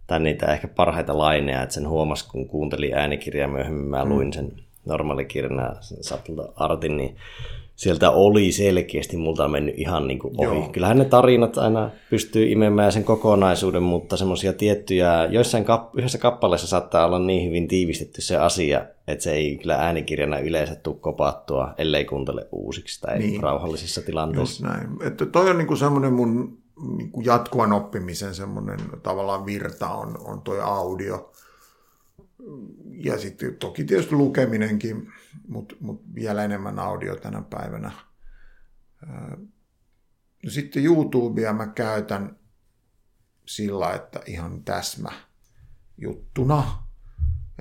[0.07, 4.51] tai niitä ehkä parhaita laineja, että sen huomasi, kun kuuntelin äänikirjaa myöhemmin, mä luin sen
[4.85, 7.15] normaalikirjana, sen Subtle Artin, niin
[7.77, 10.59] sieltä oli selkeästi multa mennyt ihan niin kuin ohi.
[10.59, 10.69] Joo.
[10.69, 16.67] Kyllähän ne tarinat aina pystyy imemään sen kokonaisuuden, mutta semmoisia tiettyjä, joissain kap, yhdessä kappaleessa
[16.67, 21.73] saattaa olla niin hyvin tiivistetty se asia, että se ei kyllä äänikirjana yleensä tule kopattua,
[21.77, 23.43] ellei kuuntele uusiksi tai niin.
[23.43, 24.67] rauhallisissa tilanteissa.
[24.67, 25.07] Just näin.
[25.07, 26.57] Että toi on niin kuin semmoinen mun
[26.97, 31.31] niin kuin jatkuvan oppimisen semmoinen tavallaan virta on, on toi audio.
[32.91, 35.11] Ja sitten toki tietysti lukeminenkin,
[35.47, 37.91] mutta mut vielä enemmän audio tänä päivänä.
[40.43, 42.35] No sitten YouTubea mä käytän
[43.45, 45.11] sillä, että ihan täsmä
[45.97, 46.83] juttuna.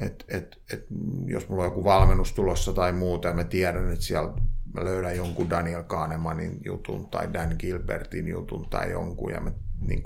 [0.01, 0.87] Et, et, et,
[1.27, 4.33] jos mulla on joku valmennus tulossa tai muuta ja mä tiedän, että siellä
[4.75, 9.41] mä löydän jonkun Daniel Kahnemanin jutun tai Dan Gilbertin jutun tai jonkun ja,
[9.81, 10.03] niin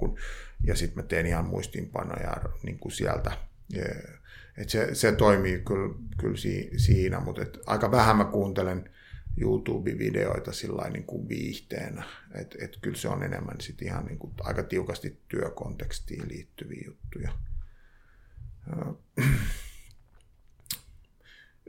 [0.64, 3.32] ja sitten mä teen ihan muistinpanoja niin sieltä.
[3.76, 4.19] Yeah
[4.60, 8.90] et se, se toimii kyllä, kyllä si, siinä, mutta et aika vähän mä kuuntelen
[9.36, 10.50] YouTube-videoita
[10.92, 12.04] niin kuin viihteenä.
[12.34, 17.32] Et, et kyllä se on enemmän sit ihan niin kuin aika tiukasti työkontekstiin liittyviä juttuja.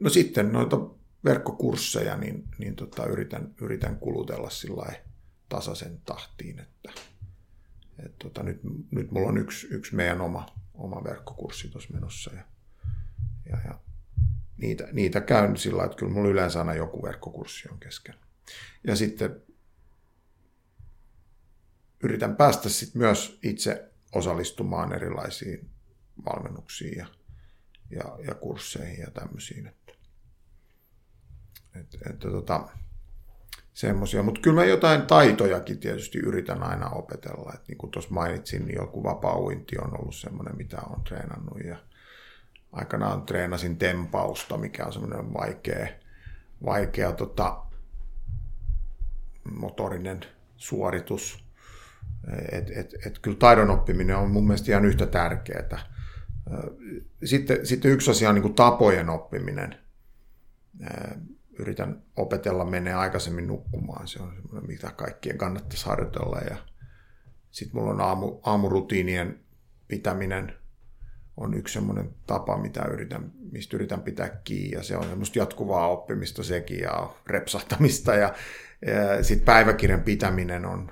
[0.02, 0.78] No sitten noita
[1.24, 4.94] verkkokursseja, niin, niin tota, yritän, yritän kulutella sillä
[5.50, 6.92] tasaisen tahtiin, että
[8.06, 8.60] et tota, nyt,
[8.92, 12.44] nyt mulla on yksi, yksi meidän oma, oma verkkokurssi tuossa menossa ja
[13.52, 13.80] ja, ja
[14.58, 18.16] niitä, niitä käyn sillä että kyllä mulla yleensä aina joku verkkokurssi on kesken.
[18.88, 19.42] Ja sitten
[22.04, 25.70] yritän päästä sitten myös itse osallistumaan erilaisiin
[26.26, 27.08] valmennuksiin ja,
[27.90, 29.68] ja, ja kursseihin ja tämmöisiin.
[29.68, 29.94] Että,
[31.76, 32.70] että, että tota,
[33.74, 34.24] semmoisia.
[34.24, 37.52] Mutta kyllä mä jotain taitojakin tietysti yritän aina opetella.
[37.54, 39.36] että niin kuin tuossa mainitsin, niin joku vapaa
[39.82, 41.60] on ollut semmoinen, mitä olen treenannut.
[41.66, 41.78] Ja,
[42.72, 45.88] aikanaan treenasin tempausta, mikä on semmoinen vaikea,
[46.66, 47.64] vaikea tota,
[49.54, 50.20] motorinen
[50.58, 51.46] suoritus.
[52.52, 55.80] Et, et, et kyllä taidon oppiminen on mun mielestä ihan yhtä tärkeää.
[57.24, 59.78] Sitten, sitten yksi asia on niin kuin tapojen oppiminen.
[61.60, 64.08] Yritän opetella menee aikaisemmin nukkumaan.
[64.08, 66.40] Se on semmoinen, mitä kaikkien kannattaisi harjoitella.
[66.50, 66.58] Ja
[67.52, 69.40] sitten mulla on aamu, aamurutiinien
[69.88, 70.54] pitäminen–
[71.38, 75.88] on yksi semmoinen tapa, mitä yritän, mistä yritän pitää kiinni, ja se on semmoista jatkuvaa
[75.88, 78.34] oppimista sekin, ja repsahtamista, ja,
[78.86, 80.92] ja sitten päiväkirjan pitäminen on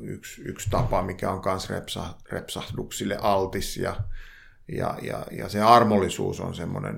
[0.00, 3.76] yksi, yksi tapa, mikä on myös repsa, repsahduksille altis.
[3.76, 3.96] Ja,
[4.68, 6.96] ja, ja, ja se armollisuus on semmoinen,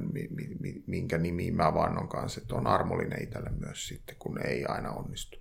[0.86, 5.38] minkä nimi mä vannon kanssa, että on armollinen itselle myös sitten, kun ei aina onnistu.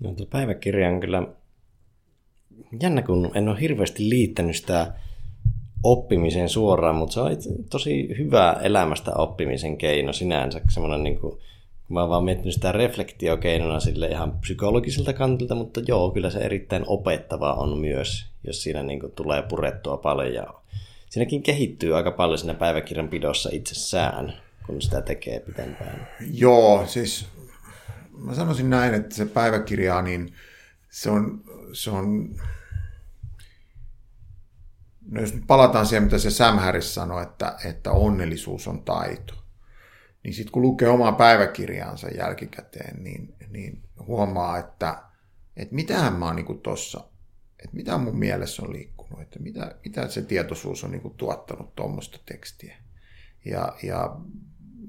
[0.00, 1.22] No, päiväkirja on kyllä
[2.82, 4.94] jännä, kun en ole hirveästi liittänyt sitä
[5.82, 7.28] oppimiseen suoraan, mutta se on
[7.70, 10.60] tosi hyvä elämästä oppimisen keino sinänsä.
[10.70, 11.38] Semmoinen niin kuin,
[11.88, 16.84] mä oon vaan miettinyt sitä reflektiokeinona sille ihan psykologiselta kantilta, mutta joo, kyllä se erittäin
[16.86, 20.34] opettava on myös, jos siinä niin kuin tulee purettua paljon.
[20.34, 20.54] Ja
[21.10, 24.32] siinäkin kehittyy aika paljon siinä päiväkirjan pidossa itsessään,
[24.66, 26.08] kun sitä tekee pitempään.
[26.32, 27.26] Joo, siis
[28.18, 30.32] mä sanoisin näin, että se päiväkirja, niin
[30.90, 31.40] se on,
[31.72, 32.28] se on
[35.12, 39.34] no jos nyt palataan siihen, mitä se Sam Harris sanoi, että, että onnellisuus on taito,
[40.24, 45.02] niin sitten kun lukee omaa päiväkirjaansa jälkikäteen, niin, niin huomaa, että,
[45.56, 47.00] että mitähän mä oon niin tuossa,
[47.58, 52.18] että mitä mun mielessä on liikkunut, että mitä, mitä se tietoisuus on niin tuottanut tuommoista
[52.26, 52.76] tekstiä.
[53.44, 54.16] Ja, ja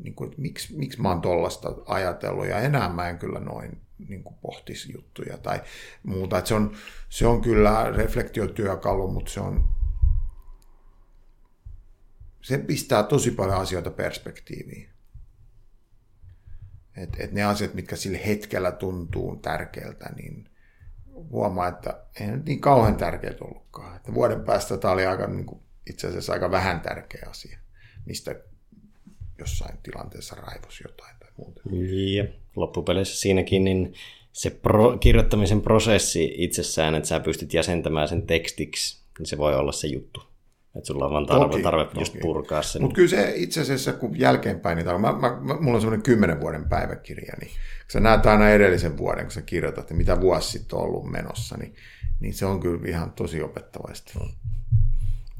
[0.03, 3.81] niin kuin, että miksi, miksi mä oon tollasta ajatellut, ja enää mä en kyllä noin
[4.07, 5.61] niin kuin pohtisi juttuja tai
[6.03, 6.37] muuta.
[6.37, 6.75] Että se, on,
[7.09, 9.67] se on kyllä reflektiotyökalu, mutta se on,
[12.43, 14.89] se pistää tosi paljon asioita perspektiiviin.
[16.97, 20.49] Et, et ne asiat, mitkä sillä hetkellä tuntuu tärkeältä, niin
[21.13, 23.95] huomaa, että ei nyt niin kauhean tärkeät ollutkaan.
[23.95, 27.59] Että vuoden päästä tämä oli aika, niin kuin, itse asiassa aika vähän tärkeä asia,
[28.05, 28.35] mistä
[29.39, 31.61] jossain tilanteessa raivos jotain tai muuta.
[32.15, 32.25] Ja
[32.55, 33.93] loppupeleissä siinäkin niin
[34.31, 39.71] se pro, kirjoittamisen prosessi itsessään, että sä pystyt jäsentämään sen tekstiksi, niin se voi olla
[39.71, 40.32] se juttu.
[40.75, 41.99] Että sulla on vaan tarve, toki, tarve toki.
[41.99, 42.81] just purkaa sen.
[42.81, 46.41] Mutta kyllä se itse asiassa, kun jälkeenpäin, niin mä, mä, mä, mulla on semmoinen kymmenen
[46.41, 47.51] vuoden päiväkirja, niin
[47.87, 51.57] sä näet aina edellisen vuoden, kun sä kirjoitat, että mitä vuosi sitten on ollut menossa,
[51.57, 51.75] niin,
[52.19, 54.19] niin se on kyllä ihan tosi opettavaista.
[54.19, 54.29] Mm.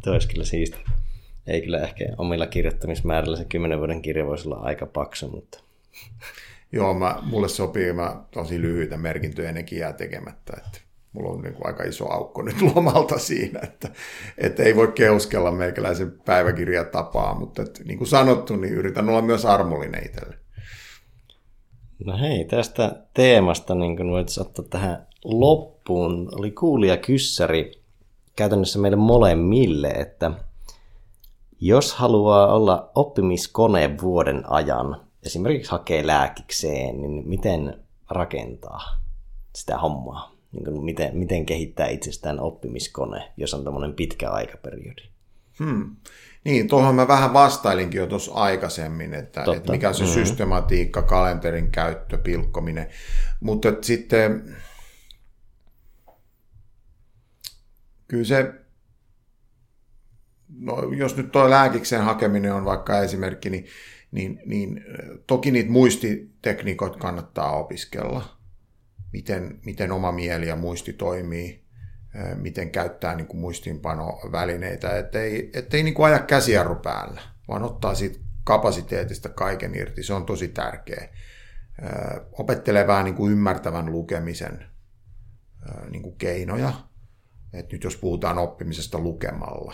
[0.04, 0.78] Tuo olisi kyllä siisti.
[1.48, 5.64] Ei kyllä ehkä omilla kirjoittamismäärillä se kymmenen vuoden kirja voisi olla aika paksu, mutta...
[6.72, 10.80] Joo, mä, mulle sopii mä tosi lyhyitä merkintöjä ennenkin jää tekemättä, että
[11.14, 13.90] mulla on niin kuin aika iso aukko nyt lomalta siinä, että,
[14.38, 19.46] että ei voi keuskella meikäläisen päiväkirjatapaa, mutta että, niin kuin sanottu, niin yritän olla myös
[19.46, 20.36] armollinen itselle.
[22.06, 27.72] No hei, tästä teemasta niin kuin voit ottaa tähän loppuun, oli kuulija kyssäri
[28.36, 30.32] käytännössä meille molemmille, että
[31.60, 38.82] jos haluaa olla oppimiskone vuoden ajan, esimerkiksi hakee lääkikseen, niin miten rakentaa
[39.56, 40.33] sitä hommaa?
[40.54, 45.02] Niin kuin miten, miten kehittää itsestään oppimiskone, jos on tämmöinen pitkä aikaperiodi.
[45.60, 45.96] Hmm.
[46.44, 50.26] Niin, tuohon mä vähän vastailinkin jo tuossa aikaisemmin, että, että mikä on se mm-hmm.
[50.26, 52.88] systematiikka, kalenterin käyttö, pilkkominen.
[53.40, 54.56] Mutta sitten
[58.08, 58.54] kyllä se,
[60.58, 63.66] no, jos nyt tuo lääkiksen hakeminen on vaikka esimerkki, niin,
[64.12, 64.86] niin, niin
[65.28, 68.24] toki niitä muistitekniikoita kannattaa opiskella–
[69.14, 71.66] miten, miten oma mieli ja muisti toimii,
[72.36, 78.20] miten käyttää niin kuin muistiinpanovälineitä, ettei, ettei niin kuin aja käsijarru päällä, vaan ottaa siitä
[78.44, 80.04] kapasiteetista kaiken irti.
[80.04, 81.10] Se on tosi tärkeä.
[82.32, 84.66] Opettelee vähän niin kuin ymmärtävän lukemisen
[85.90, 86.74] niin kuin keinoja.
[87.54, 89.74] Et nyt jos puhutaan oppimisesta lukemalla,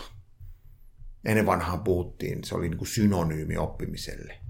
[1.24, 4.38] ennen vanhaan puhuttiin, se oli niin kuin synonyymi oppimiselle–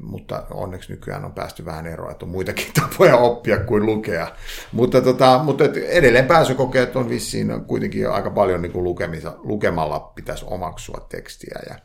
[0.00, 4.28] mutta onneksi nykyään on päästy vähän eroon, että on muitakin tapoja oppia kuin lukea.
[4.72, 10.44] Mutta, tota, mutta edelleen pääsykokeet on vissiin kuitenkin aika paljon niin kuin lukemisa, lukemalla pitäisi
[10.48, 11.78] omaksua tekstiä ja,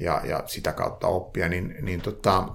[0.00, 2.48] ja, ja sitä kautta oppia, niin, niin tota,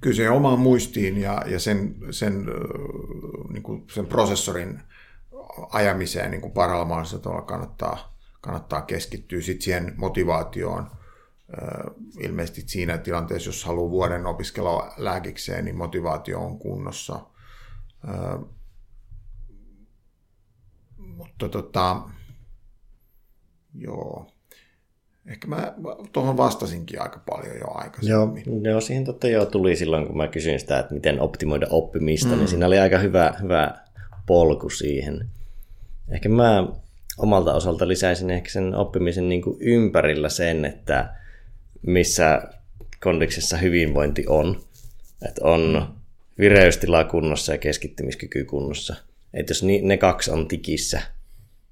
[0.00, 2.46] kyllä se omaan muistiin ja, ja sen, sen,
[3.52, 4.82] niin kuin sen prosessorin
[5.70, 10.90] ajamiseen niin kuin parhaalla mahdollisella kannattaa, kannattaa keskittyä sitten siihen motivaatioon–
[12.20, 17.20] ilmeisesti siinä tilanteessa, jos haluaa vuoden opiskella lääkikseen, niin motivaatio on kunnossa.
[20.96, 22.02] Mutta tota,
[23.74, 24.30] joo.
[25.26, 25.74] Ehkä mä
[26.12, 28.42] tuohon vastasinkin aika paljon jo aikaisemmin.
[28.46, 32.28] Joo, joo siihen totta joo tuli silloin, kun mä kysyin sitä, että miten optimoida oppimista,
[32.28, 32.40] niin mm.
[32.40, 33.74] niin siinä oli aika hyvä, hyvä
[34.26, 35.28] polku siihen.
[36.08, 36.68] Ehkä mä
[37.18, 41.14] omalta osalta lisäisin ehkä sen oppimisen niin kuin ympärillä sen, että
[41.86, 42.42] missä
[43.00, 44.60] kondiksessa hyvinvointi on.
[45.28, 45.94] Että on
[46.38, 48.94] vireystila kunnossa ja keskittymiskyky kunnossa.
[49.34, 51.02] Että jos ne kaksi on tikissä,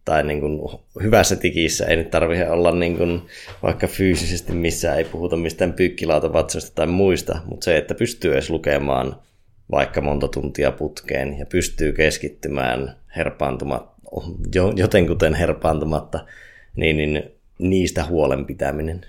[0.05, 0.61] tai niin kuin
[1.03, 3.23] hyvässä tikissä, ei nyt tarvitse olla niin kuin,
[3.63, 9.17] vaikka fyysisesti missään, ei puhuta mistään pyykkilautavatsoista tai muista, mutta se, että pystyy edes lukemaan
[9.71, 13.93] vaikka monta tuntia putkeen ja pystyy keskittymään herpaantumatta,
[14.77, 16.27] jotenkuten herpaantumatta,
[16.77, 19.07] niin, niin niistä huolen pitäminen.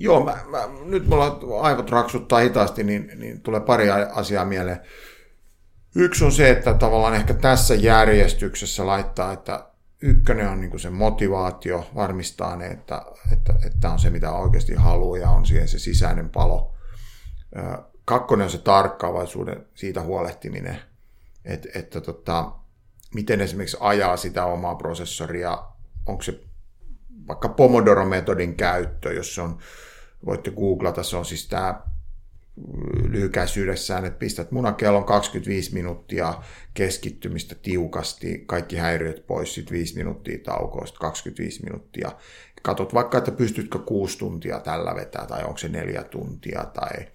[0.00, 4.80] Joo, mä, mä, nyt mulla aivot raksuttaa hitaasti, niin, niin tulee pari asiaa mieleen.
[5.94, 9.66] Yksi on se, että tavallaan ehkä tässä järjestyksessä laittaa, että
[10.02, 13.02] ykkönen on niin se motivaatio, varmistaa ne, että,
[13.32, 16.74] että, että on se, mitä oikeasti haluaa ja on siihen se sisäinen palo.
[18.04, 20.78] Kakkonen on se tarkkaavaisuuden, siitä huolehtiminen,
[21.44, 22.52] että, että tota,
[23.14, 25.62] miten esimerkiksi ajaa sitä omaa prosessoria,
[26.06, 26.40] onko se
[27.28, 29.58] vaikka Pomodoro-metodin käyttö, jos se on,
[30.26, 31.80] voitte googlata, se on siis tämä
[33.08, 36.34] lyhykäisyydessään, että pistät munakellon 25 minuuttia
[36.74, 42.12] keskittymistä tiukasti, kaikki häiriöt pois, sitten 5 minuuttia taukoa, 25 minuuttia.
[42.62, 47.06] Katot vaikka, että pystytkö 6 tuntia tällä vetää, tai onko se 4 tuntia, tai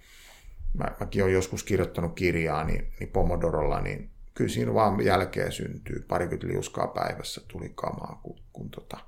[0.74, 6.04] mä, mäkin olen joskus kirjoittanut kirjaa, niin, niin Pomodorolla, niin kyllä siinä vaan jälkeen syntyy.
[6.08, 8.98] Parikymmentä liuskaa päivässä tuli kamaa, kun, kun tota,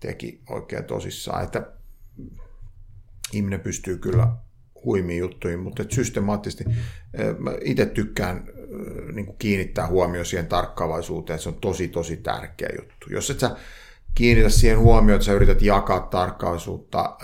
[0.00, 1.44] teki oikein tosissaan.
[1.44, 1.72] Että
[3.32, 4.28] ihminen pystyy kyllä
[4.84, 6.64] huimiin juttuihin, mutta että systemaattisesti
[7.38, 8.44] mä itse tykkään
[9.12, 13.06] niin kuin kiinnittää huomioon siihen tarkkaavaisuuteen, se on tosi tosi tärkeä juttu.
[13.10, 13.56] Jos et sä
[14.14, 17.16] kiinnitä siihen huomioon, että sä yrität jakaa tarkkaavaisuutta,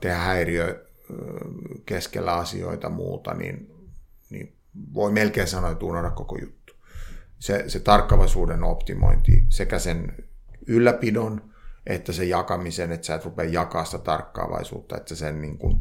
[0.00, 0.86] tehdä häiriö
[1.86, 3.70] keskellä asioita muuta, niin,
[4.30, 4.56] niin
[4.94, 6.74] voi melkein sanoa, että unohda koko juttu.
[7.38, 10.14] Se, se tarkkaavaisuuden optimointi sekä sen
[10.66, 11.51] ylläpidon
[11.86, 15.80] että se jakamisen, että sä et rupea jakaa sitä tarkkaavaisuutta, että sen niin kuin,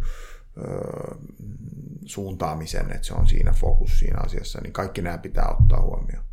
[2.05, 6.25] suuntaamisen, että se on siinä fokus siinä asiassa, niin kaikki nämä pitää ottaa huomioon.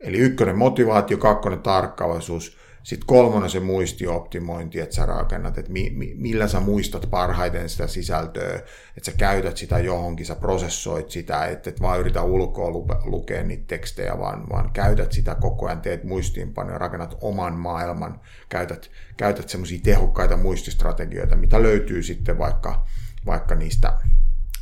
[0.00, 6.14] Eli ykkönen motivaatio, kakkonen tarkkaavaisuus, sitten kolmonen se muistioptimointi, että sä rakennat, että mi, mi,
[6.16, 8.54] millä sä muistat parhaiten sitä sisältöä,
[8.96, 12.70] että sä käytät sitä johonkin, sä prosessoit sitä, että et vaan yritä ulkoa
[13.04, 18.90] lukea niitä tekstejä, vaan, vaan käytät sitä koko ajan, teet muistiinpanoja, rakennat oman maailman, käytät,
[19.16, 22.86] käytät semmoisia tehokkaita muististrategioita, mitä löytyy sitten vaikka
[23.26, 23.92] vaikka niistä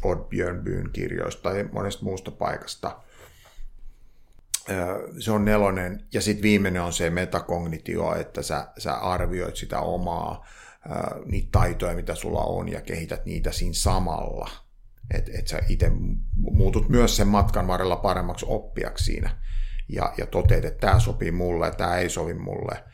[0.03, 3.01] Odd Björnbyn kirjoista tai monesta muusta paikasta.
[5.19, 6.05] Se on nelonen.
[6.13, 10.47] Ja sitten viimeinen on se metakognitio, että sä, sä arvioit sitä omaa,
[11.25, 14.51] niitä taitoja, mitä sulla on, ja kehität niitä siinä samalla.
[15.15, 15.91] Että et sä itse
[16.37, 19.39] muutut myös sen matkan varrella paremmaksi oppiaksi siinä.
[19.89, 22.85] Ja, ja toteet, että tämä sopii mulle tämä ei sovi mulle.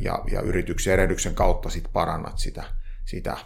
[0.00, 2.64] Ja, ja yrityksen erehdyksen kautta sitten parannat sitä,
[3.04, 3.36] sitä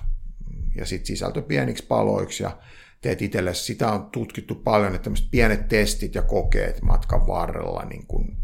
[0.76, 2.58] ja sitten sisältö pieniksi paloiksi ja
[3.02, 3.64] teet itsellesi.
[3.64, 8.36] Sitä on tutkittu paljon, että tämmöiset pienet testit ja kokeet matkan varrella niin kuin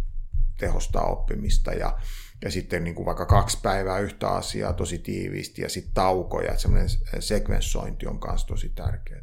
[0.59, 1.99] tehostaa oppimista ja,
[2.43, 6.63] ja sitten niin kuin vaikka kaksi päivää yhtä asiaa tosi tiiviisti ja sitten taukoja, että
[6.63, 6.89] semmoinen
[7.21, 9.23] sekvenssointi on myös tosi tärkeää.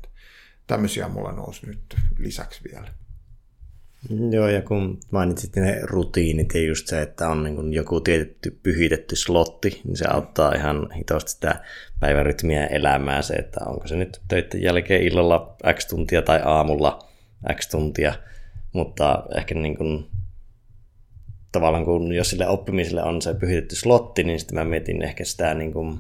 [0.68, 2.94] Tämmöisiä mulla nousi nyt lisäksi vielä.
[4.32, 9.16] Joo, ja kun mainitsit ne rutiinit ja just se, että on niin joku tietty pyhitetty
[9.16, 11.64] slotti, niin se auttaa ihan hitosti sitä
[12.00, 17.10] päivärytmiä elämää se, että onko se nyt töiden jälkeen illalla X tuntia tai aamulla
[17.54, 18.14] X tuntia,
[18.74, 20.06] mutta ehkä niin kuin,
[21.52, 25.54] tavallaan kun jos sille oppimiselle on se pyhitetty slotti, niin sitten mä mietin ehkä sitä
[25.54, 26.00] niin kuin,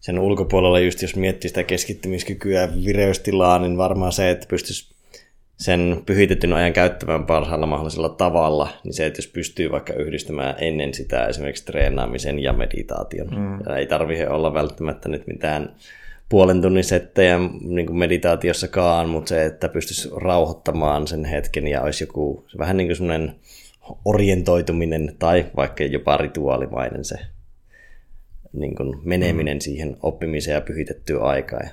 [0.00, 4.94] sen ulkopuolella just jos miettii sitä keskittymiskykyä vireystilaa, niin varmaan se, että pystyisi
[5.62, 10.94] sen pyhitetyn ajan käyttämään parhaalla mahdollisella tavalla, niin se, että jos pystyy vaikka yhdistämään ennen
[10.94, 13.28] sitä esimerkiksi treenaamisen ja meditaation.
[13.30, 13.60] Mm.
[13.66, 15.74] Ja ei tarvitse olla välttämättä nyt mitään
[16.28, 22.04] puolen tunnin settejä niin kuin meditaatiossakaan, mutta se, että pystyisi rauhoittamaan sen hetken ja olisi
[22.04, 23.34] joku vähän niin kuin semmoinen
[24.04, 27.16] orientoituminen tai vaikka jopa rituaalimainen se
[28.52, 29.60] niin kuin meneminen mm.
[29.60, 31.70] siihen oppimiseen ja pyhitettyä aikaa ja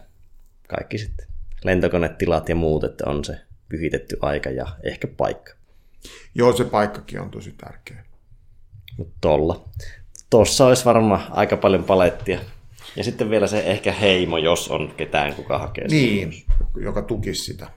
[0.68, 1.28] kaikki sitten
[1.64, 5.54] lentokonetilat ja muut, että on se pyhitetty aika ja ehkä paikka.
[6.36, 8.04] Joo, se paikkakin on tosi tärkeä.
[8.98, 9.66] Mutta tolla.
[10.30, 12.40] Tuossa olisi varmaan aika paljon palettia.
[12.96, 16.54] Ja sitten vielä se ehkä heimo, jos on ketään, kuka hakee Niin, sitä.
[16.80, 17.68] joka tukisi sitä.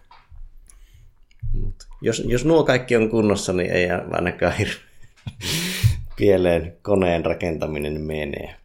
[1.53, 4.79] Mut jos, jos nuo kaikki on kunnossa, niin ei ainakaan hirveän
[6.17, 8.57] pieleen koneen rakentaminen menee.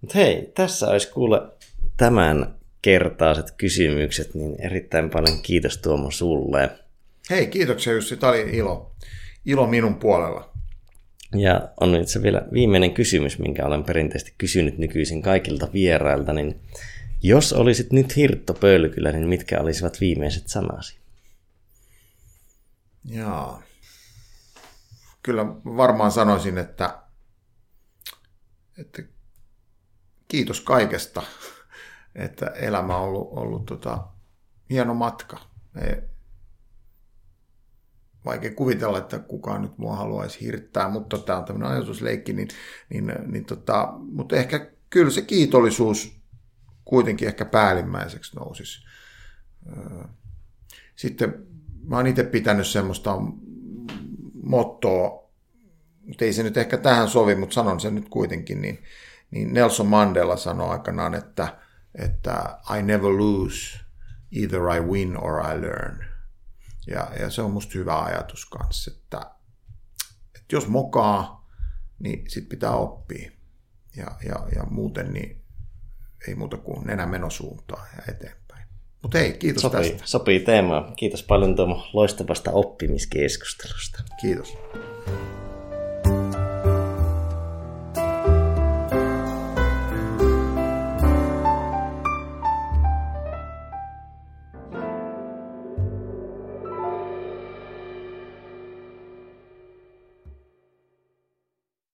[0.00, 1.40] Mutta hei, tässä olisi kuule
[1.96, 2.54] tämän
[2.86, 6.78] kertaiset kysymykset, niin erittäin paljon kiitos Tuomo sulle.
[7.30, 8.92] Hei, kiitoksia Jussi, tämä oli ilo,
[9.44, 10.52] ilo minun puolella.
[11.34, 16.60] Ja on itse vielä viimeinen kysymys, minkä olen perinteisesti kysynyt nykyisin kaikilta vierailta, niin
[17.22, 20.98] jos olisit nyt hirttopölkyllä, niin mitkä olisivat viimeiset sanasi?
[23.04, 23.62] Jaa.
[25.22, 26.98] Kyllä varmaan sanoisin, että,
[28.78, 29.02] että
[30.28, 31.22] kiitos kaikesta
[32.16, 34.06] että elämä on ollut, ollut tota,
[34.70, 35.38] hieno matka.
[35.74, 36.02] Me,
[38.24, 42.48] vaikea kuvitella, että kukaan nyt mua haluaisi hirttää, mutta tämä on tämmöinen ajatusleikki, niin,
[42.88, 46.20] niin, niin tota, mutta ehkä kyllä se kiitollisuus
[46.84, 48.86] kuitenkin ehkä päällimmäiseksi nousisi.
[50.96, 51.46] Sitten
[51.84, 53.16] mä oon itse pitänyt semmoista
[54.42, 55.30] mottoa,
[56.06, 58.82] mutta ei se nyt ehkä tähän sovi, mutta sanon sen nyt kuitenkin, niin,
[59.30, 61.65] niin Nelson Mandela sanoi aikanaan, että,
[61.98, 63.78] että I never lose,
[64.32, 66.04] either I win or I learn.
[66.86, 69.30] Ja, ja se on musta hyvä ajatus kanssa, että,
[70.34, 71.48] että jos mokaa,
[71.98, 73.30] niin sit pitää oppia.
[73.96, 75.44] Ja, ja, ja muuten niin
[76.28, 78.68] ei muuta kuin nenä menosuuntaan ja eteenpäin.
[79.02, 80.06] Mutta hei, kiitos sopii, tästä.
[80.06, 80.96] Sopii teemaan.
[80.96, 84.02] Kiitos paljon Tomo loistavasta oppimiskeskustelusta.
[84.20, 84.56] Kiitos.